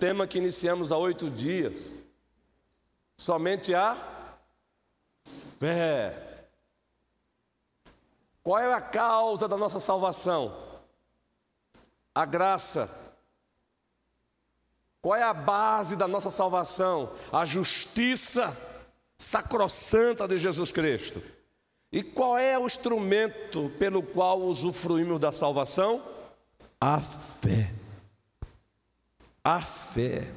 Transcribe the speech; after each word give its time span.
tema 0.00 0.26
que 0.26 0.38
iniciamos 0.38 0.90
há 0.90 0.96
oito 0.96 1.30
dias. 1.30 1.92
Somente 3.18 3.74
a 3.74 3.96
fé. 5.58 6.48
Qual 8.42 8.58
é 8.58 8.72
a 8.72 8.80
causa 8.80 9.46
da 9.46 9.58
nossa 9.58 9.78
salvação? 9.78 10.56
A 12.14 12.24
graça. 12.24 12.88
Qual 15.02 15.14
é 15.14 15.22
a 15.22 15.34
base 15.34 15.94
da 15.96 16.08
nossa 16.08 16.30
salvação? 16.30 17.12
A 17.30 17.44
justiça 17.44 18.56
sacrossanta 19.18 20.26
de 20.26 20.38
Jesus 20.38 20.72
Cristo. 20.72 21.22
E 21.92 22.02
qual 22.02 22.38
é 22.38 22.58
o 22.58 22.64
instrumento 22.64 23.70
pelo 23.78 24.02
qual 24.02 24.40
usufruímos 24.40 25.20
da 25.20 25.30
salvação? 25.30 26.02
A 26.80 27.00
fé. 27.00 27.79
A 29.42 29.60
fé. 29.60 30.28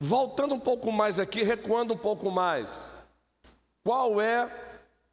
Voltando 0.00 0.54
um 0.54 0.60
pouco 0.60 0.92
mais 0.92 1.18
aqui, 1.18 1.42
recuando 1.42 1.94
um 1.94 1.96
pouco 1.96 2.30
mais. 2.30 2.90
Qual 3.82 4.20
é 4.20 4.50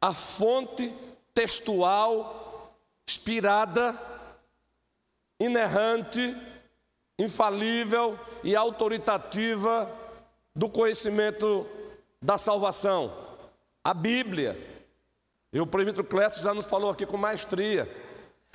a 0.00 0.12
fonte 0.12 0.94
textual, 1.32 2.76
inspirada, 3.08 3.98
inerrante, 5.38 6.36
infalível 7.18 8.18
e 8.42 8.56
autoritativa 8.56 9.90
do 10.54 10.68
conhecimento 10.68 11.66
da 12.20 12.36
salvação? 12.36 13.16
A 13.84 13.94
Bíblia. 13.94 14.58
E 15.52 15.60
o 15.60 15.66
presbítero 15.66 16.06
Clécio 16.06 16.42
já 16.42 16.52
nos 16.52 16.66
falou 16.66 16.90
aqui 16.90 17.06
com 17.06 17.16
maestria. 17.16 17.88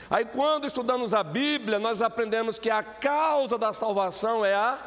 Aí, 0.09 0.25
quando 0.25 0.65
estudamos 0.65 1.13
a 1.13 1.23
Bíblia, 1.23 1.79
nós 1.79 2.01
aprendemos 2.01 2.57
que 2.57 2.69
a 2.69 2.83
causa 2.83 3.57
da 3.57 3.73
salvação 3.73 4.45
é 4.45 4.53
a 4.53 4.79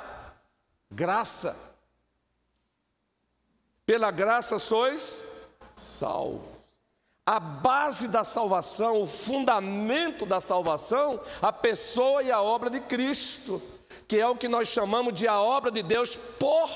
graça. 0.91 1.56
Pela 3.84 4.11
graça 4.11 4.58
sois 4.58 5.22
salvos. 5.75 6.48
A 7.27 7.38
base 7.38 8.08
da 8.08 8.25
salvação, 8.25 9.03
o 9.03 9.06
fundamento 9.06 10.25
da 10.25 10.41
salvação, 10.41 11.20
a 11.41 11.53
pessoa 11.53 12.22
e 12.22 12.33
a 12.33 12.41
obra 12.41 12.70
de 12.70 12.81
Cristo, 12.81 13.62
que 14.08 14.19
é 14.19 14.27
o 14.27 14.36
que 14.36 14.48
nós 14.48 14.69
chamamos 14.69 15.14
de 15.14 15.28
a 15.28 15.41
obra 15.41 15.70
de 15.70 15.83
Deus 15.83 16.16
por 16.16 16.70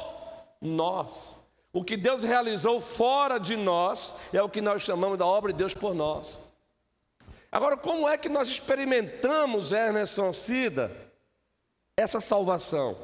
nós. 0.60 1.42
O 1.72 1.82
que 1.82 1.96
Deus 1.96 2.22
realizou 2.22 2.80
fora 2.80 3.38
de 3.38 3.56
nós 3.56 4.14
é 4.32 4.40
o 4.40 4.48
que 4.48 4.60
nós 4.60 4.82
chamamos 4.82 5.18
da 5.18 5.26
obra 5.26 5.52
de 5.52 5.58
Deus 5.58 5.74
por 5.74 5.94
nós. 5.94 6.38
Agora, 7.54 7.76
como 7.76 8.08
é 8.08 8.18
que 8.18 8.28
nós 8.28 8.48
experimentamos, 8.48 9.70
Emerson 9.70 10.32
Cida, 10.32 10.90
essa 11.96 12.20
salvação? 12.20 12.98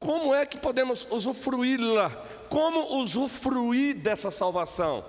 Como 0.00 0.34
é 0.34 0.44
que 0.44 0.58
podemos 0.58 1.06
usufruí-la? 1.08 2.10
Como 2.50 2.96
usufruir 2.96 3.94
dessa 3.94 4.32
salvação? 4.32 5.04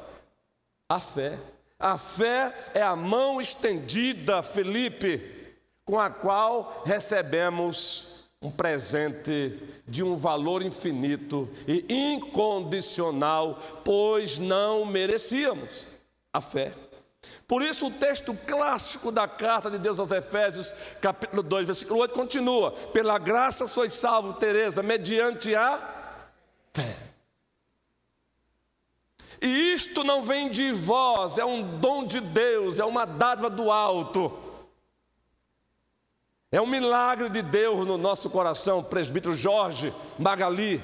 A 0.88 1.00
fé. 1.00 1.40
A 1.80 1.98
fé 1.98 2.56
é 2.76 2.82
a 2.84 2.96
mão 2.96 3.42
estendida, 3.42 4.44
Felipe, 4.44 5.56
com 5.84 6.00
a 6.00 6.12
qual 6.12 6.84
recebemos 6.86 8.30
um 8.40 8.52
presente 8.52 9.60
de 9.88 10.04
um 10.04 10.16
valor 10.16 10.62
infinito 10.62 11.50
e 11.68 11.84
incondicional, 11.90 13.60
pois 13.84 14.38
não 14.38 14.86
merecíamos. 14.86 15.88
A 16.32 16.40
fé. 16.40 16.72
Por 17.48 17.62
isso, 17.62 17.88
o 17.88 17.92
texto 17.92 18.38
clássico 18.46 19.12
da 19.12 19.28
carta 19.28 19.72
de 19.72 19.78
Deus 19.78 20.00
aos 20.00 20.12
Efésios, 20.12 20.74
capítulo 21.02 21.42
2, 21.42 21.66
versículo 21.66 22.00
8, 22.02 22.14
continua: 22.14 22.72
Pela 22.72 23.18
graça 23.18 23.68
sois 23.68 23.94
salvo, 23.94 24.34
Teresa, 24.34 24.84
mediante 24.84 25.56
a 25.56 25.80
fé. 26.74 26.96
E 29.42 29.74
isto 29.74 30.04
não 30.04 30.22
vem 30.22 30.50
de 30.50 30.72
vós, 30.72 31.38
é 31.38 31.46
um 31.46 31.80
dom 31.80 32.06
de 32.06 32.20
Deus, 32.20 32.80
é 32.80 32.86
uma 32.86 33.06
dádiva 33.06 33.50
do 33.50 33.72
alto. 33.72 34.46
É 36.52 36.62
um 36.62 36.66
milagre 36.66 37.30
de 37.30 37.42
Deus 37.42 37.86
no 37.86 37.98
nosso 37.98 38.30
coração, 38.30 38.82
presbítero 38.82 39.34
Jorge 39.34 39.94
Magali. 40.18 40.84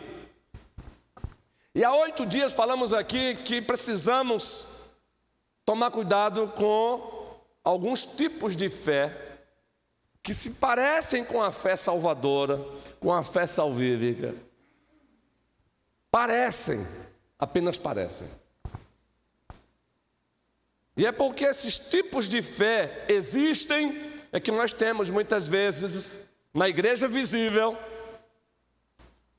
E 1.73 1.83
há 1.83 1.91
oito 1.93 2.25
dias 2.25 2.53
falamos 2.53 2.93
aqui 2.93 3.35
que 3.35 3.61
precisamos 3.61 4.67
tomar 5.65 5.91
cuidado 5.91 6.47
com 6.49 7.39
alguns 7.63 8.05
tipos 8.05 8.55
de 8.55 8.69
fé 8.69 9.37
que 10.21 10.33
se 10.33 10.51
parecem 10.51 11.23
com 11.23 11.41
a 11.41 11.51
fé 11.51 11.75
salvadora, 11.75 12.63
com 12.99 13.11
a 13.11 13.23
fé 13.23 13.45
salvífica. 13.45 14.35
Parecem, 16.09 16.85
apenas 17.37 17.77
parecem. 17.77 18.27
E 20.95 21.05
é 21.05 21.11
porque 21.11 21.45
esses 21.45 21.77
tipos 21.77 22.29
de 22.29 22.41
fé 22.41 23.05
existem, 23.09 24.13
é 24.31 24.39
que 24.39 24.51
nós 24.51 24.71
temos 24.71 25.09
muitas 25.09 25.47
vezes 25.47 26.29
na 26.53 26.69
igreja 26.69 27.07
visível, 27.07 27.77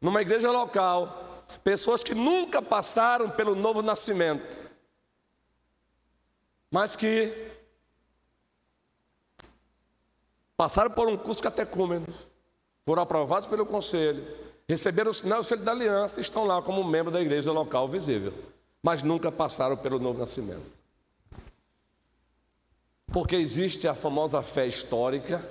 numa 0.01 0.21
igreja 0.21 0.51
local, 0.51 1.47
pessoas 1.63 2.03
que 2.03 2.15
nunca 2.15 2.61
passaram 2.61 3.31
pelo 3.31 3.55
novo 3.55 3.81
nascimento 3.81 4.65
mas 6.75 6.97
que 6.97 7.33
passaram 10.57 10.91
por 10.91 11.07
um 11.07 11.17
curso 11.17 11.41
catecúmenos, 11.41 12.27
foram 12.85 13.01
aprovados 13.01 13.47
pelo 13.47 13.65
conselho, 13.65 14.27
receberam 14.69 15.13
o 15.13 15.15
sinal 15.15 15.41
da 15.41 15.71
aliança 15.71 16.19
e 16.19 16.21
estão 16.21 16.45
lá 16.45 16.61
como 16.61 16.83
membro 16.83 17.13
da 17.13 17.21
igreja 17.21 17.53
local 17.53 17.87
visível, 17.87 18.35
mas 18.83 19.05
nunca 19.05 19.31
passaram 19.31 19.77
pelo 19.77 20.01
novo 20.01 20.19
nascimento. 20.19 20.67
Porque 23.07 23.37
existe 23.37 23.87
a 23.87 23.95
famosa 23.95 24.43
fé 24.43 24.67
histórica, 24.67 25.49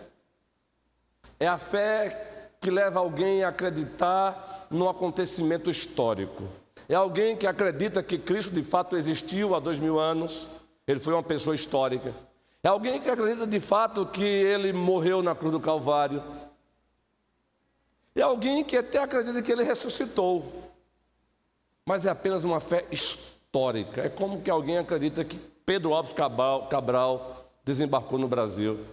é 1.40 1.48
a 1.48 1.58
fé 1.58 2.50
que 2.60 2.70
leva 2.70 3.00
alguém 3.00 3.46
a 3.46 3.48
acreditar 3.48 4.68
no 4.70 4.90
acontecimento 4.90 5.70
histórico. 5.70 6.50
É 6.90 6.96
alguém 6.96 7.38
que 7.38 7.48
acredita 7.48 8.04
que 8.04 8.18
Cristo 8.18 8.54
de 8.54 8.62
fato 8.62 8.98
existiu 8.98 9.56
há 9.56 9.62
dois 9.62 9.80
mil 9.80 9.98
anos, 9.98 10.50
ele 10.88 11.00
foi 11.00 11.14
uma 11.14 11.24
pessoa 11.24 11.56
histórica. 11.56 12.14
É 12.62 12.68
alguém 12.68 13.02
que 13.02 13.10
acredita 13.10 13.46
de 13.46 13.60
fato 13.60 14.06
que 14.06 14.24
ele 14.24 14.72
morreu 14.72 15.22
na 15.22 15.36
cruz 15.36 15.52
do 15.52 15.60
Calvário. 15.60 16.24
É 18.16 18.22
alguém 18.22 18.64
que 18.64 18.78
até 18.78 19.00
acredita 19.00 19.42
que 19.42 19.52
ele 19.52 19.64
ressuscitou. 19.64 20.72
Mas 21.86 22.06
é 22.06 22.10
apenas 22.10 22.44
uma 22.44 22.60
fé 22.60 22.86
histórica. 22.92 24.02
É 24.02 24.10
como 24.10 24.42
que 24.42 24.50
alguém 24.50 24.78
acredita 24.78 25.26
que 25.26 25.38
Pedro 25.66 25.94
Alves 25.94 26.14
Cabral, 26.14 26.68
Cabral 26.68 27.50
desembarcou 27.64 28.20
no 28.20 28.28
Brasil. 28.28 28.86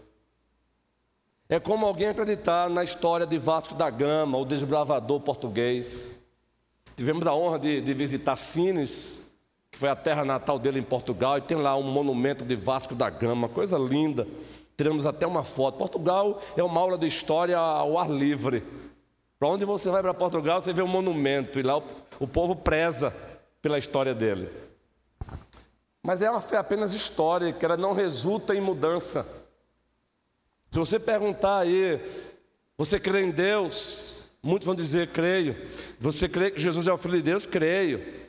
É 1.49 1.59
como 1.59 1.85
alguém 1.85 2.09
acreditar 2.09 2.71
na 2.71 2.85
história 2.85 3.27
de 3.27 3.37
Vasco 3.37 3.75
da 3.75 3.91
Gama, 3.91 4.39
o 4.39 4.45
desbravador 4.45 5.21
português. 5.21 6.21
Tivemos 6.97 7.27
a 7.27 7.35
honra 7.35 7.59
de, 7.59 7.81
de 7.81 7.95
visitar 7.95 8.37
Sines, 8.37 9.30
que 9.71 9.79
foi 9.79 9.89
a 9.89 9.97
terra 9.97 10.25
natal 10.25 10.59
dele 10.59 10.79
em 10.79 10.83
Portugal, 10.83 11.39
e 11.39 11.41
tem 11.41 11.57
lá 11.57 11.77
um 11.77 11.83
monumento 11.83 12.45
de 12.45 12.57
Vasco 12.57 12.95
da 12.95 13.09
Gama, 13.09 13.49
coisa 13.49 13.79
linda. 13.79 14.27
Tiramos 14.77 15.07
até 15.07 15.27
uma 15.27 15.45
foto. 15.45 15.79
Portugal 15.79 16.41
é 16.57 16.63
uma 16.63 16.81
aula 16.81 16.99
de 16.99 17.07
história 17.07 17.57
ao 17.57 17.99
ar 17.99 18.11
livre. 18.11 18.65
Para 19.39 19.49
onde 19.49 19.65
você 19.65 19.91
vai 19.91 20.03
para 20.03 20.13
Portugal, 20.13 20.61
você 20.61 20.73
vê 20.73 20.83
um 20.83 20.89
monumento, 20.89 21.61
e 21.61 21.63
lá 21.63 21.79
o, 21.79 21.83
o 22.19 22.27
povo 22.27 22.57
preza 22.57 23.15
pela 23.63 23.79
história 23.79 24.15
dele. 24.15 24.51
Mas 26.03 26.23
é 26.23 26.31
uma 26.31 26.41
fé 26.41 26.57
apenas 26.57 26.93
histórica, 26.93 27.65
ela 27.65 27.77
não 27.77 27.93
resulta 27.93 28.55
em 28.55 28.61
mudança. 28.61 29.27
Se 30.71 30.79
você 30.79 30.99
perguntar 30.99 31.59
aí, 31.59 32.01
você 32.77 32.99
crê 32.99 33.23
em 33.23 33.31
Deus? 33.31 34.27
Muitos 34.43 34.67
vão 34.67 34.75
dizer, 34.75 35.09
creio. 35.09 35.55
Você 35.99 36.29
crê 36.29 36.51
que 36.51 36.61
Jesus 36.61 36.89
é 36.89 36.93
o 36.93 36.97
Filho 36.97 37.17
de 37.17 37.23
Deus? 37.23 37.45
Creio. 37.45 38.20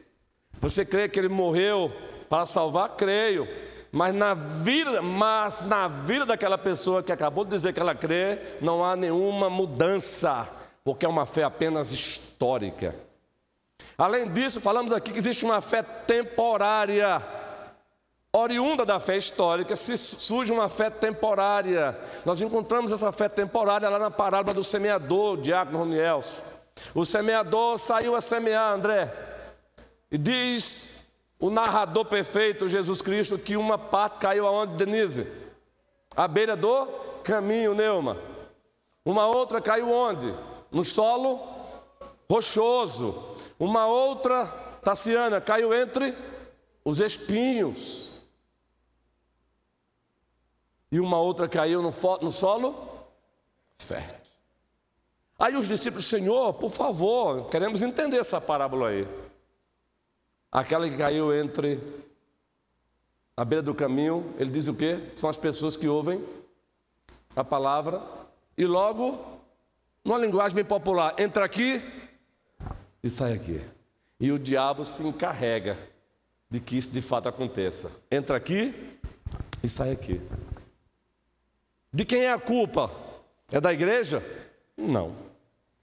Você 0.62 0.86
crê 0.86 1.10
que 1.10 1.20
ele 1.20 1.28
morreu 1.28 1.92
para 2.30 2.46
salvar? 2.46 2.90
Creio. 2.90 3.48
Mas 3.92 4.14
na 4.14 4.36
vida, 4.36 5.02
mas 5.02 5.62
na 5.62 5.88
vida 5.88 6.26
daquela 6.26 6.58
pessoa 6.58 7.02
que 7.02 7.12
acabou 7.12 7.44
de 7.44 7.50
dizer 7.50 7.74
que 7.74 7.80
ela 7.80 7.96
crê, 7.96 8.40
não 8.62 8.86
há 8.86 8.96
nenhuma 8.96 9.50
mudança, 9.50 10.48
porque 10.84 11.06
é 11.06 11.10
uma 11.10 11.26
fé 11.26 11.44
apenas 11.44 11.92
histórica. 11.92 12.96
Além 13.98 14.32
disso, 14.32 14.62
falamos 14.62 14.94
aqui 14.94 15.12
que 15.12 15.20
existe 15.20 15.44
uma 15.44 15.62
fé 15.62 15.82
temporária. 15.82 17.22
Oriunda 18.32 18.86
da 18.86 19.00
fé 19.00 19.18
histórica, 19.18 19.76
se 19.76 19.98
surge 19.98 20.54
uma 20.54 20.70
fé 20.70 20.90
temporária. 20.90 21.98
Nós 22.24 22.40
encontramos 22.40 22.92
essa 22.92 23.12
fé 23.12 23.28
temporária 23.28 23.90
lá 23.90 24.00
na 24.00 24.12
parábola 24.12 24.54
do 24.54 24.64
semeador, 24.64 25.38
diácono 25.38 25.80
Ronielso. 25.80 26.42
O 26.94 27.04
semeador 27.04 27.78
saiu 27.78 28.16
a 28.16 28.22
semear, 28.22 28.74
André. 28.74 29.31
E 30.12 30.18
diz 30.18 31.06
o 31.40 31.50
narrador 31.50 32.06
perfeito, 32.06 32.68
Jesus 32.68 33.02
Cristo, 33.02 33.38
que 33.38 33.56
uma 33.56 33.78
parte 33.78 34.20
caiu 34.20 34.46
aonde, 34.46 34.76
Denise? 34.76 35.26
À 36.16 36.28
beira 36.28 36.56
do 36.56 36.86
caminho, 37.24 37.74
Neuma. 37.74 38.18
Uma 39.06 39.26
outra 39.26 39.62
caiu 39.62 39.90
onde? 39.90 40.34
No 40.70 40.84
solo 40.84 41.40
rochoso. 42.30 43.38
Uma 43.58 43.88
outra, 43.88 44.46
Tassiana, 44.84 45.40
caiu 45.40 45.74
entre 45.74 46.16
os 46.84 47.00
espinhos. 47.00 48.22
E 50.92 51.00
uma 51.00 51.20
outra 51.20 51.48
caiu 51.48 51.82
no, 51.82 51.94
no 52.22 52.32
solo 52.32 52.76
fértil. 53.78 54.18
Aí 55.40 55.56
os 55.56 55.68
discípulos, 55.68 56.06
Senhor, 56.06 56.54
por 56.54 56.70
favor, 56.70 57.50
queremos 57.50 57.82
entender 57.82 58.18
essa 58.18 58.40
parábola 58.40 58.90
aí. 58.90 59.08
Aquela 60.52 60.90
que 60.90 60.98
caiu 60.98 61.34
entre 61.34 61.80
a 63.38 63.46
beira 63.46 63.64
do 63.64 63.74
caminho, 63.74 64.34
ele 64.38 64.52
diz 64.52 64.68
o 64.68 64.76
quê? 64.76 65.00
São 65.16 65.30
as 65.30 65.38
pessoas 65.38 65.78
que 65.78 65.88
ouvem 65.88 66.24
a 67.36 67.44
palavra 67.44 68.02
e 68.58 68.66
logo, 68.66 69.18
numa 70.04 70.18
linguagem 70.18 70.56
bem 70.56 70.66
popular, 70.66 71.16
entra 71.18 71.46
aqui 71.46 71.82
e 73.02 73.10
sai 73.10 73.34
aqui. 73.34 73.62
E 74.20 74.32
o 74.32 74.38
diabo 74.38 74.84
se 74.84 75.02
encarrega 75.02 75.78
de 76.50 76.60
que 76.60 76.78
isso 76.78 76.92
de 76.92 77.02
fato 77.02 77.30
aconteça. 77.30 77.90
Entra 78.12 78.36
aqui 78.36 79.00
e 79.64 79.70
sai 79.70 79.92
aqui. 79.92 80.22
De 81.94 82.06
quem 82.06 82.26
é 82.26 82.32
a 82.32 82.40
culpa? 82.40 82.92
É 83.52 83.60
da 83.60 83.72
igreja? 83.74 84.24
Não. 84.78 85.16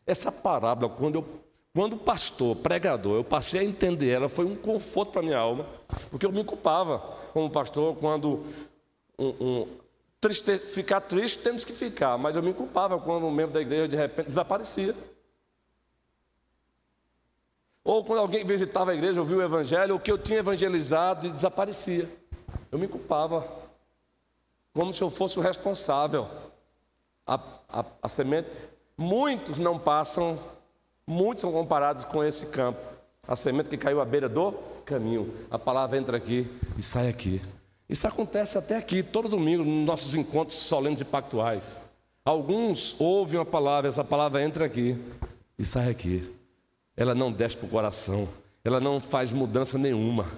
Essa 0.06 0.30
parábola, 0.30 0.94
quando 0.94 1.16
eu, 1.16 1.40
quando 1.74 1.96
pastor, 1.96 2.56
pregador, 2.56 3.16
eu 3.16 3.24
passei 3.24 3.60
a 3.60 3.64
entender 3.64 4.10
ela, 4.10 4.28
foi 4.28 4.44
um 4.44 4.56
conforto 4.56 5.12
para 5.12 5.22
minha 5.22 5.38
alma, 5.38 5.66
porque 6.10 6.26
eu 6.26 6.32
me 6.32 6.42
culpava 6.42 6.98
como 7.32 7.50
pastor 7.50 7.94
quando 7.96 8.44
um, 9.18 9.28
um, 9.28 9.68
triste, 10.20 10.58
ficar 10.58 11.00
triste 11.00 11.38
temos 11.40 11.64
que 11.64 11.72
ficar, 11.72 12.18
mas 12.18 12.36
eu 12.36 12.42
me 12.42 12.52
culpava 12.52 12.98
quando 12.98 13.26
um 13.26 13.30
membro 13.30 13.52
da 13.52 13.60
igreja 13.60 13.88
de 13.88 13.96
repente 13.96 14.26
desaparecia. 14.26 14.94
Ou 17.84 18.04
quando 18.04 18.18
alguém 18.18 18.44
visitava 18.44 18.90
a 18.90 18.94
igreja, 18.94 19.20
ouvia 19.20 19.38
o 19.38 19.42
evangelho, 19.42 19.94
o 19.94 20.00
que 20.00 20.12
eu 20.12 20.18
tinha 20.18 20.40
evangelizado 20.40 21.26
e 21.26 21.32
desaparecia. 21.32 22.08
Eu 22.70 22.78
me 22.78 22.86
culpava, 22.86 23.50
como 24.74 24.92
se 24.92 25.00
eu 25.00 25.10
fosse 25.10 25.38
o 25.38 25.42
responsável. 25.42 26.28
A, 27.26 27.40
a, 27.68 27.84
a 28.02 28.08
semente, 28.08 28.68
muitos 28.96 29.58
não 29.58 29.78
passam, 29.78 30.38
muitos 31.08 31.40
são 31.40 31.50
comparados 31.50 32.04
com 32.04 32.22
esse 32.22 32.46
campo. 32.46 32.78
A 33.26 33.34
semente 33.34 33.68
que 33.68 33.76
caiu 33.76 34.00
à 34.00 34.04
beira 34.04 34.28
do 34.28 34.52
caminho. 34.84 35.32
A 35.50 35.58
palavra 35.58 35.98
entra 35.98 36.16
aqui 36.16 36.48
e 36.76 36.82
sai 36.82 37.08
aqui. 37.08 37.42
Isso 37.88 38.06
acontece 38.06 38.56
até 38.56 38.76
aqui, 38.76 39.02
todo 39.02 39.28
domingo, 39.28 39.64
nos 39.64 39.86
nossos 39.86 40.14
encontros 40.14 40.58
solenes 40.58 41.00
e 41.00 41.04
pactuais. 41.04 41.78
Alguns 42.24 43.00
ouvem 43.00 43.40
a 43.40 43.44
palavra, 43.44 43.88
essa 43.88 44.04
palavra 44.04 44.42
entra 44.42 44.66
aqui 44.66 44.96
e 45.58 45.64
sai 45.64 45.90
aqui 45.90 46.38
ela 46.98 47.14
não 47.14 47.30
desce 47.30 47.56
para 47.56 47.66
o 47.66 47.70
coração, 47.70 48.28
ela 48.64 48.80
não 48.80 49.00
faz 49.00 49.32
mudança 49.32 49.78
nenhuma. 49.78 50.28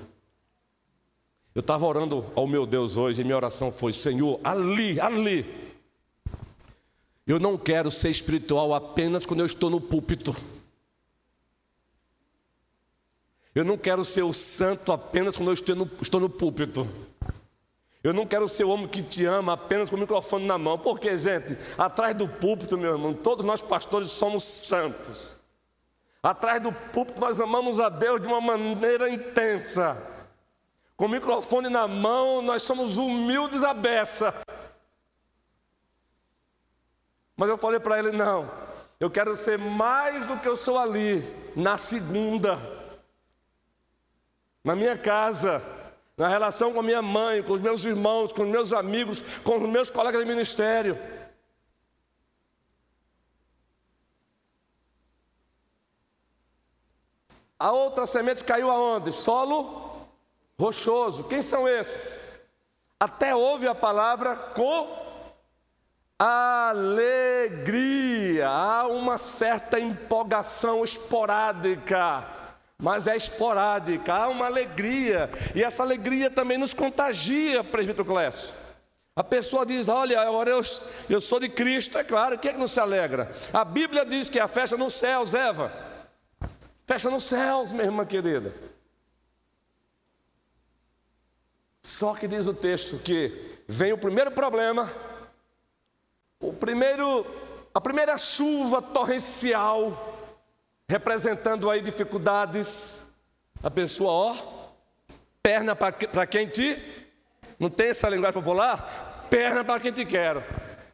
Eu 1.54 1.60
estava 1.60 1.86
orando 1.86 2.26
ao 2.36 2.46
meu 2.46 2.66
Deus 2.66 2.98
hoje 2.98 3.22
e 3.22 3.24
minha 3.24 3.34
oração 3.36 3.72
foi: 3.72 3.94
Senhor, 3.94 4.38
ali, 4.44 5.00
ali. 5.00 5.46
Eu 7.26 7.40
não 7.40 7.56
quero 7.56 7.90
ser 7.90 8.10
espiritual 8.10 8.74
apenas 8.74 9.24
quando 9.24 9.40
eu 9.40 9.46
estou 9.46 9.70
no 9.70 9.80
púlpito. 9.80 10.36
Eu 13.60 13.64
não 13.64 13.76
quero 13.76 14.06
ser 14.06 14.22
o 14.22 14.32
santo 14.32 14.90
apenas 14.90 15.36
quando 15.36 15.50
eu 15.50 15.52
estou 15.52 15.76
no, 15.76 15.90
estou 16.00 16.18
no 16.18 16.30
púlpito. 16.30 16.88
Eu 18.02 18.14
não 18.14 18.26
quero 18.26 18.48
ser 18.48 18.64
o 18.64 18.70
homem 18.70 18.88
que 18.88 19.02
te 19.02 19.26
ama 19.26 19.52
apenas 19.52 19.90
com 19.90 19.96
o 19.96 19.98
microfone 19.98 20.46
na 20.46 20.56
mão. 20.56 20.78
Porque, 20.78 21.14
gente, 21.18 21.58
atrás 21.76 22.16
do 22.16 22.26
púlpito, 22.26 22.78
meu 22.78 22.92
irmão, 22.92 23.12
todos 23.12 23.44
nós 23.44 23.60
pastores 23.60 24.08
somos 24.08 24.44
santos. 24.44 25.36
Atrás 26.22 26.62
do 26.62 26.72
púlpito 26.72 27.20
nós 27.20 27.38
amamos 27.38 27.78
a 27.78 27.90
Deus 27.90 28.22
de 28.22 28.28
uma 28.28 28.40
maneira 28.40 29.10
intensa. 29.10 29.94
Com 30.96 31.04
o 31.04 31.10
microfone 31.10 31.68
na 31.68 31.86
mão, 31.86 32.40
nós 32.40 32.62
somos 32.62 32.96
humildes 32.96 33.62
à 33.62 33.74
beça. 33.74 34.34
Mas 37.36 37.50
eu 37.50 37.58
falei 37.58 37.78
para 37.78 37.98
ele: 37.98 38.12
não, 38.12 38.50
eu 38.98 39.10
quero 39.10 39.36
ser 39.36 39.58
mais 39.58 40.24
do 40.24 40.38
que 40.38 40.48
eu 40.48 40.56
sou 40.56 40.78
ali, 40.78 41.22
na 41.54 41.76
segunda, 41.76 42.79
na 44.62 44.76
minha 44.76 44.96
casa, 44.96 45.62
na 46.16 46.28
relação 46.28 46.72
com 46.72 46.80
a 46.80 46.82
minha 46.82 47.02
mãe, 47.02 47.42
com 47.42 47.52
os 47.52 47.60
meus 47.60 47.84
irmãos, 47.84 48.32
com 48.32 48.42
os 48.42 48.48
meus 48.48 48.72
amigos, 48.72 49.22
com 49.42 49.56
os 49.56 49.68
meus 49.68 49.90
colegas 49.90 50.22
de 50.22 50.28
ministério. 50.28 50.98
A 57.58 57.72
outra 57.72 58.06
semente 58.06 58.42
caiu 58.42 58.70
aonde? 58.70 59.12
Solo 59.12 60.06
rochoso. 60.58 61.24
Quem 61.24 61.42
são 61.42 61.68
esses? 61.68 62.40
Até 62.98 63.34
ouve 63.34 63.66
a 63.66 63.74
palavra 63.74 64.34
com 64.34 64.98
alegria. 66.18 67.68
Há 68.48 68.86
uma 68.86 69.16
certa 69.16 69.80
empolgação 69.80 70.84
esporádica, 70.84 72.26
mas 72.80 73.06
é 73.06 73.16
esporádica. 73.16 74.12
Há 74.14 74.28
uma 74.28 74.46
alegria, 74.46 75.30
e 75.54 75.62
essa 75.62 75.82
alegria 75.82 76.30
também 76.30 76.58
nos 76.58 76.72
contagia, 76.72 77.62
presbítero 77.62 78.06
Clécio. 78.06 78.54
A 79.14 79.22
pessoa 79.22 79.66
diz: 79.66 79.88
Olha, 79.88 80.20
agora 80.20 80.50
eu, 80.50 80.60
eu 81.08 81.20
sou 81.20 81.38
de 81.38 81.48
Cristo, 81.48 81.98
é 81.98 82.04
claro, 82.04 82.38
quem 82.38 82.50
é 82.50 82.54
que 82.54 82.60
não 82.60 82.66
se 82.66 82.80
alegra? 82.80 83.30
A 83.52 83.64
Bíblia 83.64 84.04
diz 84.04 84.30
que 84.30 84.38
é 84.38 84.42
a 84.42 84.48
festa 84.48 84.76
no 84.76 84.90
céu, 84.90 85.24
Eva. 85.34 85.72
Fecha 86.86 87.10
nos 87.10 87.24
céus, 87.24 87.70
minha 87.70 87.84
irmã 87.84 88.04
querida. 88.04 88.52
Só 91.82 92.14
que 92.14 92.26
diz 92.26 92.46
o 92.46 92.54
texto 92.54 92.98
que 92.98 93.58
vem 93.68 93.92
o 93.92 93.98
primeiro 93.98 94.30
problema, 94.30 94.90
o 96.40 96.52
primeiro, 96.52 97.24
a 97.74 97.80
primeira 97.80 98.18
chuva 98.18 98.82
torrencial, 98.82 100.09
representando 100.90 101.70
aí 101.70 101.80
dificuldades. 101.80 103.08
A 103.62 103.70
pessoa, 103.70 104.10
ó, 104.10 104.36
perna 105.40 105.76
para 105.76 106.26
quem 106.26 106.48
te. 106.48 106.76
Não 107.60 107.70
tem 107.70 107.90
essa 107.90 108.08
linguagem 108.08 108.40
popular? 108.42 109.28
Perna 109.30 109.62
para 109.62 109.78
quem 109.78 109.92
te 109.92 110.04
quero. 110.04 110.42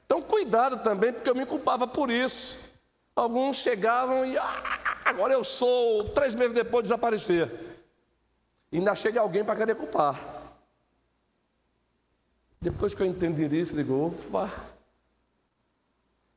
Então, 0.05 0.21
cuidado 0.21 0.83
também, 0.83 1.15
porque 1.15 1.31
eu 1.31 1.35
me 1.35 1.47
culpava 1.47 1.87
por 1.87 2.11
isso. 2.11 2.77
Alguns 3.15 3.57
chegavam 3.57 4.27
e. 4.27 4.37
Ah, 4.37 5.01
Agora 5.07 5.33
eu 5.33 5.45
sou, 5.45 6.03
três 6.11 6.35
meses 6.35 6.53
depois 6.53 6.83
desaparecer. 6.83 7.49
E 8.73 8.79
ainda 8.79 8.95
chega 8.97 9.21
alguém 9.21 9.45
para 9.45 9.55
querer 9.55 9.77
culpar. 9.77 10.21
Depois 12.61 12.93
que 12.93 13.03
eu 13.03 13.07
entendi 13.07 13.45
isso, 13.57 13.77
digo, 13.77 14.09
ufa. 14.09 14.53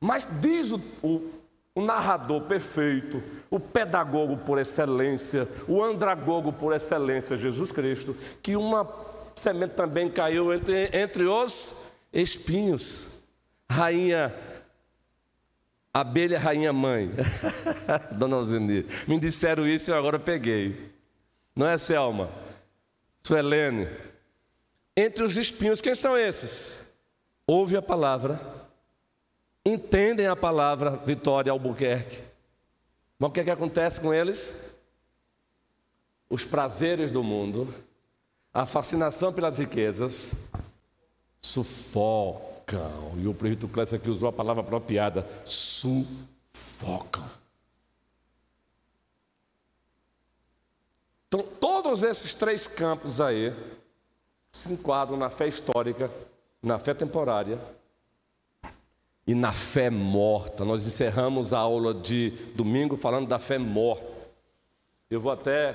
Mas 0.00 0.26
diz 0.40 0.70
o, 0.70 0.80
o, 1.02 1.39
o 1.74 1.82
narrador 1.82 2.42
perfeito, 2.42 3.22
o 3.48 3.60
pedagogo 3.60 4.36
por 4.38 4.58
excelência, 4.58 5.48
o 5.68 5.82
andragogo 5.82 6.52
por 6.52 6.74
excelência, 6.74 7.36
Jesus 7.36 7.70
Cristo, 7.72 8.16
que 8.42 8.56
uma 8.56 8.88
semente 9.34 9.74
também 9.74 10.10
caiu 10.10 10.52
entre, 10.52 10.90
entre 10.92 11.24
os 11.24 11.74
espinhos. 12.12 13.20
Rainha 13.70 14.34
Abelha 15.92 16.38
rainha 16.38 16.72
mãe. 16.72 17.10
Dona 18.16 18.36
Alzenir. 18.36 18.86
Me 19.08 19.18
disseram 19.18 19.66
isso 19.66 19.90
e 19.90 19.94
agora 19.94 20.18
peguei. 20.18 20.92
Não 21.54 21.66
é, 21.66 21.76
Selma? 21.76 22.30
Suelene. 23.22 23.88
Entre 24.96 25.24
os 25.24 25.36
espinhos, 25.36 25.80
quem 25.80 25.94
são 25.94 26.16
esses? 26.16 26.88
Ouve 27.46 27.76
a 27.76 27.82
palavra, 27.82 28.40
entendem 29.64 30.26
a 30.26 30.36
palavra, 30.36 30.96
Vitória 31.04 31.52
Albuquerque. 31.52 32.22
Mas 33.18 33.30
o 33.30 33.32
que, 33.32 33.40
é 33.40 33.44
que 33.44 33.50
acontece 33.50 34.00
com 34.00 34.14
eles? 34.14 34.74
Os 36.28 36.44
prazeres 36.44 37.10
do 37.10 37.22
mundo, 37.22 37.72
a 38.52 38.64
fascinação 38.64 39.32
pelas 39.32 39.58
riquezas, 39.58 40.32
sufocam. 41.40 43.14
E 43.18 43.26
o 43.26 43.34
prefeito 43.34 43.68
Clécio 43.68 43.96
aqui 43.96 44.08
usou 44.08 44.28
a 44.28 44.32
palavra 44.32 44.62
apropriada: 44.62 45.26
sufocam. 45.44 47.28
Então, 51.28 51.42
todos 51.60 52.02
esses 52.02 52.34
três 52.34 52.66
campos 52.66 53.20
aí 53.20 53.54
se 54.50 54.72
enquadram 54.72 55.16
na 55.16 55.30
fé 55.30 55.46
histórica, 55.46 56.10
na 56.62 56.78
fé 56.78 56.92
temporária 56.92 57.60
e 59.26 59.34
na 59.34 59.52
fé 59.52 59.90
morta. 59.90 60.64
Nós 60.64 60.86
encerramos 60.86 61.52
a 61.52 61.58
aula 61.58 61.94
de 61.94 62.30
domingo 62.54 62.96
falando 62.96 63.28
da 63.28 63.38
fé 63.38 63.58
morta. 63.58 64.06
Eu 65.10 65.20
vou 65.20 65.32
até 65.32 65.72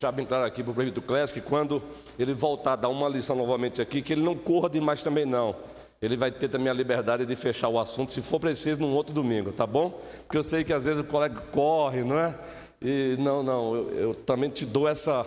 deixar 0.00 0.12
bem 0.12 0.26
claro 0.26 0.44
aqui 0.44 0.62
para 0.62 0.70
o 0.70 0.74
prefeito 0.74 1.00
Clécio 1.00 1.34
que 1.40 1.46
quando 1.46 1.82
ele 2.18 2.34
voltar 2.34 2.74
a 2.74 2.76
dar 2.76 2.88
uma 2.88 3.08
lição 3.08 3.34
novamente 3.34 3.80
aqui, 3.80 4.02
que 4.02 4.12
ele 4.12 4.22
não 4.22 4.36
corra 4.36 4.68
demais 4.68 5.02
também 5.02 5.24
não 5.24 5.56
ele 6.00 6.16
vai 6.16 6.30
ter 6.30 6.48
também 6.48 6.68
a 6.68 6.74
liberdade 6.74 7.24
de 7.24 7.36
fechar 7.36 7.68
o 7.68 7.78
assunto, 7.78 8.12
se 8.12 8.20
for 8.20 8.38
preciso, 8.38 8.80
num 8.80 8.94
outro 8.94 9.14
domingo, 9.14 9.52
tá 9.52 9.66
bom? 9.66 9.98
Porque 10.24 10.36
eu 10.36 10.44
sei 10.44 10.62
que 10.62 10.72
às 10.72 10.84
vezes 10.84 11.00
o 11.00 11.04
colega 11.04 11.40
corre, 11.50 12.04
não 12.04 12.18
é? 12.18 12.34
E 12.80 13.16
não, 13.18 13.42
não, 13.42 13.74
eu, 13.74 13.90
eu 13.94 14.14
também 14.14 14.50
te 14.50 14.66
dou 14.66 14.86
essa, 14.86 15.26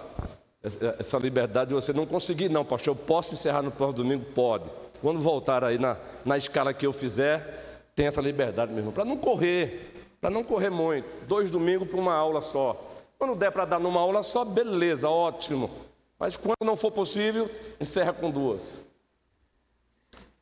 essa 0.99 1.17
liberdade 1.17 1.69
de 1.69 1.73
você 1.73 1.91
não 1.91 2.05
conseguir, 2.05 2.49
não, 2.49 2.63
pastor. 2.63 2.91
Eu 2.91 2.95
posso 2.95 3.33
encerrar 3.33 3.63
no 3.63 3.71
próximo 3.71 4.03
domingo? 4.03 4.25
Pode. 4.25 4.69
Quando 5.01 5.19
voltar 5.19 5.63
aí 5.63 5.77
na, 5.77 5.97
na 6.25 6.37
escala 6.37 6.73
que 6.73 6.85
eu 6.85 6.93
fizer, 6.93 7.91
tem 7.95 8.07
essa 8.07 8.21
liberdade 8.21 8.71
mesmo, 8.71 8.91
para 8.91 9.05
não 9.05 9.17
correr, 9.17 9.93
para 10.19 10.29
não 10.29 10.43
correr 10.43 10.69
muito. 10.69 11.25
Dois 11.25 11.51
domingos 11.51 11.87
para 11.87 11.97
uma 11.97 12.13
aula 12.13 12.41
só. 12.41 12.89
Quando 13.17 13.35
der 13.35 13.51
para 13.51 13.65
dar 13.65 13.79
numa 13.79 13.99
aula 13.99 14.23
só, 14.23 14.45
beleza, 14.45 15.09
ótimo. 15.09 15.69
Mas 16.17 16.35
quando 16.35 16.65
não 16.65 16.75
for 16.75 16.91
possível, 16.91 17.49
encerra 17.79 18.13
com 18.13 18.29
duas. 18.29 18.81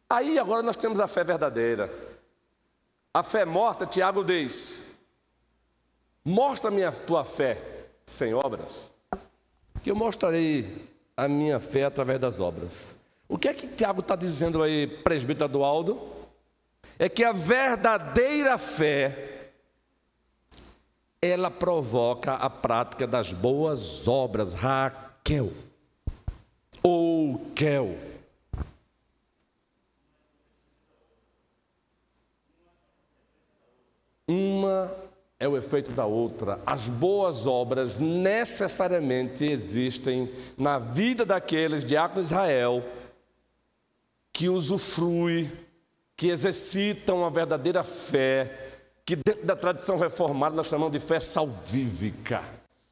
Aí 0.10 0.40
agora 0.40 0.64
nós 0.64 0.78
temos 0.78 1.00
a 1.00 1.08
fé 1.08 1.24
verdadeira. 1.24 1.92
A 3.14 3.24
fé 3.24 3.46
morta, 3.46 3.86
Tiago 3.86 4.24
diz: 4.24 5.00
Mostra-me 6.24 6.84
a 6.84 6.92
tua 6.92 7.26
fé 7.26 7.62
sem 8.06 8.34
obras, 8.34 8.92
que 9.82 9.92
eu 9.92 9.96
mostrarei 9.96 10.88
a 11.16 11.28
minha 11.28 11.60
fé 11.60 11.86
através 11.86 12.20
das 12.20 12.40
obras. 12.40 12.96
O 13.30 13.38
que 13.38 13.50
é 13.50 13.54
que 13.54 13.68
Tiago 13.68 14.00
está 14.00 14.16
dizendo 14.16 14.64
aí, 14.64 14.88
presbítero 14.88 15.50
Dualdo? 15.50 16.00
É 16.98 17.10
que 17.10 17.24
a 17.24 17.34
verdadeira 17.34 18.58
fé, 18.58 19.52
ela 21.22 21.52
provoca 21.52 22.36
a 22.36 22.50
prática 22.50 23.06
das 23.06 23.34
boas 23.34 24.08
obras, 24.08 24.54
Raquel, 24.54 25.52
ou 26.82 27.52
Kel. 27.54 27.98
Uma 34.26 34.94
é 35.40 35.48
o 35.48 35.56
efeito 35.56 35.92
da 35.92 36.06
outra. 36.06 36.60
As 36.66 36.88
boas 36.88 37.46
obras 37.46 38.00
necessariamente 38.00 39.46
existem 39.46 40.32
na 40.58 40.80
vida 40.80 41.26
daqueles 41.26 41.86
diáconos 41.86 42.28
Israel 42.28 42.84
que 44.38 44.48
usufrui, 44.48 45.52
que 46.16 46.28
exercitam 46.28 47.26
a 47.26 47.30
verdadeira 47.30 47.84
fé, 47.84 48.84
que 49.04 49.16
dentro 49.16 49.44
da 49.44 49.56
tradição 49.56 49.98
reformada 49.98 50.56
nós 50.56 50.68
chamamos 50.68 50.92
de 50.92 51.00
fé 51.00 51.20
salvífica, 51.20 52.44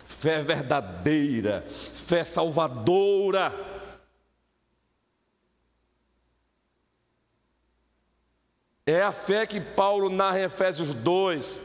fé 0.04 0.42
verdadeira, 0.42 1.64
fé 1.70 2.24
salvadora. 2.24 3.54
É 8.84 9.04
a 9.04 9.12
fé 9.12 9.46
que 9.46 9.62
Paulo 9.62 10.10
narra 10.10 10.40
em 10.40 10.46
Efésios 10.46 10.96
2. 10.96 11.60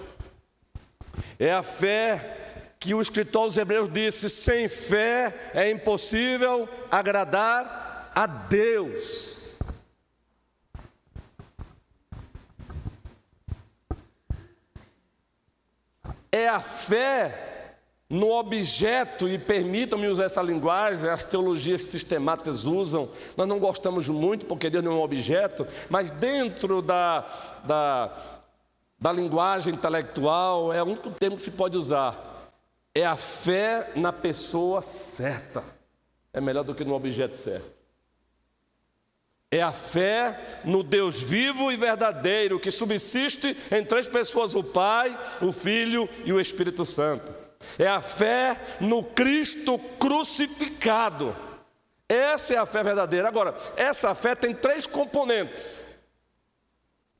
É 1.38 1.54
a 1.54 1.62
fé 1.62 2.66
que 2.78 2.92
o 2.92 3.00
escritor 3.00 3.44
aos 3.44 3.56
Hebreus 3.56 3.90
disse: 3.90 4.28
sem 4.28 4.68
fé 4.68 5.52
é 5.54 5.70
impossível 5.70 6.68
agradar 6.90 8.12
a 8.14 8.26
Deus. 8.26 9.39
É 16.32 16.48
a 16.48 16.60
fé 16.60 17.50
no 18.10 18.32
objeto, 18.32 19.28
e 19.28 19.38
permitam-me 19.38 20.08
usar 20.08 20.24
essa 20.24 20.42
linguagem, 20.42 21.08
as 21.08 21.22
teologias 21.22 21.84
sistemáticas 21.84 22.64
usam, 22.64 23.08
nós 23.36 23.46
não 23.46 23.60
gostamos 23.60 24.08
muito 24.08 24.46
porque 24.46 24.68
Deus 24.68 24.82
não 24.82 24.92
é 24.92 24.94
um 24.96 25.02
objeto, 25.02 25.64
mas 25.88 26.10
dentro 26.10 26.82
da, 26.82 27.24
da, 27.64 28.12
da 28.98 29.12
linguagem 29.12 29.72
intelectual 29.72 30.72
é 30.72 30.82
o 30.82 30.86
único 30.86 31.08
termo 31.10 31.36
que 31.36 31.42
se 31.42 31.52
pode 31.52 31.78
usar. 31.78 32.50
É 32.92 33.06
a 33.06 33.16
fé 33.16 33.92
na 33.94 34.12
pessoa 34.12 34.82
certa. 34.82 35.62
É 36.32 36.40
melhor 36.40 36.64
do 36.64 36.74
que 36.74 36.84
no 36.84 36.94
objeto 36.94 37.36
certo. 37.36 37.79
É 39.52 39.60
a 39.60 39.72
fé 39.72 40.60
no 40.64 40.80
Deus 40.84 41.20
vivo 41.20 41.72
e 41.72 41.76
verdadeiro 41.76 42.60
que 42.60 42.70
subsiste 42.70 43.56
em 43.72 43.84
três 43.84 44.06
pessoas: 44.06 44.54
o 44.54 44.62
Pai, 44.62 45.18
o 45.42 45.50
Filho 45.50 46.08
e 46.24 46.32
o 46.32 46.40
Espírito 46.40 46.84
Santo. 46.84 47.34
É 47.76 47.88
a 47.88 48.00
fé 48.00 48.60
no 48.80 49.02
Cristo 49.02 49.76
crucificado. 49.98 51.36
Essa 52.08 52.54
é 52.54 52.58
a 52.58 52.66
fé 52.66 52.82
verdadeira. 52.84 53.26
Agora, 53.26 53.56
essa 53.76 54.14
fé 54.14 54.36
tem 54.36 54.54
três 54.54 54.86
componentes: 54.86 56.00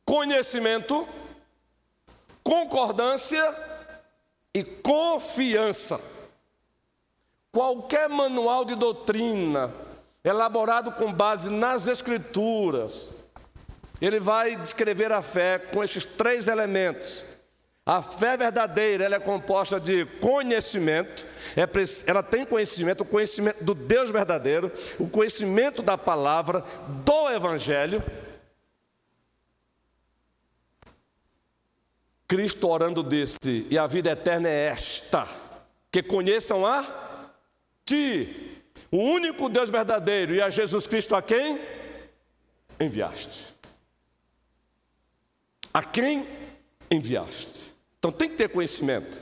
conhecimento, 0.05 1.09
concordância 2.45 3.43
e 4.55 4.63
confiança. 4.63 6.01
Qualquer 7.51 8.09
manual 8.09 8.65
de 8.65 8.77
doutrina 8.77 9.90
elaborado 10.25 10.93
com 10.93 11.13
base 11.13 11.49
nas 11.49 11.87
Escrituras, 11.87 13.31
ele 14.01 14.19
vai 14.19 14.57
descrever 14.57 15.13
a 15.13 15.23
fé 15.23 15.59
com 15.59 15.83
esses 15.85 16.05
três 16.05 16.49
elementos: 16.49 17.37
a 17.85 18.03
fé 18.03 18.37
verdadeira 18.37 19.05
ela 19.05 19.17
é 19.17 19.21
composta 19.21 19.81
de 19.81 20.07
conhecimento, 20.21 21.27
é 21.57 21.69
ela 22.07 22.23
tem 22.23 22.47
conhecimento, 22.47 23.03
o 23.03 23.07
conhecimento 23.07 23.65
do 23.65 23.75
Deus 23.75 24.11
verdadeiro, 24.11 24.71
o 24.99 25.09
conhecimento 25.09 25.83
da 25.83 25.99
palavra, 25.99 26.65
do 27.05 27.31
Evangelho. 27.31 28.03
Cristo 32.29 32.69
orando 32.69 33.03
disse: 33.03 33.67
E 33.69 33.77
a 33.77 33.87
vida 33.87 34.11
eterna 34.11 34.49
é 34.49 34.67
esta, 34.67 35.27
que 35.91 36.03
conheçam 36.03 36.65
a 36.65 36.87
Ti, 37.85 38.50
o 38.91 38.99
único 38.99 39.49
Deus 39.49 39.71
verdadeiro, 39.71 40.35
e 40.35 40.43
a 40.43 40.51
Jesus 40.51 40.87
Cristo 40.87 41.15
a 41.15 41.23
quem 41.23 41.61
enviaste. 42.79 43.47
A 45.73 45.83
quem 45.83 46.27
enviaste. 46.91 47.73
Então 47.99 48.11
tem 48.11 48.29
que 48.29 48.37
ter 48.37 48.49
conhecimento. 48.49 49.21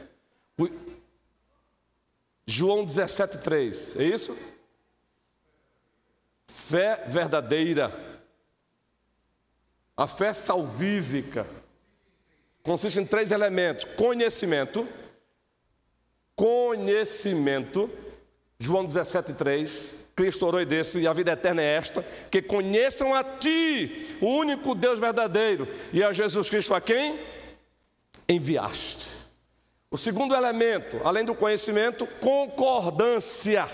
João 2.47 2.87
17,3, 2.87 4.01
é 4.01 4.05
isso? 4.05 4.35
Fé 6.47 7.05
verdadeira. 7.07 7.93
A 9.95 10.07
fé 10.07 10.33
salvífica 10.33 11.47
consiste 12.63 13.01
em 13.01 13.05
três 13.05 13.33
elementos: 13.33 13.85
conhecimento, 13.85 14.89
conhecimento. 16.35 17.91
João 18.61 18.85
17,3, 18.85 19.95
Cristo 20.17 20.45
orou 20.45 20.61
e 20.61 20.67
desse, 20.67 20.99
e 21.01 21.07
a 21.07 21.13
vida 21.13 21.33
eterna 21.33 21.63
é 21.63 21.77
esta: 21.77 22.05
que 22.31 22.43
conheçam 22.43 23.15
a 23.15 23.23
Ti, 23.23 24.17
o 24.21 24.27
único 24.27 24.75
Deus 24.75 24.99
verdadeiro, 24.99 25.69
e 25.93 26.03
a 26.03 26.13
Jesus 26.13 26.51
Cristo 26.51 26.75
a 26.75 26.81
quem? 26.81 27.19
enviaste. 28.29 29.09
O 29.91 29.97
segundo 29.97 30.35
elemento, 30.35 31.01
além 31.03 31.25
do 31.25 31.35
conhecimento, 31.35 32.07
concordância. 32.21 33.67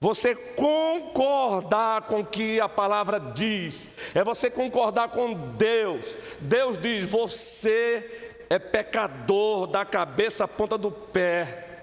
Você 0.00 0.34
concordar 0.34 2.02
com 2.02 2.20
o 2.20 2.26
que 2.26 2.60
a 2.60 2.68
palavra 2.68 3.18
diz, 3.18 3.94
é 4.14 4.24
você 4.24 4.50
concordar 4.50 5.08
com 5.08 5.32
Deus. 5.52 6.18
Deus 6.40 6.76
diz: 6.76 7.08
você 7.08 8.44
é 8.50 8.58
pecador 8.58 9.66
da 9.68 9.84
cabeça 9.84 10.44
à 10.44 10.48
ponta 10.48 10.76
do 10.76 10.90
pé. 10.90 11.73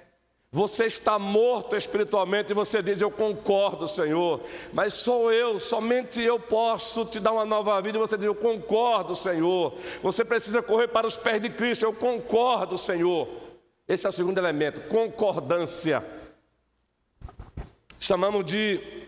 Você 0.53 0.85
está 0.85 1.17
morto 1.17 1.77
espiritualmente 1.77 2.51
e 2.51 2.53
você 2.53 2.83
diz: 2.83 2.99
Eu 2.99 3.09
concordo, 3.09 3.87
Senhor, 3.87 4.41
mas 4.73 4.95
sou 4.95 5.31
eu, 5.31 5.61
somente 5.61 6.21
eu 6.21 6.37
posso 6.37 7.05
te 7.05 7.21
dar 7.21 7.31
uma 7.31 7.45
nova 7.45 7.81
vida. 7.81 7.97
E 7.97 8.01
você 8.01 8.17
diz: 8.17 8.25
Eu 8.25 8.35
concordo, 8.35 9.15
Senhor. 9.15 9.73
Você 10.03 10.25
precisa 10.25 10.61
correr 10.61 10.89
para 10.89 11.07
os 11.07 11.15
pés 11.15 11.41
de 11.41 11.49
Cristo. 11.49 11.85
Eu 11.85 11.93
concordo, 11.93 12.77
Senhor. 12.77 13.29
Esse 13.87 14.05
é 14.05 14.09
o 14.09 14.11
segundo 14.11 14.39
elemento: 14.39 14.81
concordância. 14.89 16.03
Chamamos 17.97 18.43
de 18.43 19.07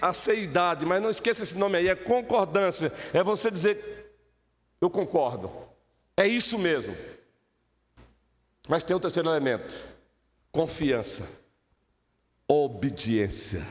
aceidade, 0.00 0.84
mas 0.84 1.00
não 1.00 1.10
esqueça 1.10 1.44
esse 1.44 1.56
nome 1.56 1.78
aí: 1.78 1.86
é 1.86 1.94
concordância. 1.94 2.92
É 3.14 3.22
você 3.22 3.52
dizer: 3.52 4.16
Eu 4.80 4.90
concordo. 4.90 5.48
É 6.16 6.26
isso 6.26 6.58
mesmo. 6.58 6.96
Mas 8.68 8.82
tem 8.82 8.96
o 8.96 9.00
terceiro 9.00 9.30
elemento 9.30 9.99
confiança, 10.52 11.28
obediência. 12.46 13.66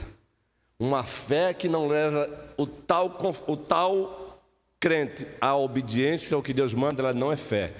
Uma 0.78 1.04
fé 1.04 1.54
que 1.54 1.68
não 1.68 1.88
leva 1.88 2.54
o 2.58 2.66
tal, 2.66 3.18
o 3.48 3.58
tal 3.58 4.42
crente 4.80 5.28
à 5.42 5.56
obediência 5.56 6.36
ao 6.36 6.42
que 6.42 6.54
Deus 6.54 6.74
manda, 6.74 7.02
ela 7.02 7.14
não 7.14 7.32
é 7.32 7.36
fé. 7.36 7.74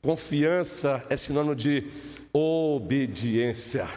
Confiança 0.00 1.04
é 1.10 1.16
sinônimo 1.16 1.56
de 1.56 1.90
obediência, 2.32 3.88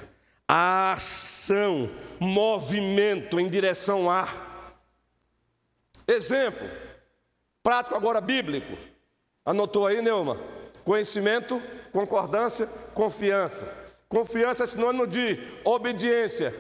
ação, 0.48 1.90
movimento 2.20 3.40
em 3.40 3.48
direção 3.48 4.10
a. 4.10 4.28
Exemplo: 6.08 6.68
Prático 7.62 7.96
agora 7.96 8.22
bíblico. 8.22 8.78
Anotou 9.46 9.86
aí, 9.86 10.02
Neuma? 10.02 10.40
Conhecimento, 10.84 11.62
concordância, 11.92 12.66
confiança. 12.94 13.87
Confiança 14.10 14.64
é 14.64 14.68
sinônimo 14.68 15.06
de 15.06 15.38
obediência, 15.64 16.54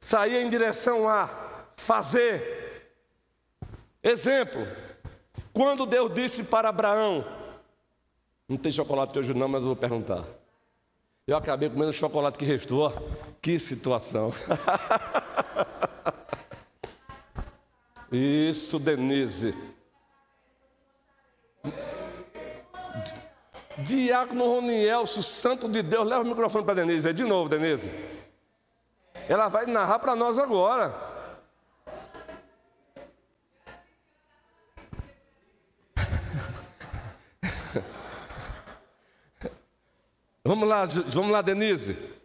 sair 0.00 0.42
em 0.42 0.50
direção 0.50 1.08
a 1.08 1.28
fazer. 1.76 2.88
Exemplo, 4.02 4.66
quando 5.52 5.86
Deus 5.86 6.12
disse 6.12 6.44
para 6.44 6.68
Abraão, 6.68 7.24
não 8.48 8.56
tem 8.56 8.72
chocolate 8.72 9.16
hoje 9.18 9.32
não, 9.32 9.46
mas 9.46 9.60
eu 9.60 9.68
vou 9.68 9.76
perguntar. 9.76 10.24
Eu 11.26 11.36
acabei 11.36 11.70
comendo 11.70 11.90
o 11.90 11.92
chocolate 11.92 12.36
que 12.36 12.44
restou. 12.44 12.92
Que 13.40 13.58
situação. 13.58 14.32
Isso, 18.10 18.80
Denise. 18.80 19.54
Diácono 23.84 24.44
Ronielso, 24.46 25.22
santo 25.22 25.68
de 25.68 25.82
Deus, 25.82 26.06
leva 26.06 26.22
o 26.22 26.26
microfone 26.26 26.64
para 26.64 26.74
Denise 26.74 27.08
aí 27.08 27.14
de 27.14 27.24
novo, 27.24 27.48
Denise. 27.48 27.90
Ela 29.28 29.48
vai 29.48 29.66
narrar 29.66 29.98
para 29.98 30.14
nós 30.16 30.38
agora. 30.38 30.94
vamos 40.44 40.68
lá, 40.68 40.84
vamos 40.84 41.30
lá, 41.30 41.42
Denise. 41.42 42.19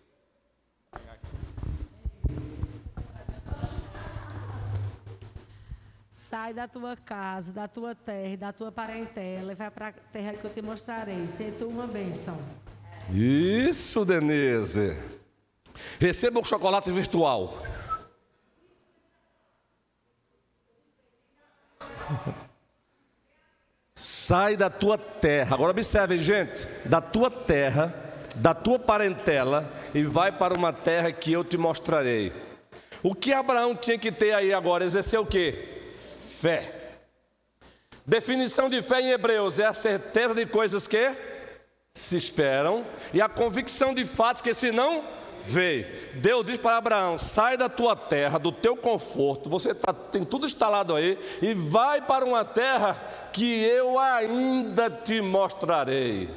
Sai 6.35 6.53
da 6.53 6.67
tua 6.67 6.97
casa, 6.97 7.53
da 7.53 7.65
tua 7.65 7.95
terra, 7.95 8.35
da 8.35 8.51
tua 8.51 8.69
parentela 8.69 9.53
e 9.53 9.55
vai 9.55 9.71
para 9.71 9.87
a 9.87 9.93
terra 9.93 10.33
que 10.33 10.43
eu 10.43 10.53
te 10.53 10.61
mostrarei. 10.61 11.25
Ser 11.29 11.55
tu 11.57 11.65
uma 11.65 11.87
bênção. 11.87 12.37
Isso, 13.09 14.03
Denise. 14.03 15.01
Receba 15.97 16.41
o 16.41 16.43
chocolate 16.43 16.91
virtual. 16.91 17.57
Sai 23.95 24.57
da 24.57 24.69
tua 24.69 24.97
terra. 24.97 25.55
Agora 25.55 25.71
observe, 25.71 26.17
gente, 26.17 26.67
da 26.83 26.99
tua 26.99 27.31
terra, 27.31 27.95
da 28.35 28.53
tua 28.53 28.77
parentela 28.77 29.71
e 29.93 30.03
vai 30.03 30.33
para 30.33 30.53
uma 30.53 30.73
terra 30.73 31.13
que 31.13 31.31
eu 31.31 31.45
te 31.45 31.55
mostrarei. 31.55 32.33
O 33.01 33.15
que 33.15 33.31
Abraão 33.31 33.73
tinha 33.73 33.97
que 33.97 34.11
ter 34.11 34.33
aí 34.33 34.53
agora? 34.53 34.83
Exercer 34.83 35.17
o 35.17 35.25
quê? 35.25 35.74
Fé. 36.35 36.71
Definição 38.05 38.69
de 38.69 38.81
fé 38.83 39.01
em 39.01 39.09
Hebreus 39.09 39.59
é 39.59 39.65
a 39.65 39.73
certeza 39.73 40.35
de 40.35 40.45
coisas 40.45 40.85
que 40.85 41.15
se 41.93 42.15
esperam 42.15 42.85
e 43.13 43.21
a 43.21 43.29
convicção 43.29 43.93
de 43.93 44.05
fatos 44.05 44.41
que 44.41 44.53
se 44.53 44.71
não 44.71 45.03
vê. 45.43 45.85
Deus 46.15 46.45
diz 46.45 46.57
para 46.57 46.77
Abraão: 46.77 47.17
sai 47.17 47.57
da 47.57 47.69
tua 47.69 47.95
terra, 47.95 48.37
do 48.37 48.51
teu 48.51 48.75
conforto, 48.75 49.49
você 49.49 49.73
tá, 49.73 49.93
tem 49.93 50.23
tudo 50.23 50.45
instalado 50.45 50.93
aí, 50.93 51.17
e 51.41 51.53
vai 51.53 52.01
para 52.01 52.25
uma 52.25 52.43
terra 52.43 52.93
que 53.31 53.63
eu 53.63 53.97
ainda 53.97 54.89
te 54.89 55.21
mostrarei. 55.21 56.29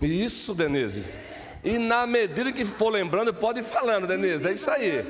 Isso, 0.00 0.52
Denise. 0.52 1.08
E 1.64 1.78
na 1.78 2.06
medida 2.08 2.52
que 2.52 2.64
for 2.64 2.90
lembrando, 2.90 3.32
pode 3.32 3.60
ir 3.60 3.62
falando, 3.62 4.06
Denise. 4.06 4.48
É 4.48 4.52
isso 4.52 4.68
aí. 4.68 5.04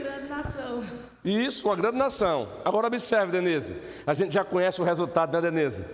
Isso, 1.24 1.68
uma 1.68 1.76
grande 1.76 1.96
nação. 1.96 2.48
Agora 2.64 2.88
observe, 2.88 3.30
Denise. 3.32 3.76
A 4.06 4.12
gente 4.12 4.34
já 4.34 4.44
conhece 4.44 4.80
o 4.80 4.84
resultado, 4.84 5.32
né, 5.32 5.40
Denise? 5.40 5.84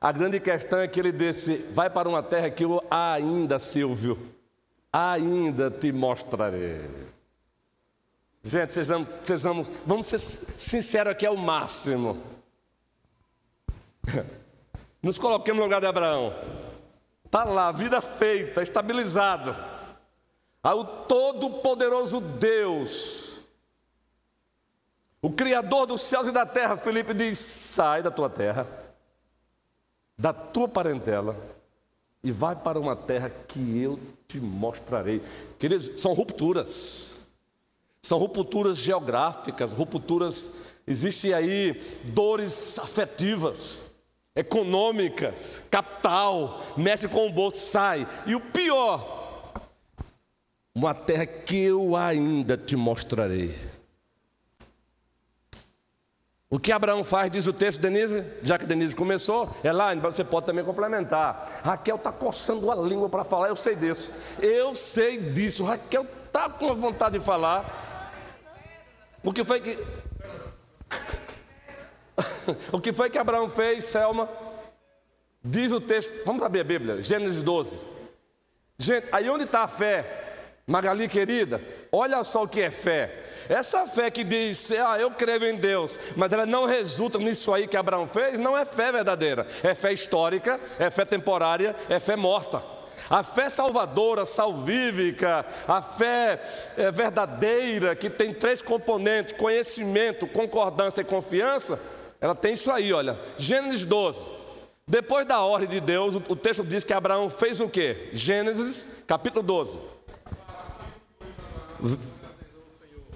A 0.00 0.10
grande 0.10 0.40
questão 0.40 0.80
é 0.80 0.88
que 0.88 0.98
ele 0.98 1.12
disse: 1.12 1.56
vai 1.72 1.90
para 1.90 2.08
uma 2.08 2.22
terra 2.22 2.50
que 2.50 2.64
eu 2.64 2.82
ainda, 2.90 3.58
Silvio, 3.58 4.18
ainda 4.92 5.70
te 5.70 5.92
mostrarei. 5.92 6.80
Gente, 8.42 8.74
sejamos, 8.74 9.08
sejamos, 9.24 9.70
vamos 9.86 10.06
ser 10.06 10.18
sinceros 10.18 11.12
aqui, 11.12 11.26
é 11.26 11.30
o 11.30 11.36
máximo. 11.36 12.20
Nos 15.02 15.18
coloquemos 15.18 15.58
no 15.58 15.64
lugar 15.64 15.80
de 15.80 15.86
Abraão. 15.86 16.34
Está 17.24 17.44
lá, 17.44 17.70
vida 17.72 18.00
feita, 18.00 18.62
estabilizado. 18.62 19.54
Ao 20.62 20.84
Todo-Poderoso 20.84 22.20
Deus 22.20 23.31
o 25.22 25.30
Criador 25.30 25.86
dos 25.86 26.00
céus 26.00 26.26
e 26.26 26.32
da 26.32 26.44
terra, 26.44 26.76
Felipe 26.76 27.14
diz: 27.14 27.38
sai 27.38 28.02
da 28.02 28.10
tua 28.10 28.28
terra, 28.28 28.68
da 30.18 30.32
tua 30.32 30.66
parentela, 30.66 31.40
e 32.24 32.32
vai 32.32 32.56
para 32.56 32.80
uma 32.80 32.96
terra 32.96 33.30
que 33.30 33.80
eu 33.80 34.00
te 34.26 34.40
mostrarei. 34.40 35.22
Queridos, 35.60 36.00
são 36.00 36.12
rupturas, 36.12 37.20
são 38.02 38.18
rupturas 38.18 38.78
geográficas, 38.78 39.74
rupturas, 39.74 40.62
existem 40.88 41.32
aí 41.32 41.80
dores 42.02 42.76
afetivas, 42.80 43.92
econômicas, 44.34 45.62
capital, 45.70 46.62
mexe 46.76 47.06
com 47.06 47.28
o 47.28 47.32
bolso, 47.32 47.58
sai. 47.58 48.08
E 48.26 48.34
o 48.34 48.40
pior, 48.40 49.62
uma 50.74 50.92
terra 50.94 51.26
que 51.26 51.62
eu 51.62 51.94
ainda 51.94 52.56
te 52.56 52.74
mostrarei. 52.74 53.54
O 56.52 56.60
que 56.60 56.70
Abraão 56.70 57.02
faz, 57.02 57.30
diz 57.30 57.46
o 57.46 57.52
texto, 57.52 57.80
Denise, 57.80 58.22
já 58.42 58.58
que 58.58 58.66
Denise 58.66 58.94
começou, 58.94 59.48
é 59.64 59.72
lá, 59.72 59.94
você 59.94 60.22
pode 60.22 60.44
também 60.44 60.62
complementar. 60.62 61.62
Raquel 61.64 61.96
está 61.96 62.12
coçando 62.12 62.70
a 62.70 62.74
língua 62.74 63.08
para 63.08 63.24
falar, 63.24 63.48
eu 63.48 63.56
sei 63.56 63.74
disso. 63.74 64.12
Eu 64.38 64.74
sei 64.74 65.16
disso. 65.18 65.64
Raquel 65.64 66.06
está 66.26 66.50
com 66.50 66.74
vontade 66.74 67.18
de 67.18 67.24
falar. 67.24 68.20
O 69.24 69.32
que 69.32 69.42
foi 69.42 69.62
que. 69.62 69.78
o 72.70 72.78
que 72.78 72.92
foi 72.92 73.08
que 73.08 73.16
Abraão 73.16 73.48
fez, 73.48 73.84
Selma? 73.84 74.28
Diz 75.42 75.72
o 75.72 75.80
texto, 75.80 76.12
vamos 76.26 76.42
abrir 76.42 76.60
a 76.60 76.64
Bíblia, 76.64 77.00
Gênesis 77.00 77.42
12. 77.42 77.80
Gente, 78.76 79.06
aí 79.10 79.30
onde 79.30 79.44
está 79.44 79.62
a 79.62 79.68
fé? 79.68 80.21
Magali 80.66 81.08
querida, 81.08 81.60
olha 81.90 82.22
só 82.22 82.44
o 82.44 82.48
que 82.48 82.60
é 82.60 82.70
fé. 82.70 83.12
Essa 83.48 83.84
fé 83.86 84.10
que 84.10 84.22
diz, 84.22 84.70
ah, 84.70 84.96
eu 84.98 85.10
creio 85.10 85.44
em 85.44 85.56
Deus, 85.56 85.98
mas 86.16 86.32
ela 86.32 86.46
não 86.46 86.66
resulta 86.66 87.18
nisso 87.18 87.52
aí 87.52 87.66
que 87.66 87.76
Abraão 87.76 88.06
fez, 88.06 88.38
não 88.38 88.56
é 88.56 88.64
fé 88.64 88.92
verdadeira. 88.92 89.46
É 89.62 89.74
fé 89.74 89.92
histórica, 89.92 90.60
é 90.78 90.88
fé 90.88 91.04
temporária, 91.04 91.74
é 91.88 91.98
fé 91.98 92.14
morta. 92.14 92.62
A 93.10 93.24
fé 93.24 93.48
salvadora, 93.48 94.24
salvífica, 94.24 95.44
a 95.66 95.82
fé 95.82 96.40
é, 96.76 96.90
verdadeira, 96.92 97.96
que 97.96 98.08
tem 98.08 98.32
três 98.32 98.62
componentes: 98.62 99.34
conhecimento, 99.34 100.28
concordância 100.28 101.00
e 101.00 101.04
confiança, 101.04 101.80
ela 102.20 102.34
tem 102.34 102.52
isso 102.52 102.70
aí, 102.70 102.92
olha. 102.92 103.18
Gênesis 103.36 103.84
12. 103.84 104.24
Depois 104.86 105.26
da 105.26 105.40
ordem 105.40 105.68
de 105.68 105.80
Deus, 105.80 106.14
o 106.14 106.36
texto 106.36 106.62
diz 106.62 106.84
que 106.84 106.92
Abraão 106.92 107.28
fez 107.28 107.60
o 107.60 107.68
quê? 107.68 108.10
Gênesis 108.12 108.86
capítulo 109.06 109.42
12. 109.42 109.78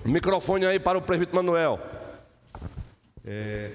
Microfone 0.05 0.66
aí 0.66 0.79
para 0.79 0.98
o 0.98 1.02
prefeito 1.02 1.35
Manuel. 1.35 1.81
É, 3.24 3.72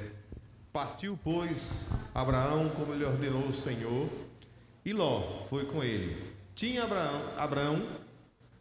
partiu, 0.71 1.19
pois, 1.21 1.85
Abraão 2.13 2.69
como 2.69 2.93
lhe 2.93 3.03
ordenou 3.03 3.47
o 3.47 3.53
Senhor, 3.53 4.07
e 4.85 4.93
Ló 4.93 5.45
foi 5.49 5.65
com 5.65 5.83
ele. 5.83 6.31
Tinha 6.55 6.83
Abraão, 6.83 7.21
Abraão 7.37 7.87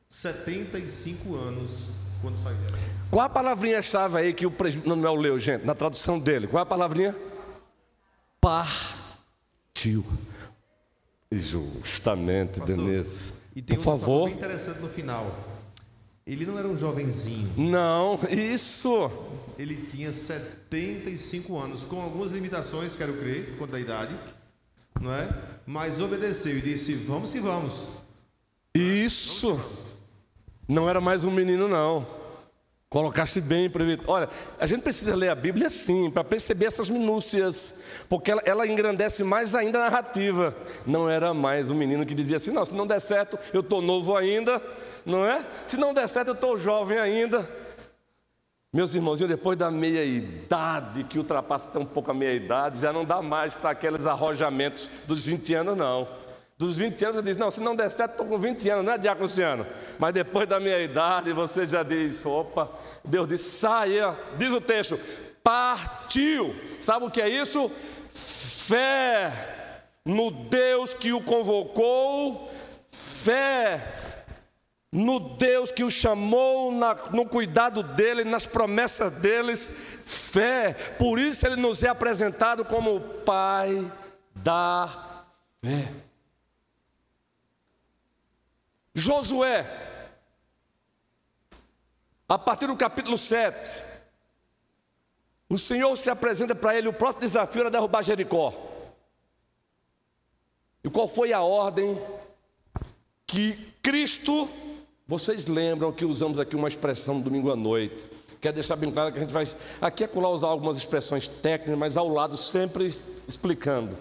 75 0.08 1.36
anos 1.36 1.90
quando 2.20 2.36
saiu 2.36 2.56
Qual 3.10 3.24
a 3.24 3.28
palavrinha-chave 3.28 4.18
aí 4.18 4.34
que 4.34 4.44
o 4.44 4.50
prefeito 4.50 4.88
Manuel 4.88 5.14
leu, 5.14 5.38
gente, 5.38 5.64
na 5.64 5.74
tradução 5.74 6.18
dele? 6.18 6.46
Qual 6.46 6.62
a 6.62 6.66
palavrinha? 6.66 7.16
Partiu. 8.40 10.04
Justamente, 11.30 12.58
Pastor, 12.58 12.76
Denise. 12.76 13.34
E 13.54 13.62
tem 13.62 13.76
Por 13.76 13.82
um 13.82 13.84
favor. 13.84 14.26
bem 14.26 14.36
interessante 14.36 14.80
no 14.80 14.88
final. 14.88 15.32
Ele 16.30 16.46
não 16.46 16.56
era 16.56 16.68
um 16.68 16.78
jovenzinho. 16.78 17.52
Não, 17.56 18.20
isso. 18.30 19.10
Ele 19.58 19.84
tinha 19.90 20.12
75 20.12 21.58
anos, 21.58 21.82
com 21.82 22.00
algumas 22.00 22.30
limitações, 22.30 22.94
quero 22.94 23.14
crer, 23.14 23.56
quanto 23.58 23.74
à 23.74 23.80
idade, 23.80 24.14
não 25.00 25.12
é? 25.12 25.28
Mas 25.66 25.98
obedeceu 25.98 26.56
e 26.56 26.60
disse: 26.60 26.94
Vamos 26.94 27.32
que 27.32 27.40
vamos. 27.40 27.88
Isso. 28.72 29.54
Vamos 29.54 29.66
vamos. 29.66 29.96
Não 30.68 30.88
era 30.88 31.00
mais 31.00 31.24
um 31.24 31.32
menino, 31.32 31.66
não. 31.66 32.06
Colocasse 32.90 33.40
bem 33.40 33.70
previsto. 33.70 34.02
Olha, 34.08 34.28
a 34.58 34.66
gente 34.66 34.82
precisa 34.82 35.14
ler 35.14 35.28
a 35.28 35.34
Bíblia 35.36 35.68
assim, 35.68 36.10
para 36.10 36.24
perceber 36.24 36.66
essas 36.66 36.90
minúcias, 36.90 37.84
porque 38.08 38.32
ela, 38.32 38.42
ela, 38.44 38.66
engrandece 38.66 39.22
mais 39.22 39.54
ainda 39.54 39.78
a 39.78 39.82
narrativa. 39.82 40.56
Não 40.84 41.08
era 41.08 41.32
mais 41.32 41.70
um 41.70 41.74
menino 41.76 42.04
que 42.04 42.16
dizia 42.16 42.38
assim: 42.38 42.50
não, 42.50 42.66
se 42.66 42.74
não 42.74 42.88
der 42.88 43.00
certo, 43.00 43.38
eu 43.52 43.60
estou 43.60 43.80
novo 43.80 44.16
ainda, 44.16 44.60
não 45.06 45.24
é? 45.24 45.40
Se 45.68 45.76
não 45.76 45.94
der 45.94 46.08
certo, 46.08 46.28
eu 46.28 46.34
estou 46.34 46.58
jovem 46.58 46.98
ainda. 46.98 47.48
Meus 48.72 48.92
irmãozinhos, 48.92 49.30
depois 49.30 49.56
da 49.56 49.70
meia 49.70 50.04
idade, 50.04 51.04
que 51.04 51.16
ultrapassa 51.16 51.78
um 51.78 51.84
pouco 51.84 52.10
a 52.10 52.14
meia 52.14 52.34
idade, 52.34 52.80
já 52.80 52.92
não 52.92 53.04
dá 53.04 53.22
mais 53.22 53.54
para 53.54 53.70
aqueles 53.70 54.04
arrojamentos 54.04 54.90
dos 55.06 55.24
20 55.24 55.54
anos, 55.54 55.76
não. 55.76 56.08
Dos 56.60 56.76
20 56.76 57.02
anos, 57.06 57.16
você 57.16 57.22
diz: 57.22 57.36
Não, 57.38 57.50
se 57.50 57.58
não 57.58 57.74
der 57.74 57.90
certo, 57.90 58.10
estou 58.10 58.26
com 58.26 58.36
20 58.36 58.68
anos, 58.68 58.84
não 58.84 58.92
é, 58.92 58.98
Diácono 58.98 59.24
Luciano? 59.24 59.66
Mas 59.98 60.12
depois 60.12 60.46
da 60.46 60.60
meia 60.60 60.82
idade, 60.82 61.32
você 61.32 61.64
já 61.64 61.82
diz: 61.82 62.26
Opa, 62.26 62.70
Deus 63.02 63.26
diz: 63.26 63.40
Saia, 63.40 64.14
diz 64.36 64.52
o 64.52 64.60
texto, 64.60 65.00
partiu. 65.42 66.54
Sabe 66.78 67.06
o 67.06 67.10
que 67.10 67.22
é 67.22 67.30
isso? 67.30 67.70
Fé 68.12 69.32
no 70.04 70.30
Deus 70.30 70.92
que 70.92 71.14
o 71.14 71.22
convocou, 71.22 72.52
fé 72.92 73.94
no 74.92 75.18
Deus 75.18 75.72
que 75.72 75.82
o 75.82 75.90
chamou, 75.90 76.70
na, 76.72 76.94
no 77.10 77.24
cuidado 77.24 77.82
dele, 77.82 78.22
nas 78.22 78.44
promessas 78.44 79.10
deles, 79.14 79.74
fé. 80.04 80.74
Por 80.98 81.18
isso 81.18 81.46
ele 81.46 81.56
nos 81.56 81.82
é 81.82 81.88
apresentado 81.88 82.66
como 82.66 82.96
o 82.96 83.00
Pai 83.00 83.90
da 84.34 85.24
fé. 85.64 86.09
Josué, 89.00 89.66
a 92.28 92.38
partir 92.38 92.68
do 92.68 92.76
capítulo 92.76 93.18
7, 93.18 93.82
o 95.48 95.58
Senhor 95.58 95.96
se 95.96 96.08
apresenta 96.08 96.54
para 96.54 96.76
ele, 96.76 96.88
o 96.88 96.92
próprio 96.92 97.26
desafio 97.26 97.62
era 97.62 97.70
derrubar 97.70 98.02
Jericó. 98.02 98.54
E 100.84 100.88
qual 100.88 101.08
foi 101.08 101.32
a 101.32 101.40
ordem 101.40 102.00
que 103.26 103.74
Cristo 103.82 104.48
vocês 105.10 105.46
lembram 105.46 105.90
que 105.90 106.04
usamos 106.04 106.38
aqui 106.38 106.54
uma 106.54 106.68
expressão 106.68 107.20
domingo 107.20 107.50
à 107.50 107.56
noite. 107.56 108.06
Quer 108.40 108.52
deixar 108.52 108.76
bem 108.76 108.92
claro 108.92 109.10
que 109.10 109.18
a 109.18 109.20
gente 109.20 109.32
vai 109.32 109.42
aqui 109.80 110.04
é 110.04 110.06
colar 110.06 110.30
usar 110.30 110.46
algumas 110.46 110.76
expressões 110.76 111.26
técnicas, 111.26 111.76
mas 111.76 111.96
ao 111.96 112.08
lado 112.08 112.36
sempre 112.36 112.86
explicando, 113.26 113.98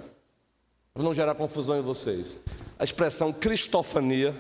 para 0.94 1.02
não 1.02 1.12
gerar 1.12 1.34
confusão 1.34 1.80
em 1.80 1.82
vocês. 1.82 2.38
A 2.78 2.84
expressão 2.84 3.34
cristofania. 3.34 4.36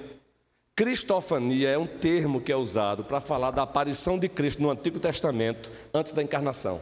Cristofania 0.80 1.72
é 1.72 1.78
um 1.78 1.86
termo 1.86 2.40
que 2.40 2.54
é 2.54 2.56
usado 2.56 3.04
para 3.04 3.20
falar 3.20 3.52
da 3.52 3.64
aparição 3.64 4.18
de 4.18 4.30
Cristo 4.30 4.62
no 4.62 4.72
Antigo 4.72 4.98
Testamento 4.98 5.70
antes 5.94 6.14
da 6.14 6.24
encarnação. 6.24 6.80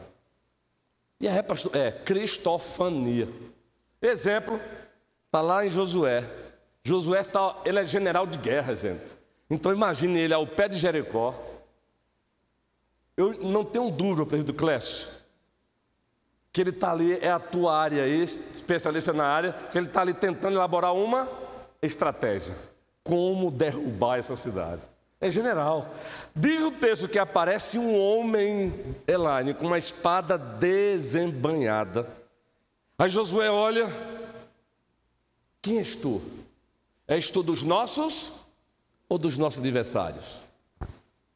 E 1.20 1.28
a 1.28 1.44
pastor, 1.44 1.76
é 1.76 1.92
cristofania. 1.92 3.28
Exemplo, 4.00 4.62
está 5.26 5.42
lá 5.42 5.66
em 5.66 5.70
Josué. 5.70 6.24
Josué 6.84 7.24
tá, 7.24 7.60
ele 7.66 7.80
é 7.80 7.84
general 7.84 8.28
de 8.28 8.38
guerra, 8.38 8.76
gente. 8.76 9.04
Então 9.50 9.74
imagine 9.74 10.20
ele 10.20 10.34
ao 10.36 10.46
pé 10.46 10.68
de 10.68 10.78
Jericó. 10.78 11.34
Eu 13.18 13.34
não 13.40 13.66
tenho 13.66 13.90
dúvida, 13.90 14.28
presidente 14.28 14.56
Clécio, 14.56 15.08
que 16.54 16.62
ele 16.62 16.70
está 16.70 16.92
ali, 16.92 17.18
é 17.20 17.32
a 17.32 17.40
tua 17.40 17.76
área, 17.76 18.06
especialista 18.06 19.12
na 19.12 19.26
área, 19.26 19.54
que 19.72 19.76
ele 19.76 19.88
está 19.88 20.02
ali 20.02 20.14
tentando 20.14 20.54
elaborar 20.54 20.94
uma 20.94 21.28
estratégia. 21.82 22.77
Como 23.08 23.50
derrubar 23.50 24.18
essa 24.18 24.36
cidade. 24.36 24.82
É 25.22 25.30
general. 25.30 25.96
Diz 26.36 26.62
o 26.62 26.72
texto 26.72 27.08
que 27.08 27.18
aparece 27.18 27.80
um 27.80 27.98
homem, 27.98 28.74
Elaine, 29.08 29.54
com 29.54 29.66
uma 29.66 29.78
espada 29.78 30.38
desembanhada. 30.38 32.06
Aí 33.00 33.10
Josué 33.10 33.50
olha: 33.50 33.88
Quem 35.62 35.78
és 35.78 35.96
tu? 35.96 36.22
És 37.08 37.32
tu 37.32 37.42
dos 37.42 37.64
nossos 37.64 38.34
ou 39.08 39.18
dos 39.18 39.38
nossos 39.38 39.60
adversários? 39.60 40.42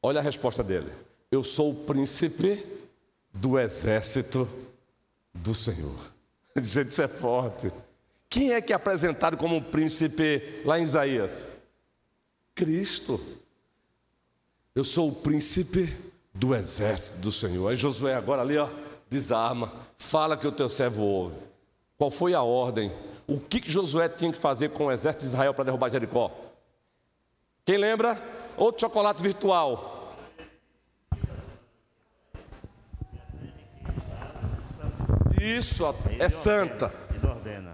Olha 0.04 0.20
a 0.20 0.24
resposta 0.24 0.62
dele: 0.62 0.92
Eu 1.32 1.42
sou 1.42 1.72
o 1.72 1.86
príncipe 1.86 2.66
do 3.34 3.58
exército 3.58 4.46
do 5.34 5.56
Senhor. 5.56 6.12
Gente, 6.62 6.92
isso 6.92 7.02
é 7.02 7.08
forte. 7.08 7.72
Quem 8.30 8.52
é 8.52 8.62
que 8.62 8.74
é 8.74 8.76
apresentado 8.76 9.38
como 9.38 9.56
um 9.56 9.64
príncipe 9.64 10.62
lá 10.66 10.78
em 10.78 10.84
Isaías? 10.84 11.48
Cristo. 12.56 13.20
Eu 14.74 14.84
sou 14.84 15.10
o 15.10 15.16
príncipe 15.16 15.96
do 16.34 16.56
exército 16.56 17.20
do 17.20 17.32
Senhor. 17.32 17.70
Aí 17.70 17.76
Josué 17.76 18.16
agora 18.16 18.42
ali, 18.42 18.58
ó, 18.58 18.70
desarma, 19.10 19.74
fala 19.98 20.38
que 20.38 20.48
o 20.48 20.52
teu 20.52 20.70
servo 20.70 21.04
ouve. 21.04 21.36
Qual 21.98 22.10
foi 22.10 22.34
a 22.34 22.42
ordem? 22.42 22.92
O 23.28 23.40
que, 23.40 23.62
que 23.62 23.72
Josué 23.72 24.10
tinha 24.10 24.32
que 24.32 24.38
fazer 24.38 24.70
com 24.70 24.86
o 24.86 24.92
exército 24.92 25.26
de 25.26 25.32
Israel 25.32 25.54
para 25.54 25.66
derrubar 25.66 25.90
Jericó? 25.90 26.32
Quem 27.66 27.78
lembra? 27.78 28.22
Outro 28.58 28.82
chocolate 28.82 29.22
virtual. 29.22 30.16
Isso, 35.40 35.84
é 36.20 36.30
santa. 36.30 36.94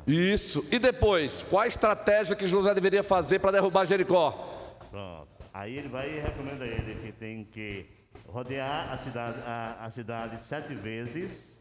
Isso. 0.06 0.66
E 0.72 0.80
depois, 0.80 1.46
qual 1.50 1.64
a 1.64 1.68
estratégia 1.68 2.36
que 2.36 2.48
José 2.48 2.74
deveria 2.74 3.04
fazer 3.04 3.40
para 3.40 3.52
derrubar 3.52 3.86
Jericó? 3.86 4.57
Pronto. 4.90 5.28
Aí 5.54 5.78
ele 5.78 5.88
vai 5.88 6.10
e 6.10 6.20
recomenda 6.20 6.64
a 6.64 6.68
ele 6.68 6.96
que 6.96 7.12
tem 7.12 7.44
que 7.46 7.86
rodear 8.28 8.92
a 8.94 8.98
cidade, 8.98 9.40
a, 9.46 9.86
a 9.86 9.90
cidade 9.90 10.44
sete 10.44 10.74
vezes, 10.74 11.58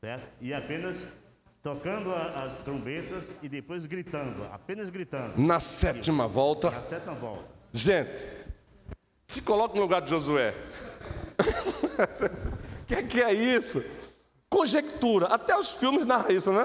certo? 0.00 0.28
E 0.40 0.52
apenas 0.52 1.06
tocando 1.62 2.12
a, 2.12 2.44
as 2.44 2.54
trombetas 2.56 3.26
e 3.42 3.48
depois 3.48 3.84
gritando, 3.86 4.44
apenas 4.52 4.90
gritando. 4.90 5.38
Na 5.40 5.60
sétima 5.60 6.26
volta. 6.26 6.70
Na 6.70 6.82
sétima 6.82 7.14
volta. 7.14 7.48
Gente, 7.72 8.28
se 9.26 9.42
coloca 9.42 9.74
no 9.74 9.82
lugar 9.82 10.00
de 10.00 10.10
Josué. 10.10 10.54
O 11.38 12.84
que, 12.86 12.94
é 12.94 13.02
que 13.02 13.22
é 13.22 13.32
isso? 13.32 13.84
Conjectura. 14.48 15.26
Até 15.26 15.56
os 15.56 15.72
filmes 15.72 16.06
narram 16.06 16.30
isso, 16.30 16.52
né? 16.52 16.64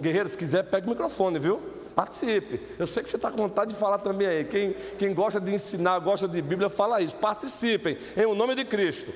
Guerreiro, 0.00 0.28
se 0.28 0.38
quiser, 0.38 0.62
pega 0.64 0.86
o 0.86 0.90
microfone, 0.90 1.38
viu? 1.38 1.83
Participe. 1.94 2.60
Eu 2.78 2.86
sei 2.86 3.02
que 3.02 3.08
você 3.08 3.16
está 3.16 3.30
com 3.30 3.36
vontade 3.36 3.72
de 3.72 3.78
falar 3.78 3.98
também 3.98 4.26
aí. 4.26 4.44
Quem, 4.44 4.72
quem 4.98 5.14
gosta 5.14 5.40
de 5.40 5.52
ensinar, 5.52 5.98
gosta 6.00 6.26
de 6.26 6.42
Bíblia, 6.42 6.68
fala 6.68 7.00
isso. 7.00 7.16
Participem, 7.16 7.98
em 8.16 8.26
o 8.26 8.34
nome 8.34 8.54
de 8.54 8.64
Cristo. 8.64 9.12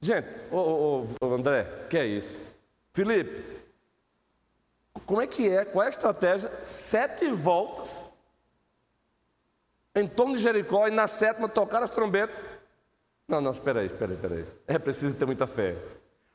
Gente, 0.00 0.28
ô, 0.50 0.56
ô, 0.56 1.06
ô 1.22 1.34
André, 1.34 1.64
que 1.88 1.98
é 1.98 2.06
isso? 2.06 2.40
Felipe, 2.92 3.58
como 5.06 5.22
é 5.22 5.26
que 5.26 5.48
é? 5.48 5.64
Qual 5.64 5.82
é 5.82 5.86
a 5.86 5.90
estratégia? 5.90 6.50
Sete 6.64 7.28
voltas 7.28 8.08
em 9.94 10.06
torno 10.06 10.34
de 10.34 10.40
Jericó 10.40 10.86
e 10.86 10.90
na 10.90 11.08
sétima 11.08 11.48
tocar 11.48 11.82
as 11.82 11.90
trombetas. 11.90 12.40
Não, 13.26 13.40
não, 13.40 13.50
espera 13.50 13.80
aí, 13.80 13.86
espera 13.86 14.12
aí, 14.12 14.16
espera 14.16 14.34
aí. 14.36 14.46
É 14.66 14.78
preciso 14.78 15.16
ter 15.16 15.26
muita 15.26 15.46
fé. 15.46 15.76